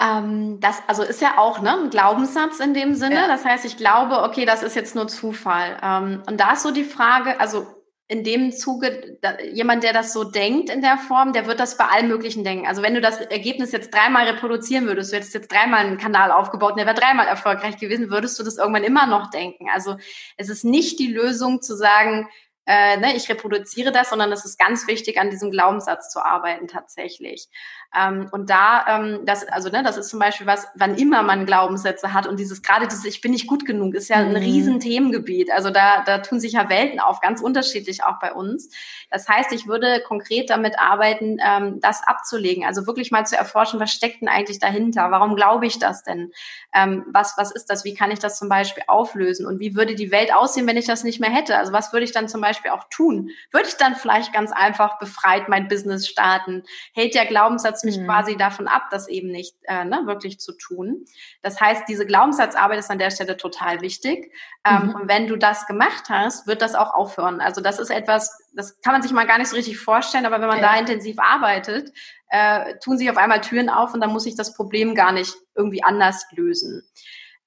Ähm, 0.00 0.58
das 0.58 0.82
also 0.88 1.04
ist 1.04 1.20
ja 1.20 1.38
auch 1.38 1.60
ne, 1.60 1.84
ein 1.84 1.90
Glaubenssatz 1.90 2.58
in 2.58 2.74
dem 2.74 2.96
Sinne. 2.96 3.14
Ja. 3.14 3.28
Das 3.28 3.44
heißt, 3.44 3.64
ich 3.64 3.76
glaube, 3.76 4.24
okay, 4.24 4.44
das 4.44 4.64
ist 4.64 4.74
jetzt 4.74 4.96
nur 4.96 5.06
Zufall. 5.06 5.78
Ähm, 5.80 6.24
und 6.26 6.40
da 6.40 6.54
ist 6.54 6.64
so 6.64 6.72
die 6.72 6.82
Frage, 6.82 7.38
also 7.38 7.79
in 8.10 8.24
dem 8.24 8.50
Zuge, 8.50 9.18
da, 9.22 9.38
jemand, 9.38 9.84
der 9.84 9.92
das 9.92 10.12
so 10.12 10.24
denkt 10.24 10.68
in 10.68 10.82
der 10.82 10.98
Form, 10.98 11.32
der 11.32 11.46
wird 11.46 11.60
das 11.60 11.76
bei 11.76 11.84
allen 11.84 12.08
möglichen 12.08 12.42
denken. 12.42 12.66
Also 12.66 12.82
wenn 12.82 12.94
du 12.94 13.00
das 13.00 13.20
Ergebnis 13.20 13.70
jetzt 13.70 13.94
dreimal 13.94 14.26
reproduzieren 14.26 14.86
würdest, 14.86 15.12
du 15.12 15.16
hättest 15.16 15.32
jetzt 15.32 15.52
dreimal 15.52 15.86
einen 15.86 15.96
Kanal 15.96 16.32
aufgebaut 16.32 16.72
und 16.72 16.78
der 16.78 16.86
wäre 16.86 16.98
dreimal 16.98 17.28
erfolgreich 17.28 17.76
gewesen, 17.76 18.10
würdest 18.10 18.36
du 18.36 18.42
das 18.42 18.56
irgendwann 18.56 18.82
immer 18.82 19.06
noch 19.06 19.30
denken. 19.30 19.68
Also 19.72 19.96
es 20.36 20.48
ist 20.48 20.64
nicht 20.64 20.98
die 20.98 21.12
Lösung 21.12 21.62
zu 21.62 21.76
sagen, 21.76 22.28
äh, 22.66 22.96
ne, 22.96 23.14
ich 23.14 23.28
reproduziere 23.28 23.92
das, 23.92 24.10
sondern 24.10 24.32
es 24.32 24.44
ist 24.44 24.58
ganz 24.58 24.88
wichtig, 24.88 25.20
an 25.20 25.30
diesem 25.30 25.52
Glaubenssatz 25.52 26.10
zu 26.10 26.24
arbeiten 26.24 26.66
tatsächlich. 26.66 27.48
Ähm, 27.92 28.28
und 28.30 28.50
da, 28.50 28.84
ähm, 28.88 29.20
das, 29.24 29.48
also 29.48 29.68
ne, 29.68 29.82
das 29.82 29.96
ist 29.96 30.10
zum 30.10 30.20
Beispiel 30.20 30.46
was, 30.46 30.68
wann 30.76 30.94
immer 30.94 31.22
man 31.22 31.44
Glaubenssätze 31.44 32.12
hat 32.12 32.28
und 32.28 32.38
dieses 32.38 32.62
gerade 32.62 32.86
dieses 32.86 33.04
Ich 33.04 33.20
bin 33.20 33.32
nicht 33.32 33.48
gut 33.48 33.66
genug 33.66 33.94
ist 33.94 34.08
ja 34.08 34.16
ein 34.16 34.30
mhm. 34.30 34.36
riesen 34.36 34.80
Themengebiet. 34.80 35.50
Also 35.50 35.70
da, 35.70 36.02
da 36.04 36.18
tun 36.18 36.38
sich 36.38 36.52
ja 36.52 36.68
Welten 36.68 37.00
auf, 37.00 37.20
ganz 37.20 37.40
unterschiedlich 37.40 38.04
auch 38.04 38.20
bei 38.20 38.32
uns. 38.32 38.70
Das 39.10 39.28
heißt, 39.28 39.52
ich 39.52 39.66
würde 39.66 40.00
konkret 40.06 40.50
damit 40.50 40.78
arbeiten, 40.78 41.38
ähm, 41.44 41.80
das 41.80 42.06
abzulegen. 42.06 42.64
Also 42.64 42.86
wirklich 42.86 43.10
mal 43.10 43.26
zu 43.26 43.36
erforschen, 43.36 43.80
was 43.80 43.90
steckt 43.90 44.20
denn 44.20 44.28
eigentlich 44.28 44.60
dahinter? 44.60 45.10
Warum 45.10 45.34
glaube 45.34 45.66
ich 45.66 45.80
das 45.80 46.04
denn? 46.04 46.30
Ähm, 46.72 47.04
was, 47.12 47.34
was 47.36 47.50
ist 47.50 47.70
das? 47.70 47.84
Wie 47.84 47.94
kann 47.94 48.12
ich 48.12 48.20
das 48.20 48.38
zum 48.38 48.48
Beispiel 48.48 48.84
auflösen? 48.86 49.46
Und 49.46 49.58
wie 49.58 49.74
würde 49.74 49.96
die 49.96 50.12
Welt 50.12 50.32
aussehen, 50.32 50.68
wenn 50.68 50.76
ich 50.76 50.86
das 50.86 51.02
nicht 51.02 51.18
mehr 51.18 51.30
hätte? 51.30 51.58
Also 51.58 51.72
was 51.72 51.92
würde 51.92 52.04
ich 52.04 52.12
dann 52.12 52.28
zum 52.28 52.40
Beispiel 52.40 52.70
auch 52.70 52.84
tun? 52.88 53.30
Würde 53.50 53.66
ich 53.66 53.76
dann 53.76 53.96
vielleicht 53.96 54.32
ganz 54.32 54.52
einfach 54.52 55.00
befreit 55.00 55.48
mein 55.48 55.66
Business 55.66 56.06
starten? 56.06 56.62
Hält 56.94 57.16
der 57.16 57.26
Glaubenssatz 57.26 57.79
setzt 57.80 57.84
mich 57.84 57.98
mhm. 57.98 58.06
quasi 58.06 58.36
davon 58.36 58.68
ab, 58.68 58.88
das 58.90 59.08
eben 59.08 59.30
nicht 59.30 59.56
äh, 59.64 59.84
ne, 59.84 60.02
wirklich 60.04 60.38
zu 60.40 60.52
tun. 60.52 61.04
Das 61.42 61.60
heißt, 61.60 61.84
diese 61.88 62.06
Glaubenssatzarbeit 62.06 62.78
ist 62.78 62.90
an 62.90 62.98
der 62.98 63.10
Stelle 63.10 63.36
total 63.36 63.80
wichtig. 63.80 64.32
Ähm, 64.64 64.88
mhm. 64.88 64.94
Und 64.94 65.08
wenn 65.08 65.26
du 65.26 65.36
das 65.36 65.66
gemacht 65.66 66.04
hast, 66.08 66.46
wird 66.46 66.62
das 66.62 66.74
auch 66.74 66.94
aufhören. 66.94 67.40
Also 67.40 67.60
das 67.60 67.78
ist 67.78 67.90
etwas, 67.90 68.50
das 68.54 68.80
kann 68.80 68.92
man 68.92 69.02
sich 69.02 69.12
mal 69.12 69.26
gar 69.26 69.38
nicht 69.38 69.48
so 69.48 69.56
richtig 69.56 69.78
vorstellen, 69.78 70.26
aber 70.26 70.40
wenn 70.40 70.48
man 70.48 70.60
ja. 70.60 70.72
da 70.72 70.78
intensiv 70.78 71.16
arbeitet, 71.18 71.92
äh, 72.28 72.76
tun 72.78 72.98
sich 72.98 73.10
auf 73.10 73.16
einmal 73.16 73.40
Türen 73.40 73.68
auf 73.68 73.94
und 73.94 74.00
dann 74.00 74.12
muss 74.12 74.26
ich 74.26 74.36
das 74.36 74.54
Problem 74.54 74.94
gar 74.94 75.12
nicht 75.12 75.34
irgendwie 75.54 75.82
anders 75.82 76.26
lösen. 76.32 76.82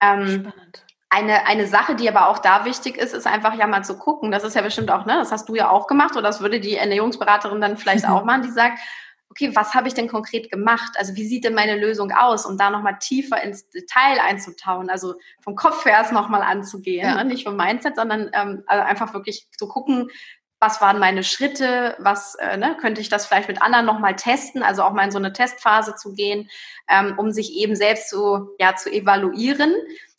Ähm, 0.02 0.28
Spannend. 0.28 0.86
Eine, 1.10 1.46
eine 1.46 1.68
Sache, 1.68 1.94
die 1.94 2.10
aber 2.10 2.28
auch 2.28 2.40
da 2.40 2.66
wichtig 2.66 2.98
ist, 2.98 3.14
ist 3.14 3.28
einfach 3.28 3.54
ja 3.54 3.68
mal 3.68 3.84
zu 3.84 4.00
gucken. 4.00 4.32
Das 4.32 4.44
ist 4.44 4.56
ja 4.56 4.64
bestimmt 4.64 4.90
auch, 4.90 5.06
ne, 5.06 5.14
das 5.14 5.32
hast 5.32 5.48
du 5.48 5.54
ja 5.54 5.70
auch 5.70 5.86
gemacht 5.86 6.14
oder 6.14 6.24
das 6.24 6.42
würde 6.42 6.60
die 6.60 6.76
Ernährungsberaterin 6.76 7.62
dann 7.62 7.78
vielleicht 7.78 8.06
auch 8.10 8.24
machen, 8.24 8.42
die 8.42 8.50
sagt, 8.50 8.80
okay, 9.34 9.56
was 9.56 9.74
habe 9.74 9.88
ich 9.88 9.96
denn 9.96 10.08
konkret 10.08 10.52
gemacht? 10.52 10.94
Also 10.96 11.16
wie 11.16 11.26
sieht 11.26 11.44
denn 11.44 11.56
meine 11.56 11.76
Lösung 11.76 12.12
aus? 12.12 12.46
Um 12.46 12.56
da 12.56 12.70
nochmal 12.70 13.00
tiefer 13.00 13.42
ins 13.42 13.68
Detail 13.70 14.20
einzutauen, 14.24 14.92
also 14.92 15.16
vom 15.42 15.56
Kopf 15.56 15.86
her 15.86 16.02
es 16.04 16.12
nochmal 16.12 16.44
anzugehen, 16.44 17.08
ja. 17.08 17.16
ne? 17.16 17.26
nicht 17.26 17.44
vom 17.44 17.58
Mindset, 17.58 17.96
sondern 17.96 18.30
ähm, 18.34 18.64
also 18.68 18.84
einfach 18.84 19.14
wirklich 19.16 19.48
zu 19.58 19.68
gucken, 19.68 20.12
was 20.60 20.82
waren 20.82 21.00
meine 21.00 21.24
Schritte, 21.24 21.96
was 21.98 22.36
äh, 22.36 22.58
ne, 22.58 22.78
könnte 22.80 23.02
ich 23.02 23.10
das 23.10 23.26
vielleicht 23.26 23.48
mit 23.48 23.62
anderen 23.62 23.88
nochmal 23.88 24.16
testen, 24.16 24.62
also 24.62 24.84
auch 24.84 24.94
mal 24.94 25.06
in 25.06 25.12
so 25.12 25.18
eine 25.18 25.34
Testphase 25.34 25.96
zu 25.96 26.14
gehen, 26.14 26.48
ähm, 26.88 27.16
um 27.18 27.32
sich 27.32 27.56
eben 27.56 27.76
selbst 27.76 28.10
so 28.10 28.50
ja 28.60 28.76
zu 28.76 28.92
evaluieren. 28.92 29.74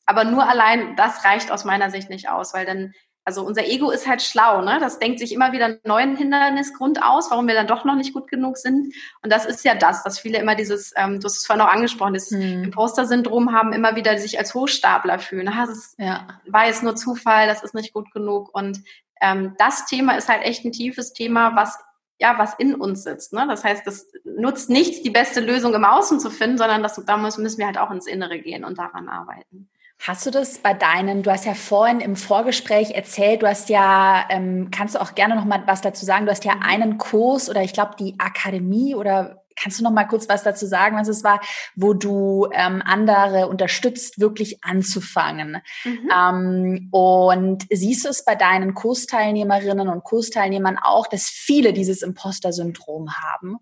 Aber 0.06 0.24
nur 0.24 0.46
allein 0.46 0.96
das 0.96 1.24
reicht 1.24 1.52
aus 1.52 1.64
meiner 1.64 1.90
Sicht 1.90 2.10
nicht 2.10 2.28
aus, 2.28 2.52
weil 2.52 2.66
dann 2.66 2.92
also 3.24 3.42
unser 3.42 3.66
Ego 3.66 3.90
ist 3.90 4.06
halt 4.06 4.20
schlau, 4.20 4.60
ne? 4.60 4.78
Das 4.80 4.98
denkt 4.98 5.18
sich 5.18 5.32
immer 5.32 5.52
wieder 5.52 5.64
einen 5.64 5.80
neuen 5.84 6.16
Hindernisgrund 6.16 7.02
aus, 7.02 7.30
warum 7.30 7.46
wir 7.46 7.54
dann 7.54 7.66
doch 7.66 7.84
noch 7.84 7.94
nicht 7.94 8.12
gut 8.12 8.28
genug 8.28 8.58
sind. 8.58 8.94
Und 9.22 9.32
das 9.32 9.46
ist 9.46 9.64
ja 9.64 9.74
das, 9.74 10.02
dass 10.02 10.18
viele 10.18 10.38
immer 10.38 10.54
dieses, 10.54 10.92
ähm, 10.96 11.20
du 11.20 11.24
hast 11.24 11.38
es 11.38 11.46
vorhin 11.46 11.64
auch 11.64 11.72
angesprochen, 11.72 12.14
das 12.14 12.30
hm. 12.30 12.64
Imposter-Syndrom 12.64 13.52
haben, 13.52 13.72
immer 13.72 13.96
wieder 13.96 14.18
sich 14.18 14.38
als 14.38 14.54
Hochstapler 14.54 15.18
fühlen. 15.18 15.48
Ah, 15.48 15.66
das 15.66 15.94
ja. 15.98 16.28
war 16.46 16.66
jetzt 16.66 16.82
nur 16.82 16.96
Zufall, 16.96 17.46
das 17.46 17.62
ist 17.62 17.74
nicht 17.74 17.94
gut 17.94 18.12
genug. 18.12 18.54
Und 18.54 18.82
ähm, 19.22 19.54
das 19.58 19.86
Thema 19.86 20.16
ist 20.16 20.28
halt 20.28 20.42
echt 20.42 20.64
ein 20.64 20.72
tiefes 20.72 21.14
Thema, 21.14 21.56
was 21.56 21.78
ja, 22.20 22.38
was 22.38 22.54
in 22.54 22.74
uns 22.76 23.02
sitzt. 23.02 23.32
Ne? 23.32 23.44
Das 23.48 23.64
heißt, 23.64 23.86
das 23.86 24.06
nutzt 24.24 24.70
nichts, 24.70 25.02
die 25.02 25.10
beste 25.10 25.40
Lösung 25.40 25.74
im 25.74 25.84
Außen 25.84 26.20
zu 26.20 26.30
finden, 26.30 26.58
sondern 26.58 26.82
das, 26.82 27.02
da 27.04 27.16
müssen 27.16 27.58
wir 27.58 27.66
halt 27.66 27.76
auch 27.76 27.90
ins 27.90 28.06
Innere 28.06 28.38
gehen 28.38 28.64
und 28.64 28.78
daran 28.78 29.08
arbeiten. 29.08 29.68
Hast 30.00 30.26
du 30.26 30.30
das 30.30 30.58
bei 30.58 30.74
deinen, 30.74 31.22
du 31.22 31.30
hast 31.30 31.46
ja 31.46 31.54
vorhin 31.54 32.00
im 32.00 32.16
Vorgespräch 32.16 32.90
erzählt, 32.90 33.42
du 33.42 33.48
hast 33.48 33.68
ja, 33.68 34.26
ähm, 34.28 34.68
kannst 34.70 34.94
du 34.94 35.00
auch 35.00 35.14
gerne 35.14 35.34
noch 35.34 35.44
mal 35.44 35.62
was 35.66 35.80
dazu 35.80 36.04
sagen, 36.04 36.26
du 36.26 36.32
hast 36.32 36.44
ja 36.44 36.56
mhm. 36.56 36.62
einen 36.62 36.98
Kurs 36.98 37.48
oder 37.48 37.62
ich 37.62 37.72
glaube 37.72 37.94
die 37.98 38.16
Akademie 38.18 38.94
oder 38.94 39.44
kannst 39.56 39.78
du 39.78 39.84
noch 39.84 39.92
mal 39.92 40.04
kurz 40.04 40.28
was 40.28 40.42
dazu 40.42 40.66
sagen, 40.66 40.96
was 40.96 41.08
es 41.08 41.24
war, 41.24 41.40
wo 41.76 41.94
du 41.94 42.48
ähm, 42.52 42.82
andere 42.84 43.48
unterstützt, 43.48 44.20
wirklich 44.20 44.62
anzufangen? 44.64 45.62
Mhm. 45.84 46.10
Ähm, 46.14 46.88
und 46.90 47.64
siehst 47.70 48.04
du 48.04 48.08
es 48.08 48.24
bei 48.24 48.34
deinen 48.34 48.74
Kursteilnehmerinnen 48.74 49.88
und 49.88 50.04
Kursteilnehmern 50.04 50.78
auch, 50.82 51.06
dass 51.06 51.28
viele 51.28 51.72
dieses 51.72 52.02
Imposter-Syndrom 52.02 53.14
haben? 53.14 53.58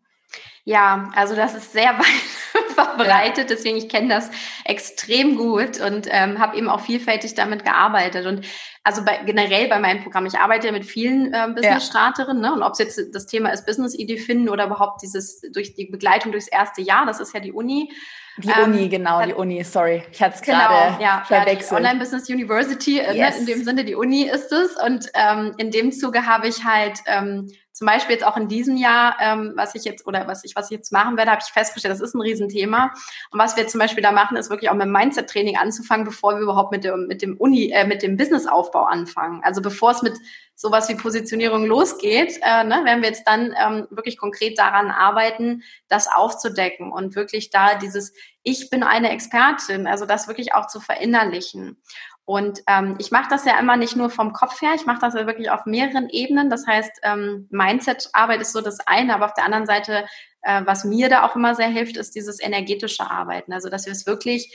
Ja, 0.64 1.10
also 1.16 1.34
das 1.34 1.54
ist 1.54 1.72
sehr 1.72 1.98
weit 1.98 2.70
verbreitet, 2.74 3.50
deswegen 3.50 3.76
ich 3.76 3.88
kenne 3.88 4.08
das 4.08 4.30
extrem 4.64 5.36
gut 5.36 5.80
und 5.80 6.06
ähm, 6.10 6.38
habe 6.38 6.56
eben 6.56 6.68
auch 6.68 6.80
vielfältig 6.80 7.34
damit 7.34 7.64
gearbeitet. 7.64 8.26
Und 8.26 8.46
also 8.84 9.04
bei, 9.04 9.18
generell 9.24 9.68
bei 9.68 9.80
meinem 9.80 10.02
Programm, 10.02 10.26
ich 10.26 10.38
arbeite 10.38 10.68
ja 10.68 10.72
mit 10.72 10.84
vielen 10.84 11.32
äh, 11.32 11.48
Business-Starterinnen, 11.54 12.40
ne? 12.40 12.52
und 12.52 12.62
ob 12.62 12.72
es 12.72 12.78
jetzt 12.78 13.14
das 13.14 13.26
Thema 13.26 13.50
ist 13.50 13.66
Business-Idee 13.66 14.18
finden 14.18 14.48
oder 14.48 14.66
überhaupt 14.66 15.02
dieses 15.02 15.40
durch 15.52 15.74
die 15.74 15.86
Begleitung 15.86 16.32
durchs 16.32 16.48
erste 16.48 16.80
Jahr, 16.80 17.06
das 17.06 17.20
ist 17.20 17.34
ja 17.34 17.40
die 17.40 17.52
Uni. 17.52 17.90
Die 18.38 18.48
ähm, 18.48 18.72
Uni, 18.72 18.88
genau, 18.88 19.24
die 19.24 19.34
Uni, 19.34 19.62
sorry. 19.62 20.02
Ich 20.10 20.22
hatte 20.22 20.36
es 20.36 20.42
genau, 20.42 20.58
gerade 20.58 20.96
genau, 20.96 21.02
ja, 21.02 21.24
verwechselt. 21.26 21.72
Ja, 21.72 21.76
Online 21.76 21.98
Business 21.98 22.28
University, 22.28 22.98
äh, 22.98 23.12
ne, 23.12 23.18
yes. 23.18 23.38
in 23.38 23.46
dem 23.46 23.62
Sinne 23.64 23.84
die 23.84 23.94
Uni 23.94 24.22
ist 24.22 24.50
es. 24.52 24.76
Und 24.76 25.06
ähm, 25.14 25.52
in 25.58 25.70
dem 25.70 25.92
Zuge 25.92 26.26
habe 26.26 26.48
ich 26.48 26.64
halt 26.64 26.98
ähm, 27.06 27.48
zum 27.72 27.86
Beispiel 27.86 28.14
jetzt 28.14 28.24
auch 28.24 28.36
in 28.36 28.48
diesem 28.48 28.76
Jahr, 28.76 29.16
ähm, 29.20 29.52
was 29.56 29.74
ich 29.74 29.84
jetzt 29.84 30.06
oder 30.06 30.26
was 30.28 30.44
ich, 30.44 30.54
was 30.56 30.70
ich 30.70 30.76
jetzt 30.76 30.92
machen 30.92 31.16
werde, 31.16 31.30
habe 31.30 31.42
ich 31.44 31.52
festgestellt, 31.52 31.92
das 31.92 32.00
ist 32.00 32.14
ein 32.14 32.20
Riesenthema. 32.20 32.92
Und 33.30 33.38
was 33.38 33.56
wir 33.56 33.66
zum 33.66 33.80
Beispiel 33.80 34.02
da 34.02 34.12
machen, 34.12 34.36
ist 34.36 34.50
wirklich 34.50 34.70
auch 34.70 34.74
mit 34.74 34.84
dem 34.84 34.92
Mindset-Training 34.92 35.56
anzufangen, 35.56 36.04
bevor 36.04 36.34
wir 36.34 36.42
überhaupt 36.42 36.70
mit 36.70 36.84
dem, 36.84 37.06
mit 37.06 37.22
dem 37.22 37.36
Uni, 37.36 37.70
äh, 37.70 37.86
mit 37.86 38.02
dem 38.02 38.16
Businessaufbau 38.16 38.84
anfangen. 38.84 39.42
Also 39.42 39.60
bevor 39.62 39.90
es 39.90 40.02
mit 40.02 40.14
sowas 40.62 40.88
wie 40.88 40.94
Positionierung 40.94 41.66
losgeht, 41.66 42.38
äh, 42.40 42.62
ne, 42.62 42.82
werden 42.84 43.02
wir 43.02 43.08
jetzt 43.08 43.26
dann 43.26 43.52
ähm, 43.60 43.88
wirklich 43.90 44.16
konkret 44.16 44.56
daran 44.60 44.92
arbeiten, 44.92 45.64
das 45.88 46.06
aufzudecken 46.06 46.92
und 46.92 47.16
wirklich 47.16 47.50
da 47.50 47.74
dieses 47.74 48.12
Ich 48.44 48.70
bin 48.70 48.84
eine 48.84 49.10
Expertin, 49.10 49.88
also 49.88 50.06
das 50.06 50.28
wirklich 50.28 50.54
auch 50.54 50.68
zu 50.68 50.78
verinnerlichen. 50.78 51.82
Und 52.24 52.60
ähm, 52.68 52.94
ich 53.00 53.10
mache 53.10 53.28
das 53.28 53.44
ja 53.44 53.58
immer 53.58 53.76
nicht 53.76 53.96
nur 53.96 54.08
vom 54.08 54.32
Kopf 54.32 54.62
her, 54.62 54.74
ich 54.76 54.86
mache 54.86 55.00
das 55.00 55.14
ja 55.14 55.26
wirklich 55.26 55.50
auf 55.50 55.66
mehreren 55.66 56.08
Ebenen. 56.08 56.48
Das 56.48 56.64
heißt, 56.64 57.00
ähm, 57.02 57.48
Mindset-Arbeit 57.50 58.40
ist 58.40 58.52
so 58.52 58.60
das 58.60 58.78
eine, 58.86 59.16
aber 59.16 59.24
auf 59.24 59.34
der 59.34 59.44
anderen 59.44 59.66
Seite, 59.66 60.06
äh, 60.42 60.62
was 60.64 60.84
mir 60.84 61.08
da 61.08 61.26
auch 61.26 61.34
immer 61.34 61.56
sehr 61.56 61.66
hilft, 61.66 61.96
ist 61.96 62.14
dieses 62.14 62.40
energetische 62.40 63.10
Arbeiten. 63.10 63.52
Also, 63.52 63.68
dass 63.68 63.86
wir 63.86 63.92
es 63.92 64.06
wirklich 64.06 64.54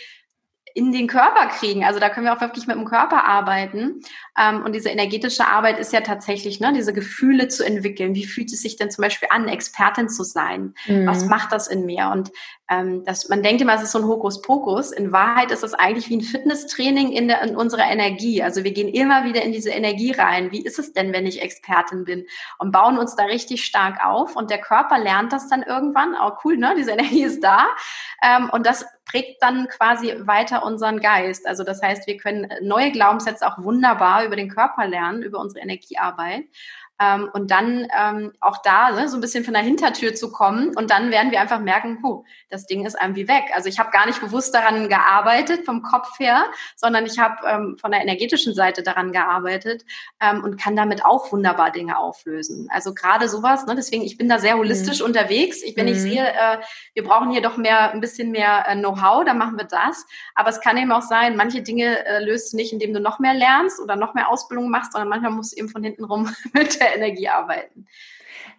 in 0.78 0.92
den 0.92 1.08
Körper 1.08 1.48
kriegen. 1.48 1.84
Also 1.84 2.00
da 2.00 2.10
können 2.10 2.28
wir 2.28 2.34
auch 2.34 2.42
wirklich 2.42 2.68
mit 2.68 2.76
dem 2.76 2.86
Körper 2.86 3.26
arbeiten. 3.26 4.02
Ähm, 4.40 4.64
und 4.64 4.74
diese 4.74 4.90
energetische 4.90 5.48
Arbeit 5.48 5.80
ist 5.80 5.92
ja 5.92 6.02
tatsächlich, 6.02 6.60
ne, 6.60 6.72
diese 6.72 6.94
Gefühle 6.94 7.48
zu 7.48 7.66
entwickeln. 7.66 8.14
Wie 8.14 8.28
fühlt 8.28 8.54
es 8.54 8.62
sich 8.62 8.76
denn 8.76 8.92
zum 8.92 9.02
Beispiel 9.02 9.28
an, 9.32 9.48
Expertin 9.48 10.08
zu 10.08 10.24
sein? 10.24 10.76
Mhm. 10.86 11.08
Was 11.08 11.26
macht 11.26 11.52
das 11.52 11.68
in 11.68 11.88
mir? 11.88 12.10
Und 12.14 12.32
ähm, 12.70 13.04
das, 13.06 13.28
man 13.28 13.42
denkt 13.42 13.62
immer, 13.62 13.74
es 13.74 13.82
ist 13.82 13.94
so 13.94 13.98
ein 13.98 14.06
Hokuspokus. 14.08 14.92
In 14.92 15.12
Wahrheit 15.12 15.52
ist 15.52 15.64
es 15.64 15.74
eigentlich 15.74 16.10
wie 16.10 16.18
ein 16.18 16.22
Fitnesstraining 16.22 17.12
in, 17.12 17.28
der, 17.28 17.42
in 17.42 17.56
unserer 17.56 17.90
Energie. 17.90 18.44
Also 18.44 18.64
wir 18.64 18.72
gehen 18.72 18.90
immer 18.90 19.24
wieder 19.24 19.42
in 19.42 19.54
diese 19.54 19.72
Energie 19.72 20.12
rein. 20.12 20.52
Wie 20.52 20.62
ist 20.62 20.78
es 20.78 20.94
denn, 20.94 21.12
wenn 21.12 21.26
ich 21.26 21.42
Expertin 21.42 22.06
bin? 22.06 22.28
Und 22.60 22.72
bauen 22.72 23.00
uns 23.00 23.16
da 23.16 23.24
richtig 23.24 23.66
stark 23.66 24.06
auf. 24.06 24.36
Und 24.36 24.52
der 24.52 24.60
Körper 24.60 25.00
lernt 25.00 25.34
das 25.34 25.50
dann 25.50 25.64
irgendwann. 25.64 26.16
Oh, 26.22 26.34
cool, 26.44 26.58
ne? 26.58 26.76
Diese 26.78 26.92
Energie 26.92 27.24
ist 27.24 27.44
da. 27.44 27.66
Ähm, 28.22 28.52
und 28.52 28.68
das 28.68 28.86
prägt 29.08 29.42
dann 29.42 29.68
quasi 29.70 30.14
weiter 30.20 30.64
unseren 30.68 31.00
Geist. 31.00 31.48
Also 31.48 31.64
das 31.64 31.82
heißt, 31.82 32.06
wir 32.06 32.18
können 32.18 32.48
neue 32.62 32.92
Glaubenssätze 32.92 33.48
auch 33.48 33.58
wunderbar 33.64 34.26
über 34.26 34.36
den 34.36 34.50
Körper 34.50 34.86
lernen, 34.86 35.24
über 35.24 35.40
unsere 35.40 35.62
Energiearbeit. 35.62 36.44
Ähm, 37.00 37.30
und 37.34 37.52
dann 37.52 37.88
ähm, 37.96 38.34
auch 38.40 38.58
da 38.64 38.92
ne, 38.92 39.08
so 39.08 39.18
ein 39.18 39.22
bisschen 39.22 39.44
von 39.44 39.54
der 39.54 39.62
Hintertür 39.62 40.16
zu 40.16 40.32
kommen 40.32 40.76
und 40.76 40.90
dann 40.90 41.12
werden 41.12 41.32
wir 41.32 41.40
einfach 41.40 41.60
merken, 41.60 42.00
huh, 42.02 42.24
das 42.50 42.66
Ding 42.66 42.86
ist 42.86 42.98
irgendwie 43.00 43.28
weg. 43.28 43.44
Also 43.54 43.70
ich 43.70 43.78
habe 43.78 43.92
gar 43.92 44.08
nicht 44.08 44.20
bewusst 44.20 44.54
daran 44.56 44.90
gearbeitet 44.90 45.66
vom 45.66 45.84
Kopf 45.84 46.18
her, 46.18 46.46
sondern 46.76 47.06
ich 47.06 47.20
habe 47.20 47.36
ähm, 47.48 47.78
von 47.80 47.92
der 47.92 48.02
energetischen 48.02 48.56
Seite 48.56 48.82
daran 48.82 49.12
gearbeitet 49.12 49.86
ähm, 50.20 50.44
und 50.44 50.60
kann 50.60 50.76
damit 50.76 51.06
auch 51.06 51.32
wunderbar 51.32 51.72
Dinge 51.72 52.00
auflösen. 52.00 52.68
Also 52.72 52.94
gerade 52.96 53.30
sowas, 53.30 53.68
ne, 53.68 53.76
deswegen 53.76 54.04
ich 54.04 54.18
bin 54.18 54.28
da 54.28 54.40
sehr 54.40 54.58
holistisch 54.58 55.00
mhm. 55.00 55.06
unterwegs. 55.06 55.62
Ich, 55.62 55.78
wenn 55.78 55.86
mhm. 55.86 55.92
ich 55.92 56.02
sehe, 56.02 56.28
äh, 56.28 56.58
wir 56.96 57.04
brauchen 57.04 57.30
hier 57.30 57.42
doch 57.42 57.58
mehr 57.58 57.92
ein 57.92 58.02
bisschen 58.02 58.32
mehr 58.32 58.66
äh, 58.68 58.76
Know-how, 58.76 59.24
dann 59.24 59.38
machen 59.38 59.58
wir 59.58 59.66
das. 59.66 60.06
Aber 60.34 60.50
es 60.50 60.62
kann 60.62 60.78
eben 60.78 60.92
auch 60.92 61.04
sein, 61.04 61.36
manche 61.36 61.62
Dinge 61.62 62.06
äh, 62.06 62.24
löst 62.24 62.54
du 62.54 62.58
nicht, 62.58 62.74
indem 62.74 62.94
du 62.94 63.00
noch 63.00 63.20
mehr 63.20 63.36
lernst 63.36 63.80
oder 63.80 63.96
noch 63.96 64.16
mehr 64.16 64.30
Ausbildung 64.30 64.70
machst, 64.70 64.94
sondern 64.94 65.10
manchmal 65.10 65.32
musst 65.32 65.54
du 65.54 65.58
eben 65.58 65.70
von 65.70 65.84
hinten 65.84 66.04
rum 66.04 66.34
mit 66.54 66.80
der 66.80 66.87
Energie 66.94 67.30
arbeiten. 67.30 67.88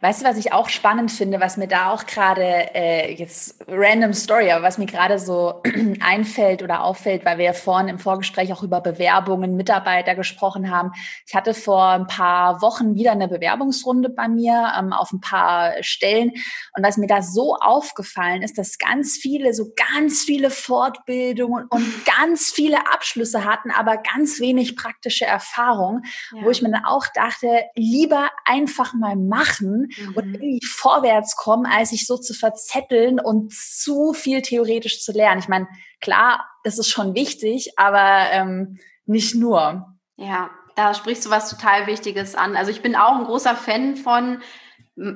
Weißt 0.01 0.21
du, 0.21 0.27
was 0.27 0.39
ich 0.39 0.53
auch 0.53 0.69
spannend 0.69 1.11
finde, 1.11 1.41
was 1.41 1.57
mir 1.57 1.67
da 1.67 1.91
auch 1.91 2.07
gerade, 2.07 2.73
äh, 2.73 3.13
jetzt 3.15 3.57
random 3.67 4.13
Story, 4.13 4.53
aber 4.53 4.63
was 4.63 4.79
mir 4.79 4.87
gerade 4.87 5.19
so 5.19 5.61
einfällt 6.01 6.63
oder 6.63 6.85
auffällt, 6.85 7.25
weil 7.25 7.39
wir 7.39 7.47
ja 7.47 7.53
vorhin 7.53 7.89
im 7.89 7.99
Vorgespräch 7.99 8.53
auch 8.53 8.63
über 8.63 8.81
Bewerbungen, 8.81 9.57
Mitarbeiter 9.57 10.15
gesprochen 10.15 10.71
haben. 10.71 10.93
Ich 11.27 11.35
hatte 11.35 11.53
vor 11.53 11.89
ein 11.89 12.07
paar 12.07 12.63
Wochen 12.63 12.95
wieder 12.95 13.11
eine 13.11 13.27
Bewerbungsrunde 13.27 14.09
bei 14.09 14.29
mir 14.29 14.73
ähm, 14.79 14.93
auf 14.93 15.13
ein 15.13 15.21
paar 15.21 15.83
Stellen. 15.83 16.31
Und 16.77 16.85
was 16.85 16.97
mir 16.97 17.09
da 17.09 17.21
so 17.21 17.57
aufgefallen 17.57 18.43
ist, 18.43 18.57
dass 18.57 18.79
ganz 18.79 19.17
viele, 19.17 19.53
so 19.53 19.73
ganz 19.75 20.23
viele 20.23 20.51
Fortbildungen 20.51 21.67
und 21.69 21.85
ganz 22.21 22.53
viele 22.53 22.87
Abschlüsse 22.93 23.45
hatten, 23.45 23.73
aber 23.73 23.97
ganz 23.97 24.39
wenig 24.39 24.77
praktische 24.77 25.25
Erfahrung, 25.25 26.03
ja. 26.33 26.45
wo 26.45 26.51
ich 26.51 26.63
mir 26.63 26.71
dann 26.71 26.85
auch 26.85 27.07
dachte, 27.13 27.65
lieber 27.75 28.31
einfach 28.45 28.95
mal 28.95 29.17
machen 29.17 29.88
mhm. 29.97 30.15
und 30.15 30.35
irgendwie 30.35 30.61
vorwärts 30.67 31.37
kommen, 31.37 31.67
als 31.67 31.91
sich 31.91 32.07
so 32.07 32.17
zu 32.17 32.35
verzetteln 32.35 33.21
und 33.21 33.53
zu 33.53 34.13
viel 34.13 34.43
theoretisch 34.43 35.03
zu 35.03 35.13
lernen. 35.13 35.41
Ich 35.41 35.49
meine, 35.49 35.69
klar, 36.01 36.49
das 36.65 36.79
ist 36.79 36.89
schon 36.89 37.15
wichtig, 37.15 37.73
aber 37.77 38.31
ähm, 38.31 38.79
nicht 39.07 39.35
nur. 39.35 39.95
Ja, 40.17 40.51
da 40.77 40.95
sprichst 40.95 41.27
du 41.27 41.31
was 41.31 41.51
total 41.51 41.87
Wichtiges 41.87 42.35
an. 42.35 42.57
Also 42.57 42.71
ich 42.71 42.83
bin 42.83 42.95
auch 42.95 43.17
ein 43.17 43.25
großer 43.25 43.57
Fan 43.57 43.97
von 43.97 44.41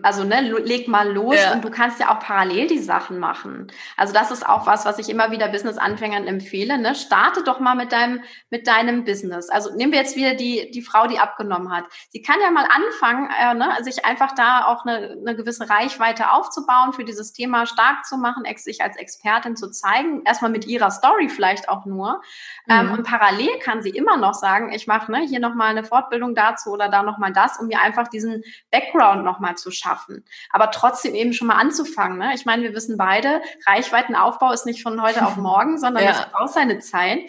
also 0.02 0.22
ne, 0.22 0.40
leg 0.40 0.86
mal 0.86 1.12
los 1.12 1.36
ja. 1.36 1.52
und 1.52 1.64
du 1.64 1.70
kannst 1.70 1.98
ja 1.98 2.14
auch 2.14 2.20
parallel 2.20 2.68
die 2.68 2.78
Sachen 2.78 3.18
machen. 3.18 3.66
Also 3.96 4.12
das 4.12 4.30
ist 4.30 4.46
auch 4.46 4.66
was, 4.66 4.84
was 4.84 4.98
ich 4.98 5.08
immer 5.08 5.30
wieder 5.32 5.48
Business-Anfängern 5.48 6.26
empfehle. 6.26 6.78
Ne? 6.78 6.94
Starte 6.94 7.42
doch 7.42 7.58
mal 7.58 7.74
mit 7.74 7.90
deinem, 7.90 8.22
mit 8.50 8.66
deinem 8.68 9.04
Business. 9.04 9.50
Also 9.50 9.74
nehmen 9.74 9.92
wir 9.92 9.98
jetzt 9.98 10.14
wieder 10.14 10.34
die, 10.34 10.70
die 10.70 10.82
Frau, 10.82 11.08
die 11.08 11.18
abgenommen 11.18 11.72
hat. 11.72 11.84
Sie 12.10 12.22
kann 12.22 12.36
ja 12.40 12.50
mal 12.50 12.66
anfangen, 12.70 13.28
äh, 13.30 13.54
ne, 13.54 13.82
sich 13.82 14.04
einfach 14.04 14.32
da 14.34 14.66
auch 14.66 14.84
eine, 14.84 15.16
eine 15.20 15.34
gewisse 15.34 15.68
Reichweite 15.68 16.30
aufzubauen, 16.30 16.92
für 16.92 17.04
dieses 17.04 17.32
Thema 17.32 17.66
stark 17.66 18.04
zu 18.04 18.16
machen, 18.16 18.44
sich 18.56 18.82
als 18.82 18.96
Expertin 18.96 19.56
zu 19.56 19.70
zeigen. 19.70 20.22
Erstmal 20.24 20.50
mit 20.50 20.66
ihrer 20.66 20.90
Story 20.90 21.28
vielleicht 21.28 21.68
auch 21.68 21.86
nur. 21.86 22.20
Ähm, 22.68 22.86
mhm. 22.86 22.92
Ähm, 22.92 22.98
und 22.98 23.02
parallel 23.04 23.58
kann 23.58 23.82
sie 23.82 23.90
immer 23.90 24.16
noch 24.16 24.34
sagen, 24.34 24.72
ich 24.72 24.86
mache 24.86 25.10
ne, 25.10 25.22
hier 25.26 25.40
nochmal 25.40 25.70
eine 25.70 25.82
Fortbildung 25.82 26.36
dazu 26.36 26.70
oder 26.70 26.88
da 26.88 27.02
nochmal 27.02 27.32
das, 27.32 27.58
um 27.58 27.66
mir 27.66 27.80
einfach 27.80 28.06
diesen 28.06 28.44
Background 28.70 29.24
nochmal 29.24 29.56
zu 29.56 29.71
schaffen. 29.72 30.24
Aber 30.50 30.70
trotzdem 30.70 31.14
eben 31.14 31.32
schon 31.32 31.48
mal 31.48 31.56
anzufangen. 31.56 32.18
Ne? 32.18 32.32
Ich 32.34 32.44
meine, 32.44 32.62
wir 32.62 32.74
wissen 32.74 32.96
beide, 32.96 33.42
Reichweitenaufbau 33.66 34.52
ist 34.52 34.66
nicht 34.66 34.82
von 34.82 35.00
heute 35.02 35.26
auf 35.26 35.36
morgen, 35.38 35.78
sondern 35.78 36.04
ja. 36.04 36.12
das 36.12 36.30
braucht 36.30 36.52
seine 36.52 36.78
Zeit. 36.78 37.20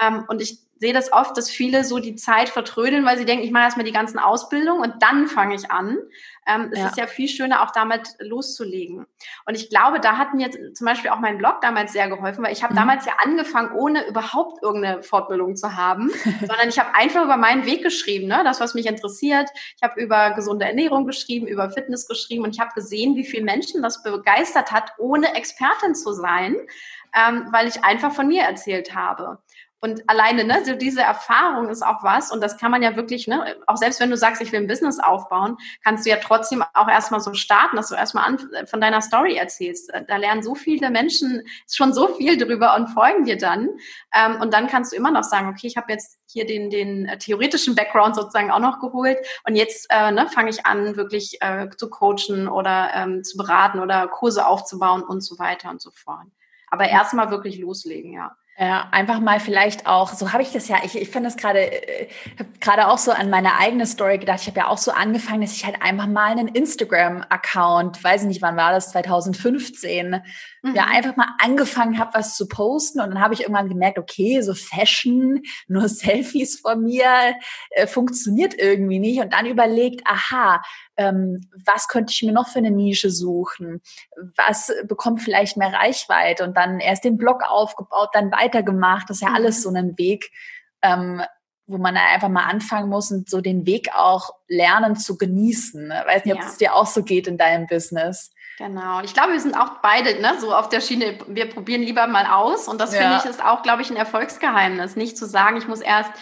Ähm, 0.00 0.24
und 0.28 0.40
ich 0.42 0.58
sehe 0.80 0.94
das 0.94 1.12
oft, 1.12 1.36
dass 1.36 1.50
viele 1.50 1.84
so 1.84 1.98
die 1.98 2.16
Zeit 2.16 2.48
vertrödeln, 2.48 3.04
weil 3.04 3.18
sie 3.18 3.26
denken, 3.26 3.44
ich 3.44 3.50
mache 3.50 3.64
erstmal 3.64 3.84
die 3.84 3.92
ganzen 3.92 4.18
Ausbildungen 4.18 4.80
und 4.80 5.02
dann 5.02 5.26
fange 5.26 5.54
ich 5.54 5.70
an. 5.70 5.98
Ähm, 6.46 6.70
es 6.72 6.78
ja. 6.78 6.86
ist 6.86 6.96
ja 6.96 7.06
viel 7.06 7.28
schöner, 7.28 7.62
auch 7.62 7.70
damit 7.70 8.08
loszulegen. 8.18 9.06
Und 9.44 9.54
ich 9.54 9.68
glaube, 9.68 10.00
da 10.00 10.16
hat 10.16 10.32
mir 10.32 10.50
zum 10.50 10.86
Beispiel 10.86 11.10
auch 11.10 11.18
mein 11.18 11.36
Blog 11.36 11.60
damals 11.60 11.92
sehr 11.92 12.08
geholfen, 12.08 12.42
weil 12.42 12.54
ich 12.54 12.62
habe 12.62 12.72
mhm. 12.72 12.78
damals 12.78 13.04
ja 13.04 13.12
angefangen, 13.22 13.72
ohne 13.72 14.08
überhaupt 14.08 14.62
irgendeine 14.62 15.02
Fortbildung 15.02 15.54
zu 15.54 15.76
haben, 15.76 16.10
sondern 16.40 16.70
ich 16.70 16.78
habe 16.78 16.94
einfach 16.94 17.24
über 17.24 17.36
meinen 17.36 17.66
Weg 17.66 17.82
geschrieben, 17.82 18.26
ne? 18.26 18.40
das, 18.42 18.58
was 18.58 18.72
mich 18.72 18.86
interessiert. 18.86 19.50
Ich 19.76 19.82
habe 19.82 20.00
über 20.00 20.30
gesunde 20.30 20.64
Ernährung 20.64 21.06
geschrieben, 21.06 21.46
über 21.46 21.68
Fitness 21.68 22.08
geschrieben 22.08 22.44
und 22.44 22.54
ich 22.54 22.60
habe 22.60 22.72
gesehen, 22.74 23.16
wie 23.16 23.24
viele 23.24 23.44
Menschen 23.44 23.82
das 23.82 24.02
begeistert 24.02 24.72
hat, 24.72 24.94
ohne 24.96 25.34
Expertin 25.34 25.94
zu 25.94 26.14
sein, 26.14 26.56
ähm, 27.14 27.48
weil 27.52 27.68
ich 27.68 27.84
einfach 27.84 28.12
von 28.12 28.28
mir 28.28 28.44
erzählt 28.44 28.94
habe. 28.94 29.38
Und 29.82 30.02
alleine, 30.08 30.44
ne, 30.44 30.62
so 30.64 30.74
diese 30.74 31.00
Erfahrung 31.00 31.70
ist 31.70 31.82
auch 31.82 32.02
was, 32.02 32.30
und 32.30 32.42
das 32.42 32.58
kann 32.58 32.70
man 32.70 32.82
ja 32.82 32.96
wirklich, 32.96 33.26
ne, 33.26 33.56
auch 33.66 33.78
selbst 33.78 33.98
wenn 33.98 34.10
du 34.10 34.16
sagst, 34.16 34.42
ich 34.42 34.52
will 34.52 34.60
ein 34.60 34.66
Business 34.66 34.98
aufbauen, 34.98 35.56
kannst 35.82 36.04
du 36.04 36.10
ja 36.10 36.16
trotzdem 36.16 36.62
auch 36.74 36.88
erstmal 36.88 37.20
so 37.20 37.32
starten, 37.32 37.76
dass 37.76 37.88
du 37.88 37.94
erstmal 37.94 38.24
an, 38.24 38.38
von 38.66 38.80
deiner 38.80 39.00
Story 39.00 39.36
erzählst. 39.36 39.90
Da 40.06 40.16
lernen 40.16 40.42
so 40.42 40.54
viele 40.54 40.90
Menschen 40.90 41.42
schon 41.70 41.94
so 41.94 42.08
viel 42.16 42.36
drüber 42.36 42.76
und 42.76 42.88
folgen 42.88 43.24
dir 43.24 43.38
dann. 43.38 43.70
Ähm, 44.14 44.40
und 44.42 44.52
dann 44.52 44.66
kannst 44.66 44.92
du 44.92 44.96
immer 44.96 45.10
noch 45.10 45.24
sagen, 45.24 45.48
okay, 45.48 45.66
ich 45.66 45.78
habe 45.78 45.92
jetzt 45.92 46.18
hier 46.26 46.46
den, 46.46 46.68
den 46.68 47.06
äh, 47.06 47.16
theoretischen 47.16 47.74
Background 47.74 48.16
sozusagen 48.16 48.50
auch 48.50 48.60
noch 48.60 48.80
geholt 48.80 49.18
und 49.46 49.56
jetzt 49.56 49.86
äh, 49.90 50.12
ne, 50.12 50.28
fange 50.28 50.50
ich 50.50 50.66
an, 50.66 50.96
wirklich 50.96 51.38
äh, 51.40 51.68
zu 51.74 51.88
coachen 51.88 52.48
oder 52.48 52.90
ähm, 52.94 53.24
zu 53.24 53.38
beraten 53.38 53.80
oder 53.80 54.08
Kurse 54.08 54.46
aufzubauen 54.46 55.02
und 55.02 55.22
so 55.22 55.38
weiter 55.38 55.70
und 55.70 55.80
so 55.80 55.90
fort. 55.90 56.26
Aber 56.68 56.88
erstmal 56.88 57.30
wirklich 57.30 57.58
loslegen, 57.58 58.12
ja. 58.12 58.36
Ja, 58.62 58.88
einfach 58.90 59.20
mal 59.20 59.40
vielleicht 59.40 59.86
auch, 59.86 60.12
so 60.12 60.34
habe 60.34 60.42
ich 60.42 60.52
das 60.52 60.68
ja, 60.68 60.76
ich, 60.84 60.94
ich 60.94 61.08
finde 61.08 61.30
das 61.30 61.38
gerade, 61.38 61.60
äh, 61.60 62.08
habe 62.38 62.50
gerade 62.60 62.88
auch 62.88 62.98
so 62.98 63.10
an 63.10 63.30
meine 63.30 63.56
eigene 63.58 63.86
Story 63.86 64.18
gedacht. 64.18 64.40
Ich 64.42 64.48
habe 64.48 64.58
ja 64.58 64.68
auch 64.68 64.76
so 64.76 64.90
angefangen, 64.90 65.40
dass 65.40 65.54
ich 65.54 65.64
halt 65.64 65.80
einfach 65.80 66.06
mal 66.06 66.30
einen 66.32 66.46
Instagram-Account, 66.48 68.04
weiß 68.04 68.20
ich 68.20 68.28
nicht, 68.28 68.42
wann 68.42 68.58
war 68.58 68.72
das, 68.72 68.90
2015, 68.90 70.20
mhm. 70.62 70.74
ja, 70.74 70.84
einfach 70.84 71.16
mal 71.16 71.28
angefangen 71.38 71.98
habe, 71.98 72.14
was 72.14 72.36
zu 72.36 72.48
posten. 72.48 73.00
Und 73.00 73.10
dann 73.10 73.20
habe 73.20 73.34
ich 73.34 73.40
irgendwann 73.40 73.68
gemerkt, 73.68 73.98
okay, 73.98 74.40
so 74.42 74.54
Fashion, 74.54 75.42
nur 75.68 75.88
Selfies 75.88 76.60
von 76.60 76.82
mir, 76.82 77.34
äh, 77.70 77.86
funktioniert 77.86 78.54
irgendwie 78.58 78.98
nicht. 78.98 79.20
Und 79.20 79.32
dann 79.32 79.46
überlegt, 79.46 80.02
aha, 80.06 80.62
ähm, 80.96 81.40
was 81.64 81.88
könnte 81.88 82.12
ich 82.12 82.22
mir 82.22 82.32
noch 82.32 82.48
für 82.48 82.58
eine 82.58 82.70
Nische 82.70 83.10
suchen? 83.10 83.80
Was 84.36 84.72
bekommt 84.86 85.22
vielleicht 85.22 85.56
mehr 85.56 85.72
Reichweite? 85.72 86.44
Und 86.44 86.56
dann 86.56 86.80
erst 86.80 87.04
den 87.04 87.16
Blog 87.16 87.42
aufgebaut, 87.48 88.10
dann 88.12 88.32
weitergemacht. 88.32 89.08
Das 89.08 89.18
ist 89.18 89.22
ja 89.22 89.32
alles 89.32 89.58
mhm. 89.58 89.62
so 89.62 89.70
ein 89.70 89.98
Weg, 89.98 90.30
ähm, 90.82 91.22
wo 91.66 91.78
man 91.78 91.96
einfach 91.96 92.28
mal 92.28 92.46
anfangen 92.46 92.88
muss 92.88 93.12
und 93.12 93.30
so 93.30 93.40
den 93.40 93.64
Weg 93.64 93.94
auch 93.94 94.30
lernen 94.48 94.96
zu 94.96 95.16
genießen. 95.16 95.86
Ich 95.86 96.06
weiß 96.06 96.24
nicht, 96.24 96.34
ob 96.34 96.40
ja. 96.40 96.48
es 96.48 96.56
dir 96.56 96.74
auch 96.74 96.86
so 96.86 97.04
geht 97.04 97.28
in 97.28 97.38
deinem 97.38 97.66
Business. 97.66 98.32
Genau. 98.60 99.00
Ich 99.00 99.14
glaube, 99.14 99.32
wir 99.32 99.40
sind 99.40 99.56
auch 99.56 99.78
beide 99.80 100.20
ne, 100.20 100.34
so 100.38 100.54
auf 100.54 100.68
der 100.68 100.82
Schiene, 100.82 101.16
wir 101.26 101.48
probieren 101.48 101.80
lieber 101.80 102.06
mal 102.06 102.26
aus. 102.26 102.68
Und 102.68 102.78
das 102.78 102.92
ja. 102.92 103.00
finde 103.00 103.16
ich 103.16 103.24
ist 103.24 103.42
auch, 103.42 103.62
glaube 103.62 103.80
ich, 103.80 103.88
ein 103.88 103.96
Erfolgsgeheimnis. 103.96 104.96
Nicht 104.96 105.16
zu 105.16 105.24
sagen, 105.24 105.56
ich 105.56 105.66
muss 105.66 105.80
erst 105.80 106.12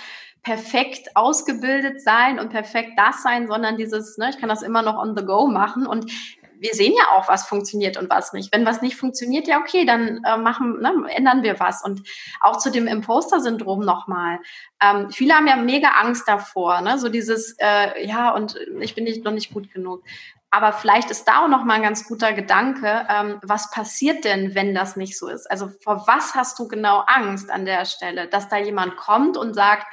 perfekt 0.44 1.16
ausgebildet 1.16 2.00
sein 2.00 2.38
und 2.38 2.50
perfekt 2.50 2.92
das 2.96 3.24
sein, 3.24 3.48
sondern 3.48 3.76
dieses, 3.76 4.18
ne, 4.18 4.30
ich 4.30 4.38
kann 4.38 4.48
das 4.48 4.62
immer 4.62 4.82
noch 4.82 4.96
on 4.96 5.16
the 5.16 5.24
go 5.24 5.48
machen 5.48 5.84
und 5.84 6.12
wir 6.60 6.74
sehen 6.74 6.92
ja 6.96 7.16
auch, 7.16 7.28
was 7.28 7.46
funktioniert 7.46 7.96
und 7.96 8.10
was 8.10 8.32
nicht. 8.32 8.52
Wenn 8.52 8.66
was 8.66 8.82
nicht 8.82 8.96
funktioniert, 8.96 9.46
ja 9.48 9.58
okay, 9.58 9.84
dann 9.84 10.22
äh, 10.24 10.36
machen, 10.36 10.80
ne, 10.80 10.92
ändern 11.08 11.42
wir 11.42 11.58
was. 11.58 11.84
Und 11.84 12.02
auch 12.40 12.58
zu 12.58 12.70
dem 12.70 12.86
Imposter-Syndrom 12.86 13.80
nochmal. 13.80 14.38
Ähm, 14.80 15.10
viele 15.10 15.34
haben 15.34 15.46
ja 15.48 15.56
mega 15.56 15.88
Angst 16.00 16.28
davor, 16.28 16.80
ne? 16.82 16.98
so 16.98 17.08
dieses, 17.08 17.56
äh, 17.58 18.06
ja, 18.06 18.30
und 18.30 18.56
ich 18.80 18.94
bin 18.94 19.04
nicht, 19.04 19.24
noch 19.24 19.32
nicht 19.32 19.52
gut 19.52 19.72
genug. 19.72 20.04
Aber 20.50 20.72
vielleicht 20.72 21.10
ist 21.10 21.26
da 21.26 21.44
auch 21.44 21.48
noch 21.48 21.64
mal 21.64 21.74
ein 21.74 21.82
ganz 21.82 22.06
guter 22.08 22.32
Gedanke, 22.32 23.06
ähm, 23.10 23.38
was 23.42 23.70
passiert 23.70 24.24
denn, 24.24 24.54
wenn 24.54 24.74
das 24.74 24.96
nicht 24.96 25.18
so 25.18 25.28
ist? 25.28 25.50
Also 25.50 25.70
vor 25.82 26.04
was 26.06 26.34
hast 26.34 26.58
du 26.58 26.68
genau 26.68 27.04
Angst 27.06 27.50
an 27.50 27.66
der 27.66 27.84
Stelle? 27.84 28.28
Dass 28.28 28.48
da 28.48 28.56
jemand 28.56 28.96
kommt 28.96 29.36
und 29.36 29.54
sagt, 29.54 29.86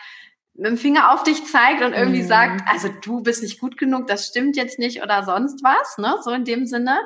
mit 0.58 0.68
dem 0.68 0.78
Finger 0.78 1.14
auf 1.14 1.24
dich 1.24 1.46
zeigt 1.46 1.84
und 1.84 1.94
irgendwie 1.94 2.24
mhm. 2.24 2.28
sagt, 2.28 2.62
also 2.68 2.88
du 3.02 3.22
bist 3.22 3.44
nicht 3.44 3.60
gut 3.60 3.78
genug, 3.78 4.08
das 4.08 4.28
stimmt 4.28 4.56
jetzt 4.56 4.80
nicht 4.80 5.04
oder 5.04 5.24
sonst 5.24 5.62
was, 5.64 5.98
ne? 5.98 6.16
So 6.24 6.32
in 6.32 6.46
dem 6.46 6.66
Sinne. 6.66 7.00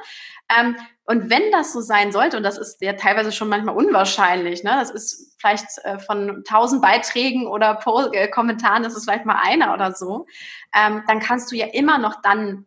Ähm, 0.55 0.75
und 1.05 1.31
wenn 1.31 1.51
das 1.51 1.73
so 1.73 1.81
sein 1.81 2.11
sollte, 2.11 2.37
und 2.37 2.43
das 2.43 2.59
ist 2.59 2.79
ja 2.81 2.93
teilweise 2.93 3.31
schon 3.31 3.49
manchmal 3.49 3.75
unwahrscheinlich, 3.75 4.63
ne? 4.63 4.75
Das 4.79 4.91
ist 4.91 5.35
vielleicht 5.39 5.65
äh, 5.83 5.97
von 5.97 6.43
tausend 6.47 6.83
Beiträgen 6.83 7.47
oder 7.47 7.73
po 7.73 8.11
äh, 8.11 8.27
Kommentaren, 8.27 8.83
das 8.83 8.95
ist 8.95 9.05
vielleicht 9.05 9.25
mal 9.25 9.41
einer 9.43 9.73
oder 9.73 9.93
so, 9.93 10.27
ähm, 10.75 11.01
dann 11.07 11.19
kannst 11.19 11.51
du 11.51 11.55
ja 11.55 11.65
immer 11.65 11.97
noch 11.97 12.21
dann 12.21 12.65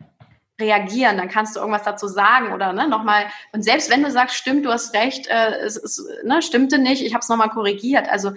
reagieren, 0.62 1.18
dann 1.18 1.28
kannst 1.28 1.56
du 1.56 1.60
irgendwas 1.60 1.82
dazu 1.82 2.06
sagen 2.06 2.52
oder 2.52 2.72
ne, 2.72 2.88
nochmal, 2.88 3.26
und 3.52 3.62
selbst 3.62 3.90
wenn 3.90 4.02
du 4.02 4.10
sagst, 4.10 4.36
stimmt, 4.36 4.64
du 4.64 4.70
hast 4.70 4.94
recht, 4.94 5.26
äh, 5.26 5.56
es, 5.64 5.76
es 5.76 6.06
ne, 6.24 6.40
stimmte 6.42 6.78
nicht, 6.78 7.02
ich 7.02 7.12
habe 7.12 7.22
es 7.22 7.28
nochmal 7.28 7.50
korrigiert. 7.50 8.08
Also 8.08 8.32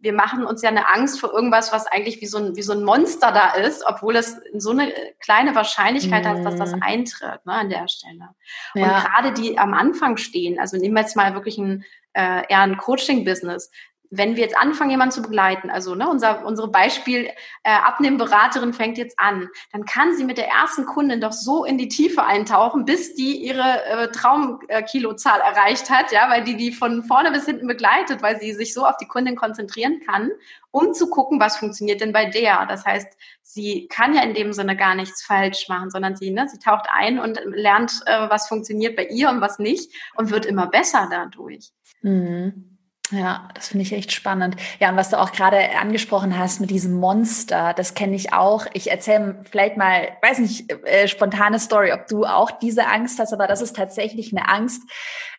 wir 0.00 0.12
machen 0.12 0.44
uns 0.46 0.62
ja 0.62 0.70
eine 0.70 0.88
Angst 0.88 1.20
vor 1.20 1.32
irgendwas, 1.32 1.72
was 1.72 1.86
eigentlich 1.86 2.20
wie 2.20 2.26
so 2.26 2.38
ein, 2.38 2.56
wie 2.56 2.62
so 2.62 2.72
ein 2.72 2.84
Monster 2.84 3.32
da 3.32 3.50
ist, 3.50 3.84
obwohl 3.86 4.16
es 4.16 4.40
so 4.56 4.70
eine 4.70 4.92
kleine 5.20 5.54
Wahrscheinlichkeit 5.54 6.24
mhm. 6.24 6.28
hat, 6.28 6.44
dass 6.44 6.56
das 6.56 6.72
mhm. 6.72 6.82
eintritt 6.82 7.44
ne, 7.46 7.52
an 7.52 7.70
der 7.70 7.88
Stelle. 7.88 8.28
Ja. 8.74 8.84
Und 8.84 9.04
gerade 9.04 9.32
die 9.32 9.58
am 9.58 9.74
Anfang 9.74 10.16
stehen, 10.16 10.58
also 10.58 10.76
nehmen 10.76 10.94
wir 10.94 11.02
jetzt 11.02 11.16
mal 11.16 11.34
wirklich 11.34 11.58
ein, 11.58 11.84
äh, 12.12 12.42
eher 12.48 12.60
ein 12.60 12.76
Coaching-Business, 12.76 13.70
wenn 14.10 14.36
wir 14.36 14.42
jetzt 14.42 14.56
anfangen, 14.56 14.90
jemanden 14.90 15.12
zu 15.12 15.22
begleiten, 15.22 15.70
also 15.70 15.94
ne, 15.94 16.08
unser 16.08 16.44
unsere 16.46 16.68
Beispiel 16.68 17.30
äh, 17.62 17.70
Abnehmberaterin 17.70 18.72
fängt 18.72 18.96
jetzt 18.96 19.18
an, 19.18 19.48
dann 19.72 19.84
kann 19.84 20.16
sie 20.16 20.24
mit 20.24 20.38
der 20.38 20.48
ersten 20.48 20.86
Kundin 20.86 21.20
doch 21.20 21.32
so 21.32 21.64
in 21.64 21.76
die 21.76 21.88
Tiefe 21.88 22.24
eintauchen, 22.24 22.84
bis 22.84 23.14
die 23.14 23.36
ihre 23.36 23.84
äh, 23.84 24.10
Traumkilozahl 24.10 25.40
erreicht 25.40 25.90
hat, 25.90 26.10
ja, 26.12 26.30
weil 26.30 26.44
die 26.44 26.56
die 26.56 26.72
von 26.72 27.02
vorne 27.04 27.30
bis 27.30 27.44
hinten 27.44 27.66
begleitet, 27.66 28.22
weil 28.22 28.40
sie 28.40 28.52
sich 28.52 28.72
so 28.72 28.86
auf 28.86 28.96
die 28.96 29.08
Kundin 29.08 29.36
konzentrieren 29.36 30.00
kann, 30.06 30.30
um 30.70 30.94
zu 30.94 31.10
gucken, 31.10 31.38
was 31.38 31.58
funktioniert 31.58 32.00
denn 32.00 32.12
bei 32.12 32.24
der. 32.24 32.64
Das 32.66 32.86
heißt, 32.86 33.14
sie 33.42 33.88
kann 33.88 34.14
ja 34.14 34.22
in 34.22 34.34
dem 34.34 34.52
Sinne 34.54 34.76
gar 34.76 34.94
nichts 34.94 35.22
falsch 35.22 35.68
machen, 35.68 35.90
sondern 35.90 36.16
sie 36.16 36.30
ne, 36.30 36.48
sie 36.48 36.58
taucht 36.58 36.86
ein 36.90 37.18
und 37.18 37.40
lernt, 37.44 38.00
äh, 38.06 38.30
was 38.30 38.48
funktioniert 38.48 38.96
bei 38.96 39.04
ihr 39.06 39.28
und 39.28 39.42
was 39.42 39.58
nicht 39.58 39.92
und 40.14 40.30
wird 40.30 40.46
immer 40.46 40.66
besser 40.66 41.08
dadurch. 41.10 41.72
Mhm. 42.00 42.77
Ja, 43.10 43.48
das 43.54 43.68
finde 43.68 43.84
ich 43.84 43.92
echt 43.92 44.12
spannend. 44.12 44.56
Ja, 44.80 44.90
und 44.90 44.96
was 44.96 45.08
du 45.08 45.18
auch 45.18 45.32
gerade 45.32 45.58
angesprochen 45.80 46.38
hast 46.38 46.60
mit 46.60 46.70
diesem 46.70 46.94
Monster, 46.94 47.72
das 47.74 47.94
kenne 47.94 48.14
ich 48.14 48.34
auch. 48.34 48.66
Ich 48.74 48.90
erzähle 48.90 49.42
vielleicht 49.50 49.78
mal, 49.78 50.08
weiß 50.20 50.40
nicht, 50.40 50.70
äh, 50.84 51.08
spontane 51.08 51.58
Story, 51.58 51.92
ob 51.92 52.06
du 52.06 52.26
auch 52.26 52.50
diese 52.50 52.86
Angst 52.86 53.18
hast, 53.18 53.32
aber 53.32 53.46
das 53.46 53.62
ist 53.62 53.76
tatsächlich 53.76 54.36
eine 54.36 54.48
Angst, 54.48 54.82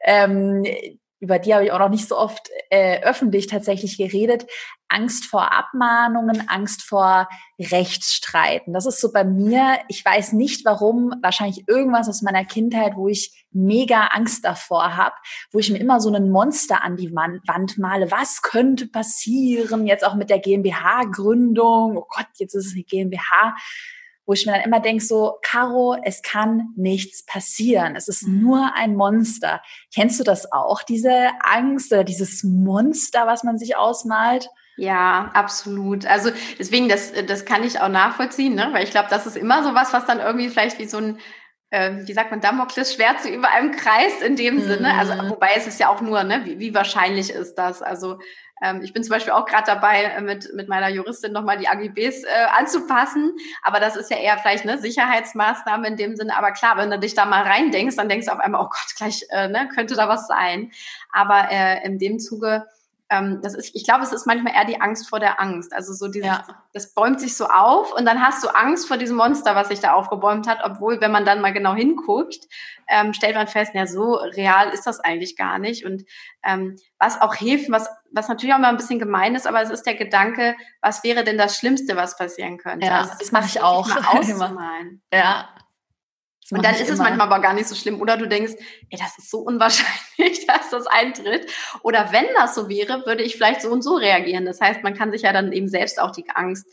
ähm, 0.04 0.66
über 1.20 1.38
die 1.38 1.54
habe 1.54 1.66
ich 1.66 1.72
auch 1.72 1.80
noch 1.80 1.90
nicht 1.90 2.08
so 2.08 2.18
oft 2.18 2.50
äh, 2.70 3.02
öffentlich 3.02 3.48
tatsächlich 3.48 3.98
geredet. 3.98 4.48
Angst 4.88 5.26
vor 5.26 5.52
Abmahnungen, 5.52 6.48
Angst 6.48 6.82
vor 6.82 7.28
Rechtsstreiten. 7.60 8.74
Das 8.74 8.86
ist 8.86 9.02
so 9.02 9.12
bei 9.12 9.26
mir. 9.26 9.80
Ich 9.90 10.04
weiß 10.04 10.34
nicht 10.34 10.66
warum. 10.66 11.14
Wahrscheinlich 11.22 11.68
irgendwas 11.68 12.08
aus 12.08 12.22
meiner 12.22 12.46
Kindheit, 12.46 12.96
wo 12.96 13.10
ich 13.10 13.39
mega 13.52 14.08
Angst 14.08 14.46
davor 14.46 14.96
habe, 14.96 15.16
wo 15.52 15.60
ich 15.60 15.72
mir 15.72 15.80
immer 15.80 16.00
so 16.00 16.14
ein 16.14 16.30
Monster 16.30 16.84
an 16.84 16.98
die 16.98 17.14
Wand 17.14 17.78
male. 17.78 18.12
Was 18.12 18.42
könnte 18.42 18.88
passieren? 18.88 19.88
Jetzt 19.88 20.06
auch 20.06 20.16
mit 20.16 20.30
der 20.30 20.40
GmbH-Gründung. 20.40 21.98
Oh 21.98 22.06
Gott, 22.08 22.28
jetzt 22.38 22.56
ist 22.56 22.68
es 22.68 22.74
eine 22.74 22.84
GmbH 22.84 23.56
wo 24.30 24.34
ich 24.34 24.46
mir 24.46 24.52
dann 24.52 24.62
immer 24.62 24.80
denke, 24.80 25.04
so, 25.04 25.40
Caro, 25.42 25.98
es 26.04 26.22
kann 26.22 26.72
nichts 26.76 27.26
passieren. 27.26 27.96
Es 27.96 28.08
ist 28.08 28.28
mhm. 28.28 28.42
nur 28.42 28.76
ein 28.76 28.96
Monster. 28.96 29.60
Kennst 29.92 30.20
du 30.20 30.24
das 30.24 30.52
auch, 30.52 30.84
diese 30.84 31.32
Angst 31.42 31.92
oder 31.92 32.04
dieses 32.04 32.44
Monster, 32.44 33.26
was 33.26 33.44
man 33.44 33.58
sich 33.58 33.76
ausmalt? 33.76 34.48
Ja, 34.78 35.32
absolut. 35.34 36.06
Also 36.06 36.30
deswegen, 36.60 36.90
das, 36.90 37.12
das 37.26 37.44
kann 37.44 37.64
ich 37.64 37.82
auch 37.82 37.90
nachvollziehen, 37.90 38.54
ne? 38.54 38.70
weil 38.72 38.84
ich 38.84 38.92
glaube, 38.92 39.08
das 39.10 39.26
ist 39.26 39.36
immer 39.36 39.64
so 39.64 39.74
was, 39.74 39.94
was 39.94 40.06
dann 40.06 40.20
irgendwie 40.20 40.50
vielleicht 40.50 40.78
wie 40.78 40.86
so 40.86 40.98
ein 40.98 41.18
äh, 41.72 41.92
wie 42.02 42.14
sagt 42.14 42.32
man, 42.32 42.42
Damokles 42.42 42.94
Schwert 42.94 43.22
so 43.22 43.30
über 43.30 43.50
einem 43.50 43.72
Kreis 43.72 44.22
in 44.22 44.36
dem 44.36 44.56
mhm. 44.56 44.62
Sinne. 44.62 44.94
Also, 44.98 45.14
wobei 45.30 45.52
es 45.56 45.68
ist 45.68 45.80
ja 45.80 45.90
auch 45.90 46.02
nur, 46.02 46.24
ne, 46.24 46.42
wie, 46.46 46.60
wie 46.60 46.74
wahrscheinlich 46.74 47.30
ist 47.30 47.56
das? 47.56 47.82
Also, 47.82 48.20
ähm, 48.62 48.82
ich 48.84 48.92
bin 48.92 49.04
zum 49.04 49.12
Beispiel 49.12 49.34
auch 49.34 49.46
gerade 49.46 49.66
dabei, 49.66 50.04
äh, 50.04 50.22
mit, 50.22 50.54
mit 50.54 50.68
meiner 50.68 50.90
Juristin 50.90 51.32
nochmal 51.32 51.58
die 51.58 51.68
AGBs 51.68 52.24
äh, 52.24 52.28
anzupassen. 52.58 53.38
Aber 53.64 53.80
das 53.80 53.96
ist 53.96 54.10
ja 54.10 54.18
eher 54.18 54.38
vielleicht 54.38 54.68
eine 54.68 54.80
Sicherheitsmaßnahme 54.80 55.88
in 55.88 55.98
dem 55.98 56.16
Sinne. 56.16 56.38
Aber 56.38 56.52
klar, 56.52 56.78
wenn 56.78 56.90
du 56.90 57.00
dich 57.00 57.14
da 57.14 57.26
mal 57.26 57.44
reindenkst, 57.44 57.96
dann 57.96 58.10
denkst 58.10 58.26
du 58.26 58.34
auf 58.34 58.40
einmal, 58.40 58.62
oh 58.62 58.70
Gott, 58.70 58.96
gleich 58.98 59.26
äh, 59.30 59.48
ne, 59.48 59.70
könnte 59.74 59.96
da 59.96 60.10
was 60.10 60.28
sein. 60.28 60.72
Aber 61.12 61.50
äh, 61.52 61.86
in 61.86 62.00
dem 62.00 62.20
Zuge 62.20 62.66
ähm, 63.10 63.40
das 63.42 63.56
ist, 63.56 63.76
ich 63.76 63.84
glaube, 63.84 64.04
es 64.04 64.14
ist 64.14 64.28
manchmal 64.28 64.54
eher 64.54 64.66
die 64.66 64.80
Angst 64.82 65.10
vor 65.10 65.20
der 65.20 65.42
Angst. 65.42 65.74
Also 65.74 65.94
so 65.94 66.08
dieses, 66.08 66.28
ja. 66.28 66.46
das 66.74 66.94
bäumt 66.94 67.20
sich 67.20 67.36
so 67.36 67.46
auf 67.46 67.94
und 67.94 68.06
dann 68.06 68.22
hast 68.22 68.44
du 68.44 68.50
Angst 68.50 68.88
vor 68.88 68.98
diesem 68.98 69.18
Monster, 69.18 69.56
was 69.56 69.70
sich 69.70 69.80
da 69.80 69.94
aufgebäumt 69.94 70.48
hat, 70.48 70.60
obwohl, 70.64 71.02
wenn 71.02 71.12
man 71.12 71.26
dann 71.26 71.42
mal 71.42 71.52
genau 71.52 71.74
hinguckt, 71.74 72.48
ähm, 72.88 73.14
stellt 73.14 73.36
man 73.36 73.48
fest, 73.48 73.74
ja, 73.74 73.88
so 73.88 74.14
real 74.14 74.70
ist 74.70 74.86
das 74.86 75.00
eigentlich 75.00 75.36
gar 75.36 75.58
nicht. 75.58 75.86
Und 75.86 76.06
ähm, 76.44 76.76
was 77.00 77.20
auch 77.20 77.34
hilft, 77.34 77.72
was, 77.72 77.90
was 78.12 78.28
natürlich 78.28 78.54
auch 78.54 78.60
mal 78.60 78.70
ein 78.70 78.78
bisschen 78.78 79.00
gemein 79.00 79.34
ist, 79.34 79.48
aber 79.48 79.62
es 79.62 79.72
ist 79.72 79.88
der 79.88 79.96
Gedanke, 79.96 80.56
was 80.82 81.04
wäre 81.04 81.24
denn 81.24 81.38
das 81.38 81.58
Schlimmste, 81.58 81.96
was 81.96 82.16
passieren 82.16 82.58
könnte? 82.58 82.86
Ja, 82.86 83.00
also, 83.00 83.10
das, 83.10 83.18
das 83.18 83.32
mache 83.32 83.48
ich 83.48 83.62
auch. 83.62 83.88
Mal 83.88 84.06
auszumalen. 84.20 85.02
ja, 85.12 85.50
und 86.52 86.66
dann 86.66 86.74
ist 86.74 86.82
immer. 86.82 86.94
es 86.94 87.00
manchmal 87.00 87.28
aber 87.28 87.40
gar 87.40 87.54
nicht 87.54 87.68
so 87.68 87.76
schlimm. 87.76 88.02
Oder 88.02 88.18
du 88.18 88.28
denkst, 88.28 88.54
ey, 88.90 89.00
das 89.00 89.18
ist 89.18 89.30
so 89.30 89.40
unwahrscheinlich, 89.40 90.46
dass 90.48 90.70
das 90.72 90.88
eintritt. 90.88 91.48
Oder 91.84 92.12
wenn 92.12 92.26
das 92.36 92.56
so 92.56 92.70
wäre, 92.70 93.06
würde 93.06 93.24
ich 93.24 93.36
vielleicht 93.36 93.62
so 93.62 93.70
und 93.70 93.84
so 93.84 93.96
reagieren. 93.96 94.46
Das 94.46 94.60
heißt, 94.60 94.84
man 94.84 94.96
kann 94.96 95.12
sich 95.12 95.24
ja 95.24 95.34
dann 95.34 95.52
eben 95.52 95.68
selbst 95.68 96.00
auch 96.00 96.12
die 96.12 96.30
Angst 96.30 96.66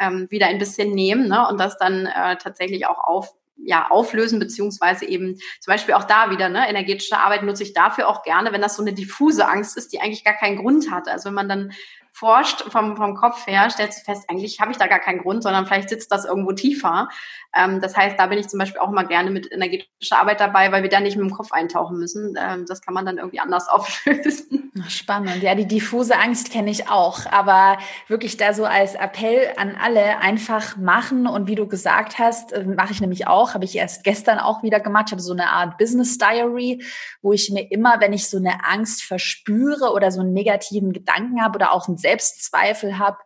ähm, 0.00 0.26
wieder 0.30 0.46
ein 0.46 0.58
bisschen 0.58 0.92
nehmen 0.92 1.28
ne? 1.28 1.46
und 1.48 1.58
das 1.58 1.78
dann 1.78 2.06
äh, 2.06 2.36
tatsächlich 2.36 2.86
auch 2.86 2.98
auf, 2.98 3.34
ja, 3.56 3.88
auflösen, 3.90 4.38
beziehungsweise 4.38 5.06
eben 5.06 5.36
zum 5.60 5.72
Beispiel 5.72 5.94
auch 5.94 6.04
da 6.04 6.30
wieder, 6.30 6.48
ne, 6.48 6.68
energetische 6.68 7.18
Arbeit 7.18 7.44
nutze 7.44 7.62
ich 7.62 7.74
dafür 7.74 8.08
auch 8.08 8.22
gerne, 8.22 8.52
wenn 8.52 8.60
das 8.60 8.76
so 8.76 8.82
eine 8.82 8.92
diffuse 8.92 9.46
Angst 9.46 9.76
ist, 9.76 9.92
die 9.92 10.00
eigentlich 10.00 10.24
gar 10.24 10.34
keinen 10.34 10.56
Grund 10.56 10.90
hat. 10.90 11.08
Also 11.08 11.26
wenn 11.26 11.34
man 11.34 11.48
dann 11.48 11.72
forscht 12.12 12.62
vom, 12.70 12.96
vom 12.96 13.14
Kopf 13.14 13.46
her, 13.46 13.70
stellst 13.70 14.00
du 14.00 14.04
fest, 14.04 14.24
eigentlich 14.28 14.60
habe 14.60 14.70
ich 14.70 14.76
da 14.76 14.86
gar 14.86 14.98
keinen 14.98 15.22
Grund, 15.22 15.42
sondern 15.42 15.66
vielleicht 15.66 15.88
sitzt 15.88 16.12
das 16.12 16.24
irgendwo 16.24 16.52
tiefer. 16.52 17.08
Ähm, 17.54 17.80
das 17.80 17.96
heißt, 17.96 18.18
da 18.18 18.26
bin 18.26 18.38
ich 18.38 18.48
zum 18.48 18.58
Beispiel 18.58 18.80
auch 18.80 18.88
immer 18.88 19.04
gerne 19.04 19.30
mit 19.30 19.50
energetischer 19.52 20.18
Arbeit 20.18 20.40
dabei, 20.40 20.72
weil 20.72 20.82
wir 20.82 20.90
da 20.90 21.00
nicht 21.00 21.16
mit 21.16 21.28
dem 21.28 21.34
Kopf 21.34 21.52
eintauchen 21.52 21.98
müssen. 21.98 22.34
Ähm, 22.38 22.64
das 22.66 22.80
kann 22.80 22.94
man 22.94 23.04
dann 23.04 23.18
irgendwie 23.18 23.40
anders 23.40 23.68
auflösen. 23.68 24.72
Spannend. 24.88 25.42
Ja, 25.42 25.54
die 25.54 25.66
diffuse 25.66 26.18
Angst 26.18 26.50
kenne 26.50 26.70
ich 26.70 26.88
auch. 26.88 27.26
Aber 27.26 27.78
wirklich 28.08 28.36
da 28.36 28.54
so 28.54 28.64
als 28.64 28.94
Appell 28.94 29.52
an 29.56 29.76
alle 29.80 30.18
einfach 30.18 30.76
machen. 30.76 31.26
Und 31.26 31.46
wie 31.46 31.54
du 31.54 31.66
gesagt 31.66 32.18
hast, 32.18 32.52
äh, 32.52 32.64
mache 32.64 32.92
ich 32.92 33.00
nämlich 33.00 33.26
auch, 33.26 33.54
habe 33.54 33.64
ich 33.64 33.76
erst 33.76 34.04
gestern 34.04 34.38
auch 34.38 34.62
wieder 34.62 34.80
gemacht. 34.80 35.06
Ich 35.08 35.12
habe 35.12 35.22
so 35.22 35.32
eine 35.32 35.50
Art 35.50 35.76
Business 35.76 36.16
Diary, 36.16 36.82
wo 37.20 37.32
ich 37.32 37.50
mir 37.50 37.70
immer, 37.70 38.00
wenn 38.00 38.12
ich 38.12 38.28
so 38.28 38.38
eine 38.38 38.64
Angst 38.64 39.02
verspüre 39.02 39.92
oder 39.92 40.10
so 40.10 40.20
einen 40.20 40.32
negativen 40.32 40.92
Gedanken 40.92 41.42
habe 41.42 41.56
oder 41.56 41.72
auch 41.72 41.88
einen 41.88 41.98
Selbstzweifel 41.98 42.98
habe, 42.98 43.18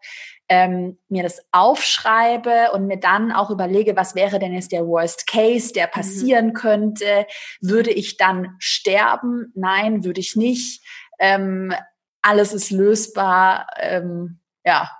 ähm, 0.48 0.98
mir 1.08 1.22
das 1.22 1.44
aufschreibe 1.52 2.70
und 2.72 2.86
mir 2.86 2.98
dann 2.98 3.32
auch 3.32 3.50
überlege, 3.50 3.96
was 3.96 4.14
wäre 4.14 4.38
denn 4.38 4.52
jetzt 4.52 4.72
der 4.72 4.86
Worst 4.86 5.26
Case, 5.26 5.72
der 5.72 5.86
mhm. 5.88 5.90
passieren 5.90 6.46
mhm. 6.48 6.52
könnte. 6.54 7.26
Würde 7.60 7.90
ich 7.90 8.16
dann 8.16 8.56
sterben? 8.58 9.52
Nein, 9.54 10.04
würde 10.04 10.20
ich 10.20 10.36
nicht. 10.36 10.84
Ähm, 11.18 11.74
alles 12.22 12.52
ist 12.52 12.70
lösbar. 12.70 13.68
Ähm, 13.78 14.40
ja, 14.64 14.90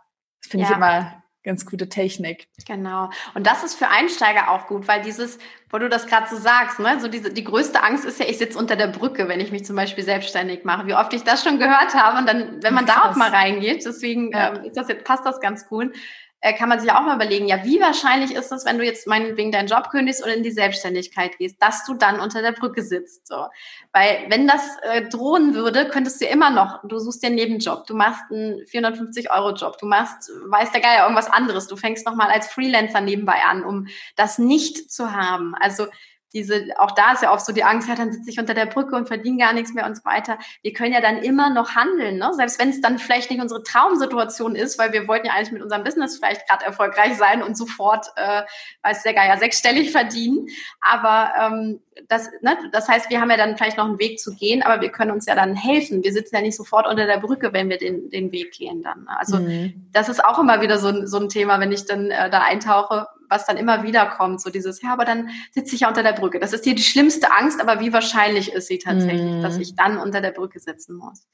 das 0.43 0.51
finde 0.51 0.65
ja. 0.65 0.71
ich 0.71 0.77
immer 0.77 1.23
ganz 1.47 1.65
gute 1.65 1.89
Technik. 1.89 2.49
Genau. 2.67 3.09
Und 3.35 3.47
das 3.47 3.63
ist 3.63 3.77
für 3.77 3.89
Einsteiger 3.89 4.51
auch 4.51 4.67
gut, 4.67 4.89
weil 4.89 5.03
dieses, 5.03 5.39
wo 5.77 5.79
du 5.79 5.91
das 5.91 6.07
gerade 6.07 6.27
so 6.27 6.37
sagst, 6.37 6.79
ne, 6.79 6.99
so 7.01 7.07
diese, 7.07 7.31
die 7.31 7.45
größte 7.45 7.83
Angst 7.83 8.07
ist 8.07 8.19
ja, 8.19 8.25
ich 8.27 8.39
sitze 8.39 8.59
unter 8.59 8.77
der 8.77 8.87
Brücke, 8.87 9.29
wenn 9.29 9.41
ich 9.41 9.53
mich 9.53 9.67
zum 9.67 9.77
Beispiel 9.77 10.05
selbstständig 10.05 10.65
mache. 10.65 10.87
Wie 10.87 10.95
oft 10.95 11.13
ich 11.13 11.23
das 11.23 11.45
schon 11.45 11.59
gehört 11.59 11.95
habe 11.95 12.17
und 12.17 12.27
dann, 12.27 12.63
wenn 12.63 12.73
man 12.73 12.87
Krass. 12.87 12.97
da 12.97 13.11
auch 13.11 13.17
mal 13.17 13.29
reingeht, 13.29 13.85
deswegen 13.85 14.33
ja. 14.33 14.55
ähm, 14.55 14.65
ist 14.65 14.79
das 14.79 14.89
jetzt, 14.89 15.05
passt 15.05 15.27
das 15.27 15.39
ganz 15.39 15.69
gut 15.69 15.93
kann 16.41 16.69
man 16.69 16.79
sich 16.79 16.91
auch 16.93 17.01
mal 17.03 17.17
überlegen, 17.17 17.49
ja, 17.49 17.65
wie 17.65 17.81
wahrscheinlich 17.81 18.35
ist 18.35 18.53
es, 18.53 18.65
wenn 18.65 18.79
du 18.79 18.85
jetzt 18.85 19.07
meinetwegen 19.07 19.53
deinen 19.53 19.69
Job 19.69 19.91
kündigst 19.91 20.23
oder 20.23 20.35
in 20.35 20.43
die 20.43 20.51
Selbstständigkeit 20.51 21.39
gehst, 21.39 21.57
dass 21.61 21.85
du 21.85 21.95
dann 21.95 22.21
unter 22.21 22.43
der 22.43 22.53
Brücke 22.53 22.83
sitzt. 22.83 23.27
So. 23.27 23.47
Weil 23.93 24.27
wenn 24.29 24.47
das 24.47 24.63
äh, 24.83 25.09
drohen 25.09 25.55
würde, 25.55 25.89
könntest 25.89 26.21
du 26.21 26.27
immer 26.27 26.51
noch, 26.51 26.81
du 26.85 26.99
suchst 26.99 27.23
dir 27.23 27.29
einen 27.29 27.37
Nebenjob, 27.37 27.87
du 27.87 27.95
machst 27.95 28.23
einen 28.31 28.61
450-Euro-Job, 28.61 29.79
du 29.79 29.87
machst, 29.87 30.31
weiß 30.47 30.73
der 30.73 30.81
Geier, 30.81 31.03
irgendwas 31.03 31.31
anderes, 31.31 31.67
du 31.67 31.77
fängst 31.77 32.07
nochmal 32.07 32.31
als 32.31 32.49
Freelancer 32.49 33.01
nebenbei 33.01 33.43
an, 33.49 33.65
um 33.65 33.89
das 34.15 34.39
nicht 34.39 34.93
zu 34.93 35.13
haben. 35.13 35.55
Also 35.59 35.87
diese, 36.33 36.67
auch 36.79 36.93
da 36.93 37.13
ist 37.13 37.23
ja 37.23 37.33
oft 37.33 37.45
so 37.45 37.53
die 37.53 37.65
Angst, 37.65 37.89
ja, 37.89 37.95
dann 37.95 38.13
sitze 38.13 38.31
ich 38.31 38.39
unter 38.39 38.55
der 38.55 38.67
Brücke 38.67 38.97
und 38.97 39.07
verdiene 39.07 39.39
gar 39.39 39.53
nichts 39.53 39.73
mehr 39.75 39.87
und 39.87 39.97
so 39.97 40.05
weiter. 40.05 40.39
Wir 40.63 40.73
können 40.73 40.93
ja 40.93 41.01
dann 41.01 41.19
immer 41.19 41.51
noch 41.51 41.75
handeln, 41.75 42.19
ne? 42.19 42.33
selbst 42.35 42.59
wenn 42.59 42.71
es 42.71 42.81
dann 42.81 42.99
vielleicht 42.99 43.31
nicht 43.31 43.41
unsere 43.41 43.63
Traumsituation 43.63 44.57
ist, 44.57 44.79
weil 44.79 44.93
wir 44.93 45.09
wollten 45.09 45.27
ja 45.27 45.33
eigentlich 45.33 45.53
mit 45.53 45.63
unserem 45.63 45.85
Business 45.85 46.17
vielleicht 46.17 46.49
gerade 46.49 46.65
erfolgreich 46.65 47.17
sein 47.17 47.43
und 47.43 47.57
sofort, 47.57 48.07
äh, 48.17 48.43
weiß 48.83 49.03
der 49.03 49.15
Geier, 49.15 49.39
sechsstellig 49.39 49.93
verdienen. 49.93 50.49
Aber 50.81 51.33
ähm, 51.41 51.81
das, 52.09 52.31
ne, 52.43 52.57
das 52.73 52.89
heißt, 52.89 53.11
wir 53.11 53.21
haben 53.21 53.31
ja 53.31 53.37
dann 53.37 53.57
vielleicht 53.57 53.79
noch 53.79 53.87
einen 53.87 53.99
Weg 53.99 54.21
zu 54.21 54.35
gehen, 54.35 54.63
aber 54.63 54.81
wir 54.81 54.91
können 54.91 55.11
uns 55.11 55.27
ja 55.27 55.35
dann 55.35 55.55
helfen. 55.55 56.05
Wir 56.05 56.13
sitzen 56.13 56.37
ja 56.37 56.43
nicht 56.43 56.57
sofort 56.57 56.87
unter 56.87 57.07
der 57.07 57.19
Brücke, 57.19 57.53
wenn 57.53 57.69
wir 57.69 57.79
den, 57.79 58.11
den 58.11 58.33
Weg 58.33 58.53
gehen 58.53 58.83
dann. 58.83 59.05
Ne? 59.05 59.19
Also 59.19 59.39
mhm. 59.39 59.89
das 59.93 60.09
ist 60.09 60.25
auch 60.25 60.39
immer 60.39 60.61
wieder 60.61 60.79
so, 60.79 61.07
so 61.07 61.19
ein 61.19 61.29
Thema, 61.29 61.59
wenn 61.61 61.73
ich 61.73 61.87
dann 61.87 62.11
äh, 62.11 62.31
da 62.31 62.43
eintauche, 62.43 63.07
was 63.29 63.47
dann 63.47 63.57
immer 63.57 63.83
wieder 63.83 64.07
kommt, 64.07 64.41
so 64.41 64.51
dieses, 64.51 64.83
ja, 64.83 64.93
aber 64.93 65.05
dann 65.05 65.31
sitze 65.51 65.75
ich 65.75 65.83
ja 65.83 65.89
unter 65.89 66.03
der 66.03 66.13
Brücke. 66.13 66.39
Das 66.39 66.53
ist 66.53 66.65
dir 66.65 66.75
die 66.75 66.83
schlimmste 66.83 67.33
Angst, 67.33 67.61
aber 67.61 67.81
wie 67.81 67.93
wahrscheinlich 67.93 68.53
ist 68.53 68.69
sie 68.69 68.79
tatsächlich, 68.79 69.23
mhm. 69.23 69.43
dass 69.43 69.59
ich 69.59 69.75
dann 69.75 69.99
unter 69.99 70.21
der 70.21 70.33
Brücke 70.33 70.61
sitzen 70.61 70.97
muss? 70.97 71.27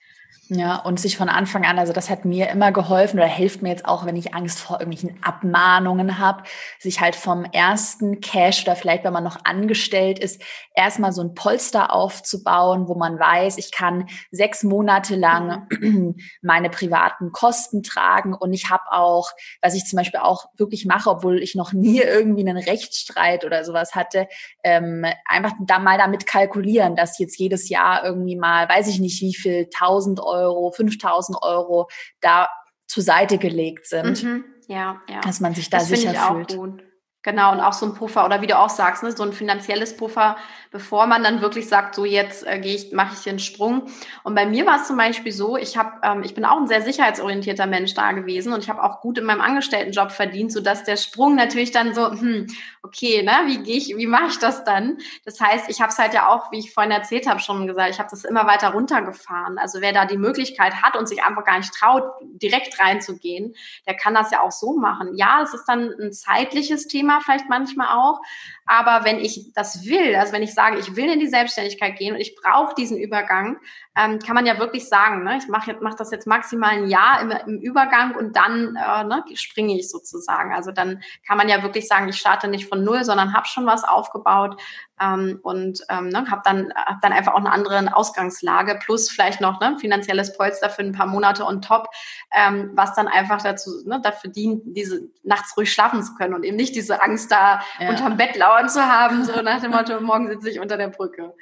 Ja, 0.54 0.76
und 0.76 1.00
sich 1.00 1.16
von 1.16 1.30
Anfang 1.30 1.64
an, 1.64 1.78
also 1.78 1.94
das 1.94 2.10
hat 2.10 2.26
mir 2.26 2.50
immer 2.50 2.72
geholfen 2.72 3.18
oder 3.18 3.28
hilft 3.28 3.62
mir 3.62 3.70
jetzt 3.70 3.86
auch, 3.86 4.04
wenn 4.04 4.16
ich 4.16 4.34
Angst 4.34 4.60
vor 4.60 4.80
irgendwelchen 4.80 5.22
Abmahnungen 5.22 6.18
habe, 6.18 6.42
sich 6.78 7.00
halt 7.00 7.16
vom 7.16 7.44
ersten 7.44 8.20
Cash 8.20 8.64
oder 8.64 8.76
vielleicht, 8.76 9.04
wenn 9.04 9.14
man 9.14 9.24
noch 9.24 9.38
angestellt 9.44 10.18
ist, 10.18 10.42
erstmal 10.74 11.12
so 11.12 11.22
ein 11.22 11.34
Polster 11.34 11.92
aufzubauen, 11.92 12.88
wo 12.88 12.94
man 12.94 13.18
weiß, 13.18 13.58
ich 13.58 13.72
kann 13.72 14.06
sechs 14.30 14.62
Monate 14.62 15.16
lang 15.16 15.66
mhm. 15.70 16.16
meine 16.42 16.70
privaten 16.70 17.32
Kosten 17.32 17.82
tragen 17.82 18.34
und 18.34 18.52
ich 18.52 18.70
habe 18.70 18.84
auch, 18.90 19.30
was 19.60 19.74
ich 19.74 19.84
zum 19.84 19.96
Beispiel 19.96 20.20
auch 20.20 20.46
wirklich 20.56 20.86
mache, 20.86 21.10
obwohl 21.10 21.42
ich 21.42 21.54
noch 21.54 21.72
nie 21.72 22.00
irgendwie 22.00 22.48
einen 22.48 22.58
Rechtsstreit 22.58 23.44
oder 23.44 23.64
sowas 23.64 23.94
hatte, 23.94 24.28
ähm, 24.64 25.04
einfach 25.26 25.52
da 25.66 25.78
mal 25.78 25.98
damit 25.98 26.26
kalkulieren, 26.26 26.96
dass 26.96 27.18
jetzt 27.18 27.38
jedes 27.38 27.68
Jahr 27.68 28.04
irgendwie 28.04 28.36
mal, 28.36 28.68
weiß 28.68 28.88
ich 28.88 29.00
nicht, 29.00 29.20
wie 29.20 29.34
viel 29.34 29.68
tausend 29.70 30.20
Euro, 30.20 30.72
5000 30.72 31.38
Euro 31.42 31.88
da 32.20 32.48
zur 32.86 33.02
Seite 33.02 33.38
gelegt 33.38 33.86
sind. 33.86 34.22
Mhm. 34.22 34.44
Ja, 34.68 35.00
ja. 35.08 35.20
Dass 35.20 35.40
man 35.40 35.54
sich 35.54 35.70
da 35.70 35.78
das 35.78 35.88
sicher 35.88 36.14
fühlt. 36.14 36.56
Gut. 36.56 36.84
Genau, 37.24 37.52
und 37.52 37.60
auch 37.60 37.72
so 37.72 37.86
ein 37.86 37.94
Puffer 37.94 38.24
oder 38.24 38.40
wie 38.40 38.48
du 38.48 38.58
auch 38.58 38.68
sagst, 38.68 39.04
ne, 39.04 39.12
so 39.12 39.22
ein 39.22 39.32
finanzielles 39.32 39.96
Puffer, 39.96 40.36
bevor 40.72 41.06
man 41.06 41.22
dann 41.22 41.40
wirklich 41.40 41.68
sagt, 41.68 41.94
so 41.94 42.04
jetzt 42.04 42.44
äh, 42.44 42.58
gehe 42.58 42.74
ich, 42.74 42.92
mache 42.92 43.14
ich 43.14 43.22
den 43.22 43.38
Sprung. 43.38 43.86
Und 44.24 44.34
bei 44.34 44.44
mir 44.44 44.66
war 44.66 44.80
es 44.80 44.88
zum 44.88 44.96
Beispiel 44.96 45.30
so, 45.30 45.56
ich 45.56 45.76
habe, 45.76 46.00
ähm, 46.02 46.24
ich 46.24 46.34
bin 46.34 46.44
auch 46.44 46.56
ein 46.56 46.66
sehr 46.66 46.82
sicherheitsorientierter 46.82 47.66
Mensch 47.66 47.94
da 47.94 48.10
gewesen 48.10 48.52
und 48.52 48.64
ich 48.64 48.68
habe 48.68 48.82
auch 48.82 49.00
gut 49.00 49.18
in 49.18 49.24
meinem 49.24 49.40
Angestelltenjob 49.40 50.10
verdient, 50.10 50.52
so 50.52 50.60
dass 50.60 50.82
der 50.82 50.96
Sprung 50.96 51.36
natürlich 51.36 51.70
dann 51.70 51.94
so, 51.94 52.10
hm, 52.10 52.48
okay, 52.82 53.22
ne, 53.22 53.32
wie 53.46 53.58
gehe 53.62 53.76
ich, 53.76 53.96
wie 53.96 54.08
mache 54.08 54.26
ich 54.26 54.38
das 54.40 54.64
dann? 54.64 54.98
Das 55.24 55.40
heißt, 55.40 55.70
ich 55.70 55.80
habe 55.80 55.92
es 55.92 55.98
halt 55.98 56.14
ja 56.14 56.28
auch, 56.28 56.50
wie 56.50 56.58
ich 56.58 56.74
vorhin 56.74 56.90
erzählt 56.90 57.28
habe, 57.28 57.38
schon 57.38 57.68
gesagt, 57.68 57.90
ich 57.90 58.00
habe 58.00 58.10
das 58.10 58.24
immer 58.24 58.48
weiter 58.48 58.70
runtergefahren. 58.70 59.58
Also 59.58 59.80
wer 59.80 59.92
da 59.92 60.06
die 60.06 60.18
Möglichkeit 60.18 60.82
hat 60.82 60.96
und 60.96 61.08
sich 61.08 61.22
einfach 61.22 61.44
gar 61.44 61.58
nicht 61.58 61.72
traut, 61.72 62.02
direkt 62.20 62.80
reinzugehen, 62.80 63.54
der 63.86 63.94
kann 63.94 64.14
das 64.14 64.32
ja 64.32 64.40
auch 64.40 64.50
so 64.50 64.76
machen. 64.76 65.14
Ja, 65.14 65.40
es 65.42 65.54
ist 65.54 65.66
dann 65.66 65.92
ein 66.00 66.12
zeitliches 66.12 66.88
Thema 66.88 67.11
vielleicht 67.20 67.48
manchmal 67.48 67.96
auch, 67.96 68.20
aber 68.66 69.04
wenn 69.04 69.18
ich 69.18 69.52
das 69.54 69.84
will, 69.86 70.14
also 70.16 70.32
wenn 70.32 70.42
ich 70.42 70.54
sage, 70.54 70.78
ich 70.78 70.96
will 70.96 71.10
in 71.10 71.20
die 71.20 71.28
Selbstständigkeit 71.28 71.96
gehen 71.96 72.14
und 72.14 72.20
ich 72.20 72.36
brauche 72.36 72.74
diesen 72.74 72.98
Übergang, 72.98 73.58
ähm, 73.94 74.18
kann 74.20 74.34
man 74.34 74.46
ja 74.46 74.58
wirklich 74.58 74.88
sagen, 74.88 75.22
ne, 75.22 75.36
ich 75.36 75.48
mache 75.48 75.76
mach 75.80 75.94
das 75.94 76.10
jetzt 76.10 76.26
maximal 76.26 76.70
ein 76.70 76.88
Jahr 76.88 77.20
im, 77.20 77.30
im 77.30 77.60
Übergang 77.60 78.14
und 78.14 78.36
dann 78.36 78.76
äh, 78.76 79.04
ne, 79.04 79.22
springe 79.34 79.76
ich 79.76 79.90
sozusagen. 79.90 80.54
Also 80.54 80.72
dann 80.72 81.02
kann 81.26 81.36
man 81.36 81.48
ja 81.48 81.62
wirklich 81.62 81.88
sagen, 81.88 82.08
ich 82.08 82.16
starte 82.16 82.48
nicht 82.48 82.68
von 82.68 82.84
null, 82.84 83.04
sondern 83.04 83.34
habe 83.34 83.46
schon 83.46 83.66
was 83.66 83.84
aufgebaut 83.84 84.60
ähm, 84.98 85.40
und 85.42 85.80
ähm, 85.90 86.08
ne, 86.08 86.24
habe 86.30 86.40
dann, 86.44 86.72
hab 86.74 87.02
dann 87.02 87.12
einfach 87.12 87.34
auch 87.34 87.38
eine 87.38 87.52
andere 87.52 87.94
Ausgangslage 87.94 88.78
plus 88.82 89.10
vielleicht 89.10 89.42
noch 89.42 89.60
ne, 89.60 89.76
finanzielles 89.78 90.36
Polster 90.36 90.70
für 90.70 90.82
ein 90.82 90.92
paar 90.92 91.06
Monate 91.06 91.44
on 91.44 91.60
top, 91.60 91.88
ähm, 92.34 92.70
was 92.74 92.94
dann 92.94 93.08
einfach 93.08 93.42
dazu 93.42 93.70
ne, 93.84 94.00
dafür 94.02 94.30
dient, 94.30 94.62
diese 94.64 95.02
nachts 95.22 95.54
ruhig 95.56 95.70
schlafen 95.70 96.02
zu 96.02 96.14
können 96.14 96.32
und 96.32 96.44
eben 96.44 96.56
nicht 96.56 96.74
diese 96.74 97.02
Angst 97.02 97.30
da 97.30 97.62
ja. 97.78 97.90
unterm 97.90 98.16
Bett 98.16 98.36
lauern 98.36 98.70
zu 98.70 98.80
haben, 98.80 99.24
so 99.24 99.42
nach 99.42 99.60
dem 99.60 99.72
Motto, 99.72 100.00
morgen 100.00 100.28
sitze 100.28 100.48
ich 100.48 100.60
unter 100.60 100.78
der 100.78 100.88
Brücke. 100.88 101.34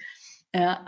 Ja. 0.53 0.81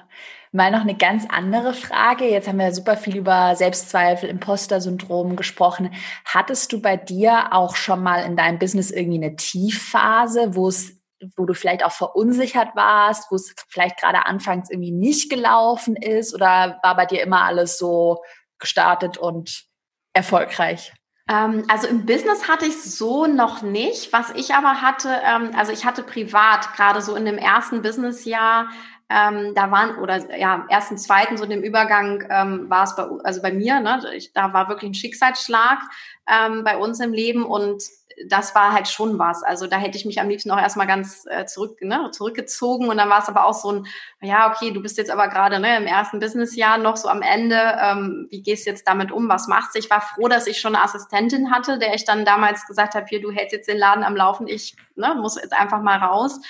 Mal 0.55 0.71
noch 0.71 0.83
eine 0.83 0.95
ganz 0.95 1.27
andere 1.31 1.73
Frage. 1.73 2.29
Jetzt 2.29 2.47
haben 2.47 2.59
wir 2.59 2.75
super 2.75 2.99
viel 2.99 3.17
über 3.17 3.57
Selbstzweifel, 3.57 4.29
Imposter-Syndrom 4.29 5.35
gesprochen. 5.35 5.95
Hattest 6.27 6.71
du 6.73 6.83
bei 6.83 6.99
dir 6.99 7.55
auch 7.55 7.75
schon 7.75 8.03
mal 8.03 8.23
in 8.25 8.37
deinem 8.37 8.59
Business 8.59 8.91
irgendwie 8.91 9.25
eine 9.25 9.37
Tiefphase, 9.37 10.55
wo 10.55 10.69
es 10.69 10.99
wo 11.37 11.47
du 11.47 11.55
vielleicht 11.55 11.85
auch 11.85 11.93
verunsichert 11.93 12.75
warst, 12.75 13.31
wo 13.31 13.37
es 13.37 13.55
vielleicht 13.69 13.99
gerade 14.01 14.27
anfangs 14.27 14.71
irgendwie 14.71 14.91
nicht 14.91 15.31
gelaufen 15.31 15.95
ist 15.95 16.35
oder 16.35 16.81
war 16.83 16.97
bei 16.97 17.07
dir 17.07 17.23
immer 17.23 17.45
alles 17.45 17.79
so 17.79 18.23
gestartet 18.59 19.19
und 19.19 19.65
erfolgreich? 20.13 20.93
Ähm, 21.29 21.65
also 21.69 21.87
im 21.87 22.07
Business 22.07 22.49
hatte 22.49 22.67
ich 22.67 22.83
so 22.83 23.27
noch 23.27 23.63
nicht. 23.63 24.13
Was 24.13 24.31
ich 24.31 24.55
aber 24.55 24.83
hatte, 24.83 25.21
ähm, 25.25 25.53
also 25.57 25.73
ich 25.73 25.85
hatte 25.85 26.03
privat 26.03 26.75
gerade 26.75 27.01
so 27.01 27.15
in 27.15 27.25
dem 27.25 27.39
ersten 27.39 27.83
Businessjahr 27.83 28.69
ähm, 29.13 29.55
da 29.55 29.71
waren, 29.71 29.99
oder 29.99 30.37
ja, 30.37 30.67
ersten, 30.69 30.97
zweiten, 30.97 31.37
so 31.37 31.47
dem 31.47 31.63
Übergang 31.63 32.25
ähm, 32.31 32.71
war 32.71 32.85
es 32.85 32.97
bei, 32.97 33.05
also 33.25 33.43
bei 33.43 33.53
mir, 33.53 33.81
ne, 33.81 34.01
ich, 34.15 34.33
da 34.33 34.53
war 34.53 34.69
wirklich 34.69 34.91
ein 34.91 34.95
Schicksalsschlag 34.95 35.79
ähm, 36.27 36.65
bei 36.65 36.77
uns 36.77 37.01
im 37.01 37.13
Leben 37.13 37.45
und 37.45 37.83
das 38.29 38.55
war 38.55 38.73
halt 38.73 38.89
schon 38.89 39.19
was. 39.19 39.43
Also 39.43 39.67
da 39.67 39.77
hätte 39.77 39.97
ich 39.97 40.05
mich 40.05 40.21
am 40.21 40.29
liebsten 40.29 40.51
auch 40.51 40.59
erstmal 40.61 40.87
ganz 40.87 41.25
äh, 41.29 41.47
zurück, 41.47 41.81
ne, 41.83 42.11
zurückgezogen 42.13 42.89
und 42.89 42.97
dann 42.97 43.09
war 43.09 43.21
es 43.21 43.29
aber 43.29 43.47
auch 43.47 43.55
so 43.55 43.73
ein, 43.73 43.87
ja, 44.21 44.51
okay, 44.51 44.71
du 44.71 44.81
bist 44.81 44.99
jetzt 44.99 45.11
aber 45.11 45.29
gerade 45.29 45.59
ne, 45.61 45.77
im 45.77 45.87
ersten 45.87 46.19
Businessjahr 46.19 46.79
noch 46.79 46.97
so 46.97 47.09
am 47.09 47.23
Ende, 47.23 47.57
ähm, 47.81 48.27
wie 48.31 48.43
gehst 48.43 48.67
du 48.67 48.71
jetzt 48.71 48.87
damit 48.87 49.13
um, 49.13 49.29
was 49.29 49.49
machst 49.49 49.75
du? 49.75 49.79
Ich 49.79 49.91
war 49.91 50.01
froh, 50.01 50.29
dass 50.29 50.47
ich 50.47 50.61
schon 50.61 50.75
eine 50.75 50.85
Assistentin 50.85 51.51
hatte, 51.51 51.79
der 51.79 51.95
ich 51.95 52.05
dann 52.05 52.25
damals 52.25 52.67
gesagt 52.67 52.95
habe, 52.95 53.07
hier, 53.09 53.21
du 53.21 53.31
hältst 53.31 53.53
jetzt 53.53 53.69
den 53.69 53.79
Laden 53.79 54.05
am 54.05 54.17
Laufen, 54.17 54.47
ich 54.49 54.77
ne, 54.95 55.15
muss 55.15 55.37
jetzt 55.37 55.55
einfach 55.55 55.83
mal 55.83 55.99
raus. 55.99 56.41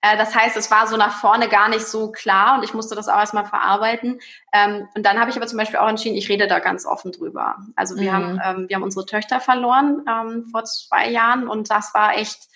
Äh, 0.00 0.16
das 0.16 0.34
heißt, 0.34 0.56
es 0.56 0.70
war 0.70 0.86
so 0.86 0.96
nach 0.96 1.18
vorne 1.18 1.48
gar 1.48 1.68
nicht 1.68 1.86
so 1.86 2.12
klar 2.12 2.56
und 2.56 2.64
ich 2.64 2.74
musste 2.74 2.94
das 2.94 3.08
auch 3.08 3.18
erstmal 3.18 3.46
verarbeiten. 3.46 4.20
Ähm, 4.52 4.88
und 4.94 5.04
dann 5.04 5.18
habe 5.18 5.30
ich 5.30 5.36
aber 5.36 5.46
zum 5.46 5.58
Beispiel 5.58 5.78
auch 5.78 5.88
entschieden, 5.88 6.16
ich 6.16 6.28
rede 6.28 6.46
da 6.46 6.60
ganz 6.60 6.86
offen 6.86 7.12
drüber. 7.12 7.56
Also 7.74 7.96
wir, 7.96 8.12
mhm. 8.12 8.14
haben, 8.14 8.60
ähm, 8.60 8.68
wir 8.68 8.76
haben 8.76 8.82
unsere 8.82 9.06
Töchter 9.06 9.40
verloren 9.40 10.04
ähm, 10.08 10.46
vor 10.50 10.64
zwei 10.64 11.10
Jahren 11.10 11.48
und 11.48 11.70
das 11.70 11.94
war 11.94 12.16
echt, 12.16 12.48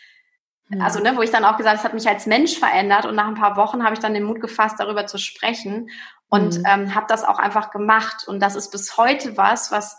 mhm. 0.69 0.81
also 0.81 1.01
ne, 1.01 1.17
wo 1.17 1.23
ich 1.23 1.31
dann 1.31 1.45
auch 1.45 1.57
gesagt, 1.57 1.79
es 1.79 1.85
hat 1.85 1.95
mich 1.95 2.09
als 2.09 2.27
Mensch 2.27 2.59
verändert 2.59 3.07
und 3.07 3.17
nach 3.17 3.27
ein 3.27 3.35
paar 3.35 3.57
Wochen 3.57 3.83
habe 3.83 3.95
ich 3.95 4.01
dann 4.01 4.15
den 4.15 4.25
Mut 4.25 4.41
gefasst, 4.41 4.77
darüber 4.79 5.07
zu 5.07 5.19
sprechen 5.19 5.91
und 6.29 6.59
mhm. 6.59 6.65
ähm, 6.67 6.95
habe 6.95 7.07
das 7.09 7.25
auch 7.25 7.39
einfach 7.39 7.71
gemacht. 7.71 8.27
Und 8.29 8.41
das 8.41 8.55
ist 8.55 8.71
bis 8.71 8.97
heute 8.97 9.37
was, 9.37 9.73
was 9.73 9.99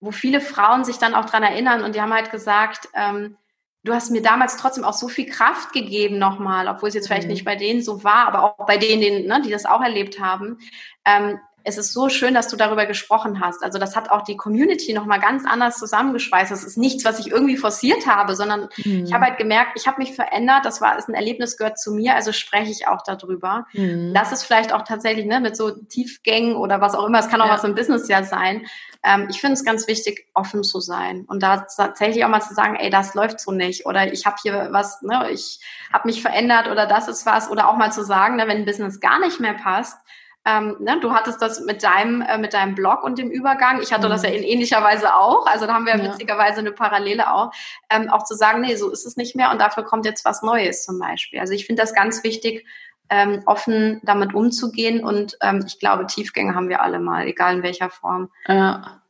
wo 0.00 0.10
viele 0.10 0.40
Frauen 0.40 0.84
sich 0.84 0.98
dann 0.98 1.14
auch 1.14 1.24
dran 1.24 1.42
erinnern 1.42 1.82
und 1.82 1.94
die 1.94 2.02
haben 2.02 2.12
halt 2.12 2.30
gesagt, 2.30 2.88
ähm, 2.94 3.38
du 3.84 3.92
hast 3.92 4.10
mir 4.10 4.22
damals 4.22 4.56
trotzdem 4.56 4.84
auch 4.84 4.94
so 4.94 5.08
viel 5.08 5.26
Kraft 5.26 5.72
gegeben 5.72 6.18
nochmal, 6.18 6.68
obwohl 6.68 6.88
es 6.88 6.94
jetzt 6.94 7.06
vielleicht 7.06 7.24
mhm. 7.24 7.32
nicht 7.32 7.44
bei 7.44 7.56
denen 7.56 7.82
so 7.82 8.02
war, 8.02 8.26
aber 8.26 8.42
auch 8.42 8.66
bei 8.66 8.78
denen, 8.78 9.26
ne, 9.26 9.42
die 9.44 9.50
das 9.50 9.66
auch 9.66 9.82
erlebt 9.82 10.18
haben. 10.20 10.58
Ähm, 11.04 11.38
es 11.66 11.78
ist 11.78 11.94
so 11.94 12.10
schön, 12.10 12.34
dass 12.34 12.48
du 12.48 12.56
darüber 12.56 12.84
gesprochen 12.84 13.40
hast. 13.40 13.64
Also 13.64 13.78
das 13.78 13.96
hat 13.96 14.10
auch 14.10 14.22
die 14.22 14.36
Community 14.36 14.92
nochmal 14.92 15.18
ganz 15.18 15.46
anders 15.46 15.78
zusammengeschweißt. 15.78 16.52
Das 16.52 16.62
ist 16.62 16.76
nichts, 16.76 17.06
was 17.06 17.18
ich 17.18 17.30
irgendwie 17.30 17.56
forciert 17.56 18.06
habe, 18.06 18.36
sondern 18.36 18.68
mhm. 18.84 19.04
ich 19.06 19.14
habe 19.14 19.24
halt 19.24 19.38
gemerkt, 19.38 19.72
ich 19.76 19.86
habe 19.86 19.98
mich 19.98 20.12
verändert. 20.12 20.66
Das 20.66 20.82
war 20.82 20.98
ist 20.98 21.08
ein 21.08 21.14
Erlebnis, 21.14 21.56
gehört 21.56 21.78
zu 21.78 21.92
mir, 21.92 22.14
also 22.14 22.32
spreche 22.32 22.70
ich 22.70 22.86
auch 22.86 23.02
darüber. 23.02 23.66
Mhm. 23.72 24.12
Das 24.12 24.30
ist 24.30 24.44
vielleicht 24.44 24.74
auch 24.74 24.82
tatsächlich 24.82 25.24
ne, 25.24 25.40
mit 25.40 25.56
so 25.56 25.70
Tiefgängen 25.70 26.54
oder 26.54 26.82
was 26.82 26.94
auch 26.94 27.06
immer. 27.06 27.18
Es 27.18 27.28
kann 27.28 27.40
auch 27.40 27.46
ja. 27.46 27.54
was 27.54 27.64
im 27.64 27.74
Business 27.74 28.08
ja 28.08 28.22
sein. 28.24 28.66
Ähm, 29.04 29.28
ich 29.30 29.40
finde 29.40 29.54
es 29.54 29.64
ganz 29.64 29.86
wichtig, 29.86 30.26
offen 30.34 30.64
zu 30.64 30.80
sein 30.80 31.24
und 31.28 31.42
da 31.42 31.66
tatsächlich 31.76 32.24
auch 32.24 32.30
mal 32.30 32.40
zu 32.40 32.54
sagen, 32.54 32.76
ey, 32.76 32.88
das 32.88 33.14
läuft 33.14 33.38
so 33.38 33.52
nicht 33.52 33.84
oder 33.86 34.10
ich 34.12 34.24
habe 34.24 34.36
hier 34.42 34.68
was, 34.72 35.02
ne, 35.02 35.30
ich 35.30 35.60
habe 35.92 36.08
mich 36.08 36.22
verändert 36.22 36.68
oder 36.68 36.86
das 36.86 37.06
ist 37.06 37.26
was 37.26 37.50
oder 37.50 37.68
auch 37.68 37.76
mal 37.76 37.92
zu 37.92 38.02
sagen, 38.02 38.36
ne, 38.36 38.48
wenn 38.48 38.58
ein 38.58 38.64
Business 38.64 39.00
gar 39.00 39.20
nicht 39.20 39.40
mehr 39.40 39.54
passt, 39.54 39.98
ähm, 40.46 40.76
ne, 40.78 40.98
du 41.00 41.12
hattest 41.12 41.40
das 41.40 41.60
mit 41.60 41.82
deinem, 41.82 42.20
äh, 42.20 42.36
mit 42.38 42.52
deinem 42.52 42.74
Blog 42.74 43.02
und 43.02 43.18
dem 43.18 43.30
Übergang. 43.30 43.80
Ich 43.80 43.92
hatte 43.92 44.08
mhm. 44.08 44.12
das 44.12 44.22
ja 44.22 44.28
in 44.28 44.42
ähnlicher 44.42 44.82
Weise 44.82 45.14
auch. 45.16 45.46
Also 45.46 45.66
da 45.66 45.72
haben 45.72 45.86
wir 45.86 45.96
ja. 45.96 46.04
witzigerweise 46.04 46.60
eine 46.60 46.72
Parallele 46.72 47.32
auch. 47.32 47.50
Ähm, 47.88 48.10
auch 48.10 48.24
zu 48.24 48.34
sagen, 48.34 48.60
nee, 48.60 48.76
so 48.76 48.90
ist 48.90 49.06
es 49.06 49.16
nicht 49.16 49.34
mehr 49.34 49.50
und 49.50 49.60
dafür 49.60 49.84
kommt 49.84 50.04
jetzt 50.04 50.24
was 50.24 50.42
Neues 50.42 50.84
zum 50.84 50.98
Beispiel. 50.98 51.40
Also 51.40 51.54
ich 51.54 51.66
finde 51.66 51.82
das 51.82 51.94
ganz 51.94 52.22
wichtig, 52.24 52.66
ähm, 53.10 53.42
offen 53.46 54.00
damit 54.04 54.34
umzugehen 54.34 55.04
und 55.04 55.36
ähm, 55.42 55.62
ich 55.66 55.78
glaube, 55.78 56.06
Tiefgänge 56.06 56.54
haben 56.54 56.68
wir 56.68 56.82
alle 56.82 56.98
mal, 56.98 57.26
egal 57.26 57.56
in 57.56 57.62
welcher 57.62 57.90
Form. 57.90 58.30
Ja. 58.48 59.00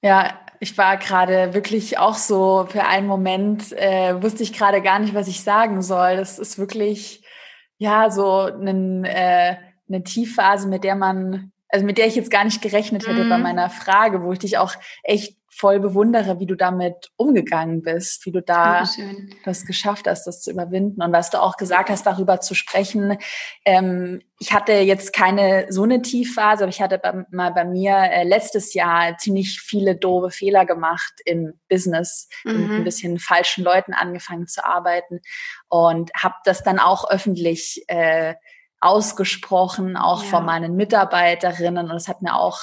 Ja, 0.00 0.38
ich 0.60 0.78
war 0.78 0.96
gerade 0.96 1.54
wirklich 1.54 1.98
auch 1.98 2.14
so 2.14 2.66
für 2.68 2.84
einen 2.84 3.06
Moment, 3.06 3.72
äh, 3.72 4.20
wusste 4.22 4.42
ich 4.42 4.52
gerade 4.52 4.80
gar 4.80 4.98
nicht, 4.98 5.14
was 5.14 5.28
ich 5.28 5.42
sagen 5.42 5.82
soll. 5.82 6.16
Das 6.16 6.38
ist 6.38 6.58
wirklich, 6.58 7.24
ja, 7.78 8.10
so 8.10 8.42
ein, 8.42 9.04
äh, 9.04 9.56
eine 9.88 10.04
Tiefphase, 10.04 10.68
mit 10.68 10.84
der 10.84 10.94
man, 10.94 11.52
also 11.68 11.84
mit 11.84 11.98
der 11.98 12.06
ich 12.06 12.16
jetzt 12.16 12.30
gar 12.30 12.44
nicht 12.44 12.62
gerechnet 12.62 13.06
hätte 13.06 13.24
mhm. 13.24 13.28
bei 13.28 13.38
meiner 13.38 13.70
Frage, 13.70 14.22
wo 14.22 14.32
ich 14.32 14.38
dich 14.38 14.58
auch 14.58 14.74
echt 15.02 15.37
voll 15.58 15.80
bewundere, 15.80 16.38
wie 16.38 16.46
du 16.46 16.54
damit 16.54 17.10
umgegangen 17.16 17.82
bist, 17.82 18.24
wie 18.24 18.30
du 18.30 18.40
da 18.40 18.84
Dankeschön. 18.84 19.34
das 19.44 19.66
geschafft 19.66 20.06
hast, 20.06 20.24
das 20.26 20.40
zu 20.40 20.52
überwinden. 20.52 21.02
Und 21.02 21.12
was 21.12 21.30
du 21.30 21.42
auch 21.42 21.56
gesagt 21.56 21.90
hast, 21.90 22.06
darüber 22.06 22.40
zu 22.40 22.54
sprechen. 22.54 23.18
Ähm, 23.64 24.22
ich 24.38 24.52
hatte 24.52 24.72
jetzt 24.72 25.12
keine 25.12 25.66
so 25.70 25.82
eine 25.82 26.00
Tiefphase, 26.00 26.62
aber 26.62 26.70
ich 26.70 26.80
hatte 26.80 26.98
bei, 26.98 27.24
mal 27.30 27.50
bei 27.50 27.64
mir 27.64 27.96
äh, 27.96 28.22
letztes 28.22 28.72
Jahr 28.72 29.18
ziemlich 29.18 29.60
viele 29.60 29.96
doofe 29.96 30.30
Fehler 30.30 30.64
gemacht 30.64 31.14
im 31.24 31.58
Business, 31.68 32.28
mhm. 32.44 32.60
mit 32.60 32.70
ein 32.70 32.84
bisschen 32.84 33.18
falschen 33.18 33.64
Leuten 33.64 33.94
angefangen 33.94 34.46
zu 34.46 34.64
arbeiten 34.64 35.20
und 35.68 36.12
habe 36.16 36.36
das 36.44 36.62
dann 36.62 36.78
auch 36.78 37.10
öffentlich 37.10 37.82
äh, 37.88 38.34
ausgesprochen, 38.80 39.96
auch 39.96 40.22
ja. 40.22 40.28
von 40.28 40.44
meinen 40.44 40.76
Mitarbeiterinnen. 40.76 41.90
Und 41.90 41.96
es 41.96 42.06
hat 42.06 42.22
mir 42.22 42.36
auch 42.36 42.60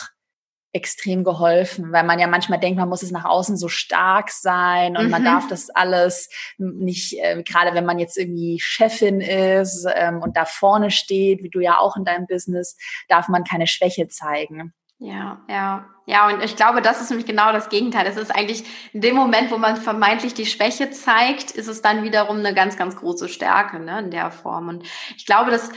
extrem 0.76 1.24
geholfen, 1.24 1.94
weil 1.94 2.04
man 2.04 2.20
ja 2.20 2.28
manchmal 2.28 2.60
denkt, 2.60 2.78
man 2.78 2.90
muss 2.90 3.02
es 3.02 3.12
nach 3.12 3.24
außen 3.24 3.56
so 3.56 3.70
stark 3.70 4.30
sein 4.30 4.98
und 4.98 5.06
mhm. 5.06 5.10
man 5.10 5.24
darf 5.24 5.48
das 5.48 5.70
alles 5.70 6.30
nicht, 6.58 7.18
äh, 7.18 7.42
gerade 7.44 7.74
wenn 7.74 7.86
man 7.86 7.98
jetzt 7.98 8.18
irgendwie 8.18 8.60
Chefin 8.60 9.22
ist 9.22 9.88
ähm, 9.96 10.22
und 10.22 10.36
da 10.36 10.44
vorne 10.44 10.92
steht, 10.92 11.42
wie 11.44 11.50
du 11.50 11.62
ja 11.62 11.80
auch 11.80 11.96
in 11.96 12.04
deinem 12.04 12.28
Business, 12.28 12.78
darf 13.08 13.30
man 13.30 13.46
keine 13.46 13.68
Schwäche 13.68 14.10
zeigen. 14.10 14.74
Ja, 14.98 15.42
ja, 15.50 15.86
ja, 16.06 16.28
und 16.28 16.44
ich 16.44 16.56
glaube, 16.56 16.82
das 16.82 17.02
ist 17.02 17.10
nämlich 17.10 17.28
genau 17.28 17.52
das 17.52 17.70
Gegenteil. 17.70 18.06
Es 18.08 18.16
ist 18.16 18.34
eigentlich 18.34 18.64
in 18.94 19.02
dem 19.02 19.16
Moment, 19.16 19.52
wo 19.52 19.58
man 19.58 19.76
vermeintlich 19.76 20.34
die 20.34 20.46
Schwäche 20.46 20.92
zeigt, 20.92 21.52
ist 21.52 21.68
es 21.68 21.82
dann 21.82 22.04
wiederum 22.04 22.38
eine 22.38 22.54
ganz, 22.54 22.78
ganz 22.78 22.96
große 22.96 23.28
Stärke, 23.28 23.80
ne, 23.80 24.00
in 24.00 24.12
der 24.12 24.32
Form. 24.32 24.70
Und 24.70 24.84
ich 25.18 25.26
glaube, 25.26 25.52
dass 25.52 25.70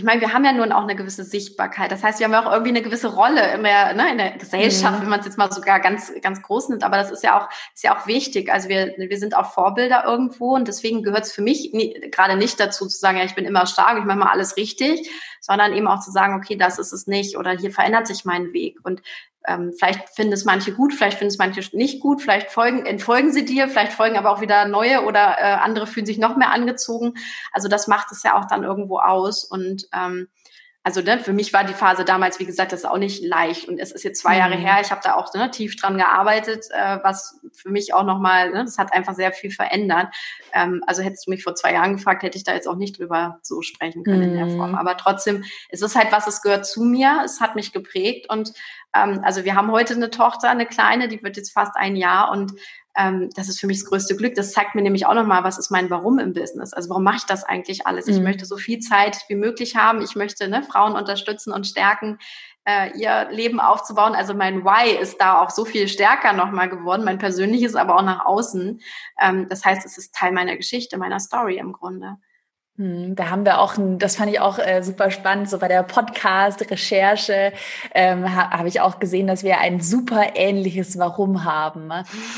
ich 0.00 0.06
meine, 0.06 0.22
wir 0.22 0.32
haben 0.32 0.46
ja 0.46 0.52
nun 0.52 0.72
auch 0.72 0.84
eine 0.84 0.96
gewisse 0.96 1.24
Sichtbarkeit. 1.24 1.92
Das 1.92 2.02
heißt, 2.02 2.20
wir 2.20 2.24
haben 2.24 2.32
ja 2.32 2.42
auch 2.42 2.50
irgendwie 2.50 2.70
eine 2.70 2.80
gewisse 2.80 3.08
Rolle 3.08 3.52
in 3.52 3.62
der, 3.62 3.92
ne, 3.92 4.10
in 4.10 4.16
der 4.16 4.30
Gesellschaft, 4.38 4.96
mhm. 4.96 5.02
wenn 5.02 5.08
man 5.10 5.20
es 5.20 5.26
jetzt 5.26 5.36
mal 5.36 5.52
sogar 5.52 5.78
ganz, 5.78 6.10
ganz 6.22 6.40
groß 6.40 6.70
nimmt. 6.70 6.84
Aber 6.84 6.96
das 6.96 7.10
ist 7.10 7.22
ja 7.22 7.38
auch, 7.38 7.50
ist 7.74 7.84
ja 7.84 7.94
auch 7.94 8.06
wichtig. 8.06 8.50
Also 8.50 8.70
wir, 8.70 8.94
wir 8.96 9.18
sind 9.18 9.36
auch 9.36 9.52
Vorbilder 9.52 10.04
irgendwo 10.06 10.54
und 10.54 10.68
deswegen 10.68 11.02
gehört 11.02 11.24
es 11.24 11.32
für 11.32 11.42
mich 11.42 11.74
nie, 11.74 11.92
gerade 12.10 12.38
nicht 12.38 12.58
dazu 12.58 12.86
zu 12.86 12.96
sagen, 12.96 13.18
ja, 13.18 13.24
ich 13.24 13.34
bin 13.34 13.44
immer 13.44 13.66
stark, 13.66 13.98
ich 13.98 14.06
mache 14.06 14.16
mal 14.16 14.30
alles 14.30 14.56
richtig, 14.56 15.10
sondern 15.42 15.74
eben 15.74 15.86
auch 15.86 16.00
zu 16.00 16.10
sagen, 16.10 16.34
okay, 16.34 16.56
das 16.56 16.78
ist 16.78 16.92
es 16.92 17.06
nicht 17.06 17.36
oder 17.36 17.50
hier 17.50 17.70
verändert 17.70 18.06
sich 18.06 18.24
mein 18.24 18.54
Weg. 18.54 18.78
Und 18.82 19.02
ähm, 19.50 19.72
vielleicht 19.76 20.08
finden 20.10 20.32
es 20.32 20.44
manche 20.44 20.72
gut, 20.72 20.94
vielleicht 20.94 21.18
finden 21.18 21.32
es 21.32 21.38
manche 21.38 21.76
nicht 21.76 22.00
gut, 22.00 22.22
vielleicht 22.22 22.50
folgen, 22.50 22.86
entfolgen 22.86 23.32
sie 23.32 23.44
dir, 23.44 23.68
vielleicht 23.68 23.92
folgen 23.92 24.16
aber 24.16 24.30
auch 24.30 24.40
wieder 24.40 24.66
neue 24.66 25.04
oder 25.04 25.36
äh, 25.38 25.42
andere 25.42 25.86
fühlen 25.86 26.06
sich 26.06 26.18
noch 26.18 26.36
mehr 26.36 26.52
angezogen. 26.52 27.14
Also 27.52 27.68
das 27.68 27.88
macht 27.88 28.12
es 28.12 28.22
ja 28.22 28.38
auch 28.38 28.46
dann 28.46 28.62
irgendwo 28.62 28.98
aus. 28.98 29.44
Und 29.44 29.88
ähm, 29.92 30.28
also 30.82 31.02
ne, 31.02 31.18
für 31.18 31.34
mich 31.34 31.52
war 31.52 31.64
die 31.64 31.74
Phase 31.74 32.06
damals, 32.06 32.38
wie 32.40 32.46
gesagt, 32.46 32.72
das 32.72 32.80
ist 32.80 32.86
auch 32.86 32.96
nicht 32.96 33.22
leicht. 33.22 33.68
Und 33.68 33.78
es 33.78 33.92
ist 33.92 34.02
jetzt 34.02 34.20
zwei 34.20 34.32
mhm. 34.32 34.38
Jahre 34.38 34.54
her. 34.56 34.78
Ich 34.80 34.90
habe 34.90 35.02
da 35.04 35.14
auch 35.14 35.32
ne, 35.34 35.50
tief 35.50 35.76
dran 35.76 35.98
gearbeitet, 35.98 36.66
äh, 36.70 36.98
was 37.02 37.38
für 37.52 37.68
mich 37.68 37.92
auch 37.92 38.04
nochmal, 38.04 38.50
ne, 38.50 38.64
das 38.64 38.78
hat 38.78 38.92
einfach 38.94 39.14
sehr 39.14 39.32
viel 39.32 39.50
verändert. 39.50 40.08
Ähm, 40.54 40.82
also 40.86 41.02
hättest 41.02 41.26
du 41.26 41.30
mich 41.30 41.44
vor 41.44 41.54
zwei 41.54 41.74
Jahren 41.74 41.96
gefragt, 41.96 42.22
hätte 42.22 42.38
ich 42.38 42.44
da 42.44 42.54
jetzt 42.54 42.66
auch 42.66 42.76
nicht 42.76 42.98
drüber 42.98 43.38
so 43.42 43.60
sprechen 43.60 44.04
können 44.04 44.18
mhm. 44.18 44.28
in 44.28 44.34
der 44.34 44.46
mhm. 44.46 44.56
Form. 44.56 44.74
Aber 44.74 44.96
trotzdem, 44.96 45.44
es 45.68 45.82
ist 45.82 45.96
halt 45.96 46.12
was, 46.12 46.26
es 46.26 46.40
gehört 46.40 46.64
zu 46.64 46.82
mir, 46.82 47.22
es 47.26 47.40
hat 47.40 47.56
mich 47.56 47.72
geprägt 47.72 48.30
und 48.30 48.54
ähm, 48.94 49.20
also 49.22 49.44
wir 49.44 49.54
haben 49.54 49.70
heute 49.70 49.94
eine 49.94 50.10
Tochter, 50.10 50.48
eine 50.48 50.66
kleine, 50.66 51.08
die 51.08 51.22
wird 51.22 51.36
jetzt 51.36 51.52
fast 51.52 51.76
ein 51.76 51.94
Jahr 51.94 52.30
und 52.30 52.52
ähm, 53.00 53.30
das 53.34 53.48
ist 53.48 53.60
für 53.60 53.66
mich 53.66 53.78
das 53.78 53.88
größte 53.88 54.16
Glück. 54.16 54.34
Das 54.34 54.52
zeigt 54.52 54.74
mir 54.74 54.82
nämlich 54.82 55.06
auch 55.06 55.14
nochmal, 55.14 55.42
was 55.42 55.58
ist 55.58 55.70
mein 55.70 55.88
Warum 55.90 56.18
im 56.18 56.32
Business? 56.32 56.74
Also 56.74 56.90
warum 56.90 57.04
mache 57.04 57.16
ich 57.18 57.24
das 57.24 57.44
eigentlich 57.44 57.86
alles? 57.86 58.06
Ich 58.08 58.18
mhm. 58.18 58.24
möchte 58.24 58.44
so 58.44 58.56
viel 58.56 58.80
Zeit 58.80 59.16
wie 59.28 59.36
möglich 59.36 59.76
haben. 59.76 60.02
Ich 60.02 60.16
möchte 60.16 60.48
ne, 60.48 60.62
Frauen 60.62 60.94
unterstützen 60.94 61.52
und 61.52 61.66
stärken, 61.66 62.18
äh, 62.64 62.90
ihr 62.98 63.28
Leben 63.30 63.58
aufzubauen. 63.58 64.14
Also 64.14 64.34
mein 64.34 64.64
Why 64.64 64.90
ist 65.00 65.18
da 65.20 65.40
auch 65.40 65.50
so 65.50 65.64
viel 65.64 65.88
stärker 65.88 66.34
nochmal 66.34 66.68
geworden, 66.68 67.04
mein 67.04 67.18
persönliches, 67.18 67.74
aber 67.74 67.96
auch 67.96 68.02
nach 68.02 68.26
außen. 68.26 68.80
Ähm, 69.20 69.48
das 69.48 69.64
heißt, 69.64 69.86
es 69.86 69.96
ist 69.96 70.14
Teil 70.14 70.32
meiner 70.32 70.56
Geschichte, 70.56 70.98
meiner 70.98 71.20
Story 71.20 71.56
im 71.56 71.72
Grunde. 71.72 72.16
Hm, 72.80 73.14
da 73.14 73.28
haben 73.28 73.44
wir 73.44 73.60
auch, 73.60 73.76
ein, 73.76 73.98
das 73.98 74.16
fand 74.16 74.32
ich 74.32 74.40
auch 74.40 74.58
äh, 74.58 74.82
super 74.82 75.10
spannend, 75.10 75.50
so 75.50 75.58
bei 75.58 75.68
der 75.68 75.82
Podcast-Recherche 75.82 77.52
ähm, 77.94 78.34
ha, 78.34 78.52
habe 78.52 78.68
ich 78.68 78.80
auch 78.80 78.98
gesehen, 78.98 79.26
dass 79.26 79.44
wir 79.44 79.58
ein 79.58 79.82
super 79.82 80.34
ähnliches 80.34 80.98
Warum 80.98 81.44
haben. 81.44 81.92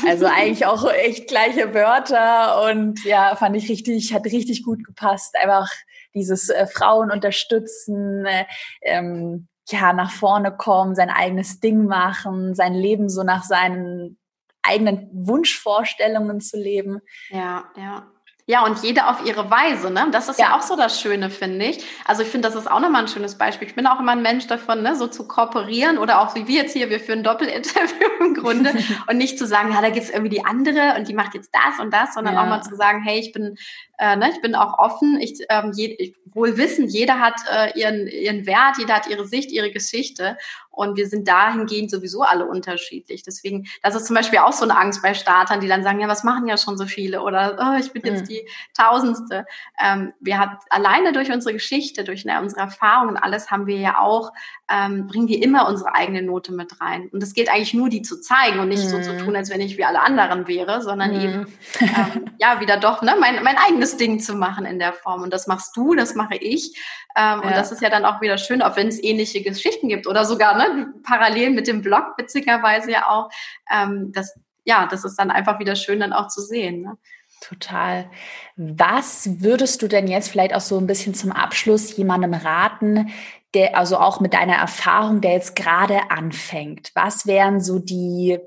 Also 0.05 0.25
eigentlich 0.37 0.65
auch 0.65 0.91
echt 0.91 1.29
gleiche 1.29 1.73
Wörter 1.73 2.69
und 2.69 3.05
ja, 3.05 3.37
fand 3.37 3.55
ich 3.55 3.69
richtig, 3.69 4.13
hat 4.13 4.25
richtig 4.25 4.63
gut 4.63 4.83
gepasst. 4.83 5.33
Einfach 5.41 5.69
dieses 6.13 6.49
äh, 6.49 6.67
Frauen 6.67 7.09
unterstützen, 7.09 8.25
äh, 8.25 8.43
ähm, 8.81 9.47
ja, 9.69 9.93
nach 9.93 10.11
vorne 10.11 10.51
kommen, 10.51 10.93
sein 10.93 11.09
eigenes 11.09 11.61
Ding 11.61 11.85
machen, 11.85 12.53
sein 12.53 12.73
Leben 12.73 13.07
so 13.07 13.23
nach 13.23 13.45
seinen 13.45 14.17
eigenen 14.61 15.09
Wunschvorstellungen 15.13 16.41
zu 16.41 16.57
leben. 16.57 16.99
Ja, 17.29 17.63
ja. 17.77 18.12
Ja, 18.45 18.65
und 18.65 18.83
jede 18.83 19.07
auf 19.07 19.25
ihre 19.25 19.49
Weise, 19.49 19.89
ne? 19.89 20.07
Das 20.11 20.27
ist 20.27 20.37
ja, 20.37 20.49
ja 20.49 20.57
auch 20.57 20.61
so 20.61 20.75
das 20.75 20.99
Schöne, 20.99 21.29
finde 21.29 21.65
ich. 21.65 21.85
Also 22.03 22.23
ich 22.23 22.27
finde, 22.27 22.49
das 22.49 22.57
ist 22.57 22.69
auch 22.69 22.81
nochmal 22.81 23.03
ein 23.03 23.07
schönes 23.07 23.37
Beispiel. 23.37 23.69
Ich 23.69 23.75
bin 23.75 23.87
auch 23.87 24.01
immer 24.01 24.11
ein 24.11 24.21
Mensch 24.21 24.47
davon, 24.47 24.83
ne, 24.83 24.97
so 24.97 25.07
zu 25.07 25.25
kooperieren 25.29 25.97
oder 25.97 26.19
auch 26.19 26.35
wie 26.35 26.45
wir 26.45 26.63
jetzt 26.63 26.73
hier, 26.73 26.89
wir 26.89 26.99
führen 26.99 27.23
Doppelinterview 27.23 28.09
im 28.19 28.33
Grunde 28.33 28.73
und 29.07 29.17
nicht 29.17 29.39
zu 29.39 29.47
sagen, 29.47 29.71
ja, 29.71 29.81
da 29.81 29.89
gibt's 29.89 30.09
irgendwie 30.09 30.35
die 30.35 30.43
andere 30.43 30.95
und 30.97 31.07
die 31.07 31.13
macht 31.13 31.35
jetzt 31.35 31.51
das 31.53 31.79
und 31.79 31.93
das, 31.93 32.15
sondern 32.15 32.33
ja. 32.33 32.43
auch 32.43 32.47
mal 32.47 32.61
zu 32.61 32.75
sagen, 32.75 33.01
hey, 33.01 33.17
ich 33.17 33.31
bin, 33.31 33.55
äh, 33.97 34.17
ne, 34.17 34.29
ich 34.33 34.41
bin 34.41 34.55
auch 34.55 34.77
offen, 34.77 35.21
ich, 35.21 35.45
ähm, 35.49 35.71
je, 35.73 35.95
ich 35.97 36.15
wohl 36.33 36.57
wissen, 36.57 36.89
jeder 36.89 37.21
hat 37.21 37.35
äh, 37.49 37.79
ihren, 37.79 38.07
ihren 38.07 38.45
Wert, 38.45 38.77
jeder 38.77 38.95
hat 38.95 39.07
ihre 39.07 39.25
Sicht, 39.25 39.51
ihre 39.51 39.71
Geschichte 39.71 40.37
und 40.73 40.97
wir 40.97 41.07
sind 41.07 41.27
dahingehend 41.27 41.91
sowieso 41.91 42.23
alle 42.23 42.45
unterschiedlich. 42.45 43.21
Deswegen, 43.21 43.67
das 43.83 43.95
ist 43.95 44.07
zum 44.07 44.15
Beispiel 44.15 44.39
auch 44.39 44.53
so 44.53 44.63
eine 44.63 44.75
Angst 44.75 45.03
bei 45.03 45.13
Startern, 45.13 45.61
die 45.61 45.67
dann 45.67 45.83
sagen, 45.83 45.99
ja, 45.99 46.07
was 46.07 46.23
machen 46.23 46.47
ja 46.47 46.57
schon 46.57 46.77
so 46.77 46.87
viele? 46.87 47.21
Oder 47.21 47.57
oh, 47.59 47.79
ich 47.79 47.93
bin 47.93 48.03
jetzt 48.03 48.23
mhm. 48.23 48.27
die 48.27 48.49
Tausendste. 48.75 49.45
Ähm, 49.79 50.13
wir 50.19 50.39
hat 50.39 50.57
alleine 50.71 51.13
durch 51.13 51.31
unsere 51.31 51.53
Geschichte, 51.53 52.03
durch 52.03 52.25
ne, 52.25 52.41
unsere 52.41 52.61
Erfahrungen, 52.61 53.17
alles 53.17 53.51
haben 53.51 53.67
wir 53.67 53.77
ja 53.77 53.99
auch, 53.99 54.31
ähm, 54.69 55.07
bringen 55.07 55.27
wir 55.27 55.43
immer 55.43 55.67
unsere 55.67 55.93
eigene 55.93 56.21
Note 56.21 56.53
mit 56.53 56.79
rein. 56.79 57.09
Und 57.11 57.21
es 57.21 57.33
geht 57.33 57.49
eigentlich 57.49 57.73
nur, 57.73 57.89
die 57.89 58.01
zu 58.01 58.21
zeigen 58.21 58.59
und 58.59 58.69
nicht 58.69 58.85
mhm. 58.85 58.89
so 58.89 59.01
zu 59.01 59.13
mhm. 59.13 59.17
tun, 59.19 59.35
als 59.35 59.49
wenn 59.49 59.61
ich 59.61 59.77
wie 59.77 59.83
alle 59.83 60.01
anderen 60.01 60.47
wäre, 60.47 60.81
sondern 60.81 61.13
mhm. 61.13 61.21
eben, 61.21 61.47
ähm, 61.81 62.25
ja, 62.39 62.61
wieder 62.61 62.77
doch 62.77 63.01
ne, 63.01 63.15
mein, 63.19 63.43
mein 63.43 63.57
eigenes 63.57 63.97
Ding 63.97 64.19
zu 64.19 64.35
machen 64.35 64.65
in 64.65 64.79
der 64.79 64.93
Form. 64.93 65.21
Und 65.21 65.33
das 65.33 65.47
machst 65.47 65.75
du, 65.75 65.95
das 65.95 66.15
mache 66.15 66.35
ich. 66.35 66.77
Ähm, 67.15 67.41
ja. 67.41 67.41
Und 67.41 67.51
das 67.51 67.71
ist 67.71 67.81
ja 67.81 67.89
dann 67.89 68.05
auch 68.05 68.21
wieder 68.21 68.37
schön, 68.37 68.61
auch 68.61 68.77
wenn 68.77 68.87
es 68.87 69.03
ähnliche 69.03 69.43
Geschichten 69.43 69.89
gibt 69.89 70.07
oder 70.07 70.23
sogar 70.23 70.57
ne, 70.57 70.93
parallel 71.03 71.51
mit 71.51 71.67
dem 71.67 71.81
Blog 71.81 72.13
witzigerweise 72.17 72.91
ja 72.91 73.09
auch. 73.09 73.29
Ähm, 73.71 74.11
das, 74.13 74.33
ja, 74.63 74.87
das 74.87 75.03
ist 75.03 75.17
dann 75.17 75.29
einfach 75.29 75.59
wieder 75.59 75.75
schön 75.75 75.99
dann 75.99 76.13
auch 76.13 76.29
zu 76.29 76.41
sehen. 76.41 76.83
Ne? 76.83 76.97
Total. 77.43 78.09
Was 78.55 79.41
würdest 79.41 79.81
du 79.81 79.89
denn 79.89 80.07
jetzt 80.07 80.29
vielleicht 80.29 80.53
auch 80.53 80.61
so 80.61 80.77
ein 80.77 80.87
bisschen 80.87 81.13
zum 81.13 81.33
Abschluss 81.33 81.95
jemandem 81.97 82.33
raten, 82.33 83.11
der 83.53 83.77
also 83.77 83.97
auch 83.97 84.21
mit 84.21 84.33
deiner 84.33 84.55
Erfahrung, 84.55 85.19
der 85.19 85.33
jetzt 85.33 85.55
gerade 85.55 86.09
anfängt? 86.09 86.91
Was 86.95 87.27
wären 87.27 87.59
so 87.59 87.79
die 87.79 88.39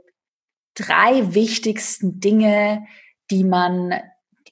drei 0.74 1.34
wichtigsten 1.34 2.20
Dinge, 2.20 2.86
die 3.30 3.44
man, 3.44 4.00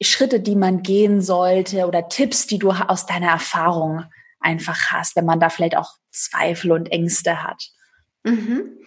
Schritte, 0.03 0.40
die 0.40 0.57
man 0.57 0.82
gehen 0.82 1.22
sollte 1.22 1.86
oder 1.86 2.09
Tipps, 2.11 2.47
die 2.47 2.59
du 2.59 2.70
aus 2.70 3.07
deiner 3.07 3.30
Erfahrung 3.30 4.05
einfach 4.40 4.90
hast, 4.90 5.16
wenn 5.16 5.24
man 5.24 5.40
da 5.40 5.49
vielleicht 5.49 5.76
auch 5.76 5.95
Zweifel 6.11 6.72
und 6.72 6.92
Ängste 6.92 7.42
hat? 7.42 7.70
Mhm. 8.24 8.78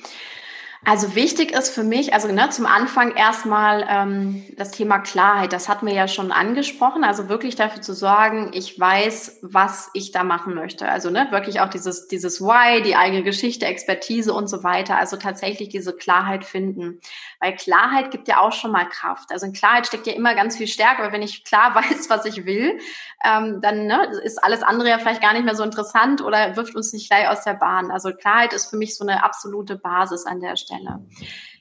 Also 0.85 1.15
wichtig 1.15 1.51
ist 1.51 1.73
für 1.73 1.83
mich, 1.83 2.13
also 2.13 2.31
ne, 2.31 2.49
zum 2.49 2.65
Anfang 2.65 3.15
erstmal 3.15 3.85
ähm, 3.89 4.45
das 4.55 4.71
Thema 4.71 4.99
Klarheit. 4.99 5.51
Das 5.51 5.67
hatten 5.67 5.85
wir 5.85 5.93
ja 5.93 6.07
schon 6.07 6.31
angesprochen. 6.31 7.03
Also 7.03 7.29
wirklich 7.29 7.55
dafür 7.55 7.81
zu 7.81 7.93
sorgen, 7.93 8.51
ich 8.53 8.79
weiß, 8.79 9.39
was 9.41 9.89
ich 9.93 10.11
da 10.11 10.23
machen 10.23 10.53
möchte. 10.53 10.87
Also 10.87 11.09
ne, 11.09 11.27
wirklich 11.31 11.59
auch 11.59 11.69
dieses, 11.69 12.07
dieses 12.07 12.41
Why, 12.41 12.81
die 12.83 12.95
eigene 12.95 13.23
Geschichte, 13.23 13.65
Expertise 13.65 14.33
und 14.33 14.47
so 14.47 14.63
weiter. 14.63 14.97
Also 14.97 15.17
tatsächlich 15.17 15.69
diese 15.69 15.93
Klarheit 15.93 16.45
finden. 16.45 17.01
Weil 17.39 17.55
Klarheit 17.55 18.11
gibt 18.11 18.27
ja 18.27 18.39
auch 18.39 18.53
schon 18.53 18.71
mal 18.71 18.85
Kraft. 18.85 19.31
Also 19.31 19.47
in 19.47 19.53
Klarheit 19.53 19.87
steckt 19.87 20.07
ja 20.07 20.13
immer 20.13 20.35
ganz 20.35 20.57
viel 20.57 20.67
Stärke. 20.67 21.03
Aber 21.03 21.11
wenn 21.11 21.23
ich 21.23 21.43
klar 21.43 21.75
weiß, 21.75 22.09
was 22.09 22.25
ich 22.25 22.45
will, 22.45 22.79
ähm, 23.25 23.59
dann 23.61 23.87
ne, 23.87 24.05
ist 24.23 24.41
alles 24.43 24.63
andere 24.63 24.89
ja 24.89 24.99
vielleicht 24.99 25.21
gar 25.21 25.33
nicht 25.33 25.43
mehr 25.43 25.55
so 25.55 25.63
interessant 25.63 26.21
oder 26.21 26.55
wirft 26.55 26.75
uns 26.75 26.93
nicht 26.93 27.09
gleich 27.09 27.27
aus 27.27 27.43
der 27.43 27.55
Bahn. 27.55 27.91
Also 27.91 28.13
Klarheit 28.13 28.53
ist 28.53 28.69
für 28.69 28.77
mich 28.77 28.95
so 28.95 29.05
eine 29.05 29.23
absolute 29.23 29.75
Basis 29.75 30.25
an 30.25 30.39
der 30.39 30.55
Stelle. 30.55 30.76
Stelle. 30.77 30.99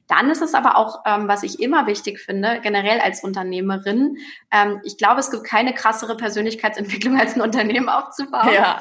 Dann 0.08 0.30
ist 0.30 0.40
es 0.40 0.54
aber 0.54 0.76
auch, 0.76 1.00
ähm, 1.04 1.26
was 1.26 1.42
ich 1.42 1.58
immer 1.60 1.88
wichtig 1.88 2.20
finde, 2.20 2.60
generell 2.62 3.00
als 3.00 3.24
Unternehmerin, 3.24 4.18
ähm, 4.52 4.80
ich 4.84 4.98
glaube, 4.98 5.18
es 5.18 5.32
gibt 5.32 5.42
keine 5.42 5.74
krassere 5.74 6.16
Persönlichkeitsentwicklung, 6.16 7.18
als 7.18 7.34
ein 7.34 7.40
Unternehmen 7.40 7.88
aufzubauen. 7.88 8.52
Ja. 8.54 8.78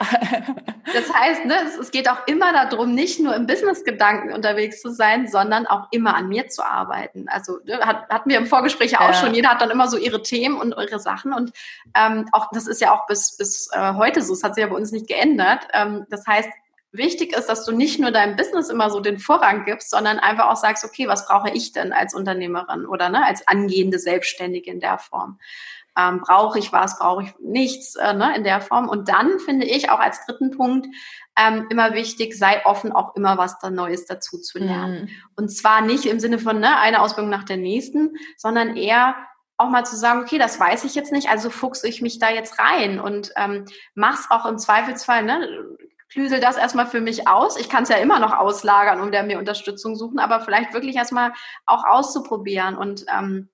das 0.94 1.12
heißt, 1.12 1.46
ne, 1.46 1.56
es, 1.66 1.80
es, 1.80 1.90
geht 1.90 2.08
auch 2.10 2.28
immer 2.28 2.54
darum, 2.54 2.94
nicht 2.94 3.20
nur 3.20 3.36
im 3.36 3.48
Business-Gedanken 3.48 4.34
unterwegs 4.34 4.82
zu 4.82 4.92
sein, 4.92 5.28
sondern 5.28 5.66
auch 5.66 5.88
immer 5.90 6.16
an 6.16 6.28
mir 6.28 6.48
zu 6.48 6.64
arbeiten. 6.64 7.28
Also 7.28 7.58
ne, 7.66 7.80
hat, 7.80 8.08
hatten 8.10 8.30
wir 8.30 8.38
im 8.38 8.46
Vorgespräch 8.46 9.00
auch 9.00 9.08
ja. 9.08 9.14
schon, 9.14 9.34
jeder 9.34 9.50
hat 9.50 9.62
dann 9.62 9.72
immer 9.72 9.88
so 9.88 9.98
ihre 9.98 10.22
Themen 10.22 10.58
und 10.58 10.76
ihre 10.78 11.00
Sachen 11.00 11.34
und 11.34 11.54
ähm, 11.96 12.28
auch 12.34 12.50
das 12.52 12.68
ist 12.68 12.82
ja 12.82 12.94
auch 12.94 13.08
bis, 13.08 13.36
bis 13.36 13.70
äh, 13.74 13.94
heute 13.94 14.22
so, 14.22 14.34
es 14.34 14.44
hat 14.44 14.54
sich 14.54 14.62
ja 14.62 14.68
bei 14.68 14.76
uns 14.76 14.92
nicht 14.92 15.08
geändert. 15.08 15.68
Ähm, 15.74 16.06
das 16.12 16.28
heißt, 16.28 16.50
wichtig 16.98 17.36
ist, 17.36 17.48
dass 17.48 17.66
du 17.66 17.72
nicht 17.72 18.00
nur 18.00 18.12
deinem 18.12 18.36
Business 18.36 18.70
immer 18.70 18.90
so 18.90 19.00
den 19.00 19.20
Vorrang 19.20 19.66
gibst, 19.66 19.92
sondern 19.92 20.20
einfach 20.20 20.50
auch 20.50 20.56
sagst, 20.56 20.84
okay, 20.86 21.08
was 21.08 21.28
brauche 21.28 21.50
ich 21.52 21.72
denn 21.72 21.94
als 21.94 22.14
Unternehmerin 22.14 22.86
oder 22.86 23.10
ne, 23.10 23.26
als 23.26 23.48
angehende 23.48 24.00
Selbstständige 24.00 24.72
in 24.72 24.80
der 24.80 24.98
Form? 24.98 25.40
Ähm, 25.98 26.22
brauche 26.22 26.60
ich 26.60 26.74
was, 26.74 27.00
brauche 27.00 27.24
ich 27.24 27.34
nichts 27.40 27.96
äh, 27.96 28.14
ne, 28.14 28.36
in 28.36 28.44
der 28.44 28.60
Form? 28.62 28.90
Und 28.90 29.08
dann 29.08 29.40
finde 29.40 29.66
ich 29.66 29.90
auch 29.90 30.00
als 30.00 30.26
dritten 30.26 30.52
Punkt 30.52 30.88
ähm, 31.38 31.68
immer 31.70 31.94
wichtig, 31.94 32.38
sei 32.38 32.66
offen, 32.66 32.92
auch 32.92 33.16
immer 33.16 33.38
was 33.38 33.60
da 33.60 33.70
Neues 33.70 34.06
dazu 34.06 34.38
zu 34.38 34.60
lernen. 34.60 35.04
Mhm. 35.04 35.10
Und 35.36 35.50
zwar 35.50 35.82
nicht 35.82 36.06
im 36.06 36.20
Sinne 36.20 36.40
von 36.40 36.60
ne, 36.60 36.78
eine 36.78 37.02
Ausbildung 37.02 37.30
nach 37.30 37.44
der 37.44 37.58
nächsten, 37.58 38.16
sondern 38.38 38.76
eher 38.76 39.16
auch 39.58 39.70
mal 39.70 39.86
zu 39.86 39.96
sagen, 39.96 40.22
okay, 40.22 40.38
das 40.38 40.60
weiß 40.60 40.84
ich 40.84 40.96
jetzt 40.96 41.12
nicht, 41.12 41.30
also 41.30 41.50
fuchse 41.50 41.88
ich 41.88 42.02
mich 42.02 42.20
da 42.20 42.30
jetzt 42.30 42.60
rein 42.60 43.00
und 43.00 43.32
ähm, 43.38 43.66
mach's 43.94 44.28
auch 44.30 44.46
im 44.46 44.58
Zweifelsfall, 44.58 45.24
ne, 45.24 45.48
klüsel 46.10 46.40
das 46.40 46.58
erstmal 46.58 46.88
für 46.88 47.02
mich 47.02 47.28
aus. 47.28 47.58
Ich 47.58 47.70
kann 47.70 47.84
es 47.84 47.90
ja 47.90 47.98
immer 47.98 48.20
noch 48.20 48.34
auslagern 48.34 49.02
und 49.02 49.12
mir 49.24 49.40
Unterstützung 49.40 49.96
suchen, 49.96 50.20
aber 50.20 50.42
vielleicht 50.42 50.74
wirklich 50.74 50.96
erstmal 50.96 51.34
auch 51.66 51.84
auszuprobieren 51.86 52.78
und 52.78 53.06
ähm, 53.14 53.50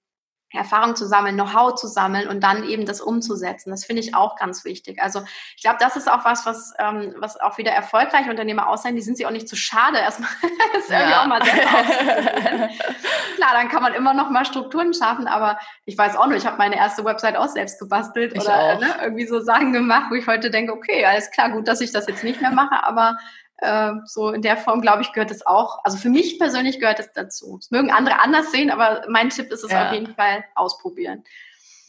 Erfahrung 0.53 0.95
zu 0.95 1.07
sammeln, 1.07 1.35
Know-how 1.35 1.75
zu 1.75 1.87
sammeln 1.87 2.27
und 2.27 2.41
dann 2.41 2.63
eben 2.63 2.85
das 2.85 3.01
umzusetzen. 3.01 3.71
Das 3.71 3.85
finde 3.85 4.01
ich 4.01 4.15
auch 4.15 4.35
ganz 4.35 4.65
wichtig. 4.65 5.01
Also 5.01 5.21
ich 5.55 5.63
glaube, 5.63 5.77
das 5.79 5.95
ist 5.95 6.11
auch 6.11 6.25
was, 6.25 6.45
was, 6.45 6.73
ähm, 6.79 7.15
was 7.17 7.39
auch 7.39 7.57
wieder 7.57 7.71
erfolgreiche 7.71 8.29
Unternehmer 8.29 8.67
aussehen. 8.67 8.95
Die 8.95 9.01
sind 9.01 9.17
sich 9.17 9.25
auch 9.25 9.31
nicht 9.31 9.47
zu 9.47 9.55
schade, 9.55 9.97
erstmal 9.97 10.29
das 10.73 10.89
ja. 10.89 10.99
irgendwie 10.99 11.15
auch 11.15 11.25
mal 11.27 11.43
selbst 11.43 11.67
auszuprobieren. 11.73 12.69
Klar, 13.35 13.51
dann 13.53 13.69
kann 13.69 13.83
man 13.83 13.93
immer 13.93 14.13
noch 14.13 14.29
mal 14.29 14.45
Strukturen 14.45 14.93
schaffen, 14.93 15.27
aber 15.27 15.57
ich 15.85 15.97
weiß 15.97 16.15
auch 16.15 16.27
nur, 16.27 16.35
ich 16.35 16.45
habe 16.45 16.57
meine 16.57 16.75
erste 16.75 17.05
Website 17.05 17.37
auch 17.37 17.47
selbst 17.47 17.79
gebastelt 17.79 18.33
ich 18.35 18.41
oder 18.41 18.77
ne, 18.77 18.95
irgendwie 19.01 19.27
so 19.27 19.39
Sachen 19.39 19.73
gemacht, 19.73 20.07
wo 20.09 20.15
ich 20.15 20.27
heute 20.27 20.51
denke, 20.51 20.73
okay, 20.73 21.05
alles 21.05 21.31
klar, 21.31 21.49
gut, 21.49 21.67
dass 21.67 21.81
ich 21.81 21.91
das 21.91 22.07
jetzt 22.07 22.23
nicht 22.23 22.41
mehr 22.41 22.51
mache, 22.51 22.83
aber 22.83 23.17
äh, 23.61 23.91
so 24.05 24.29
in 24.29 24.41
der 24.41 24.57
Form, 24.57 24.81
glaube 24.81 25.01
ich, 25.01 25.13
gehört 25.13 25.31
es 25.31 25.45
auch. 25.45 25.79
Also 25.83 25.97
für 25.97 26.09
mich 26.09 26.37
persönlich 26.37 26.79
gehört 26.79 26.99
es 26.99 27.11
dazu. 27.13 27.57
Es 27.59 27.71
mögen 27.71 27.91
andere 27.91 28.19
anders 28.19 28.51
sehen, 28.51 28.69
aber 28.69 29.03
mein 29.07 29.29
Tipp 29.29 29.51
ist 29.51 29.63
es 29.63 29.71
ja. 29.71 29.87
auf 29.87 29.93
jeden 29.93 30.13
Fall 30.15 30.43
ausprobieren. 30.55 31.23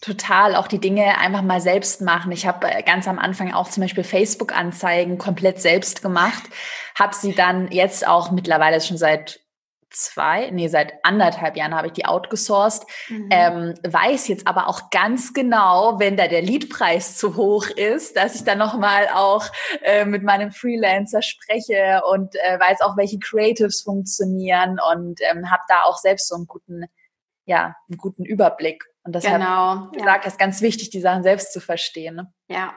Total, 0.02 0.56
auch 0.56 0.66
die 0.66 0.80
Dinge 0.80 1.18
einfach 1.18 1.42
mal 1.42 1.60
selbst 1.60 2.00
machen. 2.00 2.32
Ich 2.32 2.46
habe 2.46 2.68
äh, 2.68 2.82
ganz 2.82 3.06
am 3.06 3.18
Anfang 3.20 3.52
auch 3.54 3.68
zum 3.68 3.82
Beispiel 3.82 4.02
Facebook-Anzeigen 4.02 5.16
komplett 5.16 5.60
selbst 5.60 6.02
gemacht, 6.02 6.42
habe 6.98 7.14
sie 7.14 7.34
dann 7.34 7.70
jetzt 7.70 8.06
auch 8.06 8.32
mittlerweile 8.32 8.80
schon 8.80 8.96
seit 8.96 9.41
zwei, 9.94 10.50
nee, 10.50 10.68
seit 10.68 11.04
anderthalb 11.04 11.56
Jahren 11.56 11.74
habe 11.74 11.88
ich 11.88 11.92
die 11.92 12.06
outgesourced, 12.06 12.86
mhm. 13.08 13.28
ähm, 13.30 13.74
weiß 13.82 14.28
jetzt 14.28 14.46
aber 14.46 14.68
auch 14.68 14.90
ganz 14.90 15.32
genau, 15.32 15.98
wenn 15.98 16.16
da 16.16 16.28
der 16.28 16.42
Leadpreis 16.42 17.16
zu 17.16 17.36
hoch 17.36 17.66
ist, 17.66 18.16
dass 18.16 18.34
ich 18.34 18.44
dann 18.44 18.58
nochmal 18.58 19.08
auch 19.14 19.46
äh, 19.82 20.04
mit 20.04 20.22
meinem 20.22 20.52
Freelancer 20.52 21.22
spreche 21.22 22.02
und 22.10 22.34
äh, 22.36 22.58
weiß 22.58 22.80
auch, 22.80 22.96
welche 22.96 23.18
Creatives 23.18 23.82
funktionieren 23.82 24.78
und 24.92 25.20
ähm, 25.30 25.50
habe 25.50 25.62
da 25.68 25.82
auch 25.84 25.98
selbst 25.98 26.28
so 26.28 26.34
einen 26.34 26.46
guten, 26.46 26.84
ja, 27.44 27.76
einen 27.88 27.98
guten 27.98 28.24
Überblick. 28.24 28.84
Und 29.04 29.14
deshalb 29.14 29.40
genau, 29.40 29.88
gesagt, 29.90 30.24
ja. 30.24 30.30
ist 30.30 30.38
ganz 30.38 30.60
wichtig, 30.60 30.90
die 30.90 31.00
Sachen 31.00 31.24
selbst 31.24 31.52
zu 31.52 31.60
verstehen. 31.60 32.14
Ne? 32.14 32.32
Ja, 32.48 32.72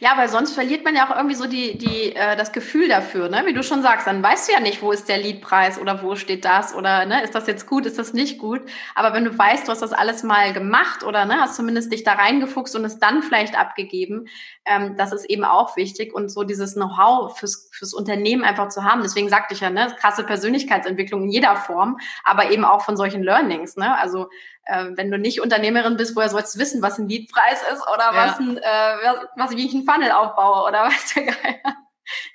ja, 0.00 0.12
weil 0.16 0.28
sonst 0.28 0.52
verliert 0.52 0.84
man 0.84 0.94
ja 0.94 1.06
auch 1.06 1.16
irgendwie 1.16 1.34
so 1.34 1.46
die, 1.46 1.76
die, 1.76 2.14
äh, 2.14 2.36
das 2.36 2.52
Gefühl 2.52 2.88
dafür, 2.88 3.28
ne? 3.28 3.42
Wie 3.46 3.52
du 3.52 3.62
schon 3.62 3.82
sagst, 3.82 4.06
dann 4.06 4.22
weißt 4.22 4.48
du 4.48 4.52
ja 4.52 4.60
nicht, 4.60 4.82
wo 4.82 4.92
ist 4.92 5.08
der 5.08 5.18
Liedpreis 5.18 5.78
oder 5.78 6.02
wo 6.02 6.16
steht 6.16 6.44
das 6.44 6.74
oder 6.74 7.06
ne, 7.06 7.22
ist 7.22 7.34
das 7.34 7.46
jetzt 7.46 7.66
gut, 7.66 7.86
ist 7.86 7.98
das 7.98 8.12
nicht 8.12 8.38
gut. 8.38 8.62
Aber 8.94 9.12
wenn 9.12 9.24
du 9.24 9.36
weißt, 9.36 9.66
du 9.66 9.72
hast 9.72 9.82
das 9.82 9.92
alles 9.92 10.22
mal 10.22 10.52
gemacht 10.52 11.04
oder 11.04 11.24
ne, 11.24 11.40
hast 11.40 11.56
zumindest 11.56 11.92
dich 11.92 12.04
da 12.04 12.12
reingefuchst 12.12 12.76
und 12.76 12.84
es 12.84 12.98
dann 12.98 13.22
vielleicht 13.22 13.58
abgegeben, 13.58 14.28
ähm, 14.64 14.96
das 14.96 15.12
ist 15.12 15.24
eben 15.24 15.44
auch 15.44 15.76
wichtig 15.76 16.14
und 16.14 16.28
so 16.28 16.44
dieses 16.44 16.74
Know-how 16.74 17.38
fürs, 17.38 17.68
fürs 17.72 17.94
Unternehmen 17.94 18.44
einfach 18.44 18.68
zu 18.68 18.84
haben. 18.84 19.02
Deswegen 19.02 19.28
sagte 19.28 19.54
ich 19.54 19.60
ja, 19.60 19.70
ne, 19.70 19.94
krasse 20.00 20.24
Persönlichkeitsentwicklung 20.24 21.24
in 21.24 21.30
jeder 21.30 21.56
Form, 21.56 21.98
aber 22.24 22.50
eben 22.50 22.64
auch 22.64 22.82
von 22.82 22.96
solchen 22.96 23.22
Learnings, 23.22 23.76
ne? 23.76 23.96
Also 23.98 24.28
äh, 24.68 24.86
wenn 24.94 25.10
du 25.10 25.18
nicht 25.18 25.40
Unternehmerin 25.40 25.96
bist, 25.96 26.14
woher 26.14 26.28
sollst 26.28 26.54
du 26.54 26.60
wissen, 26.60 26.82
was 26.82 26.98
ein 26.98 27.08
Liedpreis 27.08 27.62
ist 27.72 27.82
oder 27.82 28.12
ja. 28.12 28.14
was, 28.14 28.38
ein, 28.38 28.58
äh, 28.58 29.26
was, 29.36 29.50
wie 29.56 29.66
ich 29.66 29.74
einen 29.74 29.84
Funnel 29.84 30.12
aufbaue 30.12 30.68
oder 30.68 30.84
was 30.84 31.14
der 31.14 31.24
Geier. 31.24 31.76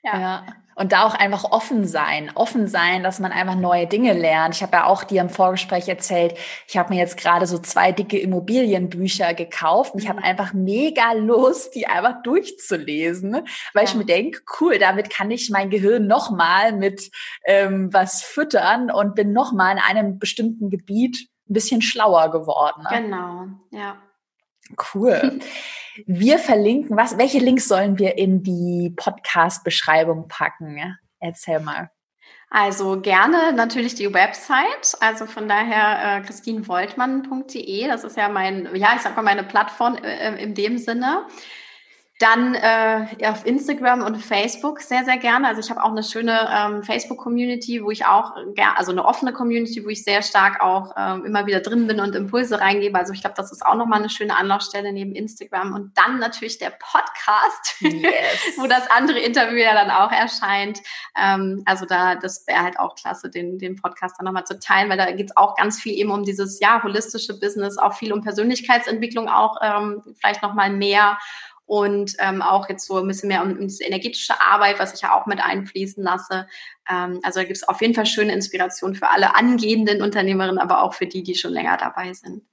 Ja. 0.04 0.20
ja. 0.20 0.46
Und 0.76 0.92
da 0.92 1.04
auch 1.04 1.14
einfach 1.14 1.44
offen 1.44 1.88
sein, 1.88 2.32
offen 2.34 2.68
sein, 2.68 3.04
dass 3.04 3.20
man 3.20 3.32
einfach 3.32 3.54
neue 3.54 3.86
Dinge 3.86 4.14
lernt. 4.14 4.56
Ich 4.56 4.64
habe 4.64 4.78
ja 4.78 4.86
auch 4.86 5.04
dir 5.04 5.22
im 5.22 5.30
Vorgespräch 5.30 5.88
erzählt, 5.88 6.36
ich 6.68 6.78
habe 6.78 6.92
mir 6.92 7.00
jetzt 7.00 7.16
gerade 7.16 7.46
so 7.46 7.60
zwei 7.60 7.92
dicke 7.92 8.18
Immobilienbücher 8.18 9.36
gekauft 9.36 9.94
und 9.94 10.02
ich 10.02 10.10
habe 10.10 10.22
mhm. 10.22 10.26
einfach 10.26 10.54
mega 10.54 11.14
Lust, 11.14 11.76
die 11.76 11.86
einfach 11.86 12.24
durchzulesen, 12.24 13.34
weil 13.76 13.84
ja. 13.84 13.90
ich 13.90 13.94
mir 13.94 14.06
denke, 14.06 14.40
cool, 14.60 14.80
damit 14.80 15.12
kann 15.12 15.30
ich 15.30 15.52
mein 15.52 15.70
Gehirn 15.70 16.08
nochmal 16.08 16.74
mit 16.74 17.12
ähm, 17.46 17.94
was 17.94 18.24
füttern 18.24 18.90
und 18.90 19.14
bin 19.14 19.32
nochmal 19.32 19.74
in 19.74 19.80
einem 19.80 20.18
bestimmten 20.18 20.72
Gebiet 20.72 21.28
ein 21.50 21.54
bisschen 21.54 21.82
schlauer 21.82 22.32
geworden. 22.32 22.84
Ne? 22.90 23.02
Genau, 23.02 23.48
ja. 23.72 23.98
Cool. 24.94 25.40
Wir 26.06 26.40
verlinken, 26.40 26.98
was, 26.98 27.18
welche 27.20 27.38
Links 27.38 27.68
sollen 27.68 28.00
wir 28.00 28.18
in 28.18 28.42
die 28.42 28.92
Podcast-Beschreibung 28.96 30.28
packen? 30.28 30.98
Erzähl 31.20 31.60
mal. 31.60 31.92
Also 32.50 33.00
gerne 33.00 33.54
natürlich 33.54 33.96
die 33.96 34.14
Website, 34.14 34.96
also 35.00 35.26
von 35.26 35.48
daher 35.48 36.18
äh, 36.18 36.22
christinvoltmann.de, 36.22 37.88
das 37.88 38.04
ist 38.04 38.18
ja 38.18 38.30
mein, 38.30 38.76
ja, 38.76 38.94
ich 38.96 39.02
sag 39.02 39.16
mal 39.16 39.24
meine 39.24 39.44
Plattform 39.44 39.96
äh, 39.96 40.42
in 40.42 40.54
dem 40.54 40.78
Sinne. 40.78 41.26
Dann 42.24 42.56
äh, 42.56 43.28
auf 43.28 43.46
Instagram 43.46 44.02
und 44.02 44.16
Facebook 44.16 44.80
sehr, 44.80 45.04
sehr 45.04 45.18
gerne. 45.18 45.46
Also 45.46 45.60
ich 45.60 45.70
habe 45.70 45.84
auch 45.84 45.90
eine 45.92 46.04
schöne 46.04 46.50
ähm, 46.50 46.82
Facebook-Community, 46.82 47.84
wo 47.84 47.92
ich 47.92 48.06
auch, 48.06 48.32
also 48.78 48.94
eine 48.94 49.04
offene 49.04 49.34
Community, 49.34 49.84
wo 49.84 49.90
ich 49.90 50.06
sehr 50.06 50.22
stark 50.22 50.62
auch 50.62 50.94
ähm, 50.96 51.26
immer 51.26 51.48
wieder 51.48 51.60
drin 51.60 51.86
bin 51.86 52.00
und 52.00 52.16
Impulse 52.16 52.62
reingebe. 52.62 52.98
Also 52.98 53.12
ich 53.12 53.20
glaube, 53.20 53.36
das 53.36 53.52
ist 53.52 53.66
auch 53.66 53.76
nochmal 53.76 54.00
eine 54.00 54.10
schöne 54.10 54.38
Anlaufstelle 54.38 54.94
neben 54.94 55.14
Instagram. 55.16 55.74
Und 55.74 55.98
dann 55.98 56.20
natürlich 56.20 56.60
der 56.60 56.70
Podcast, 56.70 57.82
yes. 57.82 57.94
wo 58.58 58.68
das 58.68 58.90
andere 58.90 59.20
Interview 59.20 59.58
ja 59.58 59.74
dann 59.74 59.92
auch 59.92 60.14
erscheint. 60.14 60.80
Ähm, 61.22 61.64
also 61.66 61.86
da, 61.86 62.16
das 62.16 62.48
wäre 62.48 62.64
halt 62.64 62.80
auch 62.80 62.96
klasse, 62.96 63.30
den, 63.30 63.60
den 63.60 63.76
Podcast 63.76 64.16
dann 64.18 64.28
nochmal 64.28 64.46
zu 64.46 64.58
teilen, 64.60 64.90
weil 64.90 64.98
da 64.98 65.12
geht 65.12 65.32
es 65.32 65.36
auch 65.36 65.58
ganz 65.58 65.78
viel 65.78 65.92
eben 65.92 66.12
um 66.12 66.24
dieses, 66.24 66.62
ja, 66.62 66.82
holistische 66.84 67.38
Business, 67.38 67.78
auch 67.78 67.96
viel 67.96 68.14
um 68.14 68.22
Persönlichkeitsentwicklung 68.22 69.28
auch 69.28 69.58
ähm, 69.62 70.02
vielleicht 70.22 70.42
nochmal 70.42 70.70
mehr 70.70 71.18
und 71.74 72.14
ähm, 72.20 72.44
auch 72.44 72.70
jetzt 72.70 72.86
so 72.86 73.00
ein 73.00 73.08
bisschen 73.08 73.30
mehr 73.30 73.42
um, 73.42 73.54
um 73.54 73.68
diese 73.68 73.84
energetische 73.84 74.40
Arbeit, 74.40 74.78
was 74.78 74.94
ich 74.94 75.02
ja 75.02 75.20
auch 75.20 75.26
mit 75.26 75.44
einfließen 75.44 76.04
lasse. 76.04 76.46
Ähm, 76.88 77.20
also 77.24 77.40
da 77.40 77.46
gibt 77.46 77.58
es 77.58 77.68
auf 77.68 77.82
jeden 77.82 77.96
Fall 77.96 78.06
schöne 78.06 78.32
Inspiration 78.32 78.94
für 78.94 79.10
alle 79.10 79.36
angehenden 79.36 80.04
Unternehmerinnen, 80.04 80.60
aber 80.60 80.84
auch 80.84 80.94
für 80.94 81.08
die, 81.08 81.24
die 81.24 81.34
schon 81.34 81.52
länger 81.52 81.78
dabei 81.78 82.14
sind. 82.14 82.44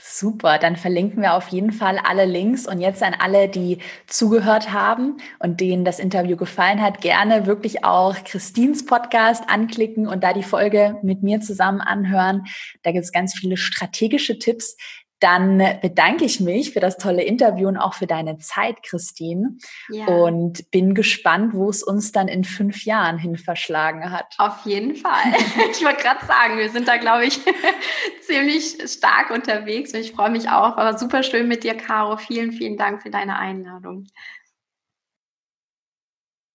Super, 0.00 0.58
dann 0.58 0.76
verlinken 0.76 1.22
wir 1.22 1.34
auf 1.34 1.48
jeden 1.48 1.72
Fall 1.72 1.98
alle 1.98 2.24
Links 2.24 2.66
und 2.66 2.80
jetzt 2.80 3.02
an 3.02 3.14
alle, 3.18 3.48
die 3.48 3.78
zugehört 4.06 4.72
haben 4.72 5.18
und 5.38 5.60
denen 5.60 5.84
das 5.84 5.98
Interview 5.98 6.36
gefallen 6.36 6.80
hat, 6.80 7.02
gerne 7.02 7.46
wirklich 7.46 7.84
auch 7.84 8.14
Christins 8.24 8.86
Podcast 8.86 9.44
anklicken 9.48 10.06
und 10.06 10.24
da 10.24 10.32
die 10.32 10.44
Folge 10.44 10.98
mit 11.02 11.22
mir 11.22 11.40
zusammen 11.40 11.80
anhören. 11.80 12.44
Da 12.82 12.92
gibt 12.92 13.04
es 13.04 13.12
ganz 13.12 13.34
viele 13.34 13.56
strategische 13.56 14.38
Tipps, 14.38 14.76
dann 15.22 15.62
bedanke 15.80 16.24
ich 16.24 16.40
mich 16.40 16.72
für 16.72 16.80
das 16.80 16.98
tolle 16.98 17.22
Interview 17.22 17.68
und 17.68 17.76
auch 17.76 17.94
für 17.94 18.06
deine 18.06 18.38
Zeit, 18.38 18.82
Christine. 18.82 19.56
Ja. 19.88 20.06
Und 20.06 20.70
bin 20.70 20.94
gespannt, 20.94 21.54
wo 21.54 21.70
es 21.70 21.82
uns 21.82 22.10
dann 22.10 22.26
in 22.26 22.42
fünf 22.44 22.84
Jahren 22.84 23.18
hin 23.18 23.36
verschlagen 23.36 24.10
hat. 24.10 24.34
Auf 24.38 24.64
jeden 24.64 24.96
Fall. 24.96 25.12
Ich 25.72 25.84
wollte 25.84 26.02
gerade 26.02 26.24
sagen, 26.26 26.58
wir 26.58 26.70
sind 26.70 26.88
da, 26.88 26.96
glaube 26.96 27.24
ich, 27.24 27.40
ziemlich 28.22 28.76
stark 28.86 29.30
unterwegs. 29.30 29.94
Und 29.94 30.00
ich 30.00 30.12
freue 30.12 30.30
mich 30.30 30.48
auch. 30.48 30.76
Aber 30.76 30.98
super 30.98 31.22
schön 31.22 31.48
mit 31.48 31.64
dir, 31.64 31.74
Caro. 31.74 32.16
Vielen, 32.16 32.52
vielen 32.52 32.76
Dank 32.76 33.02
für 33.02 33.10
deine 33.10 33.38
Einladung. 33.38 34.06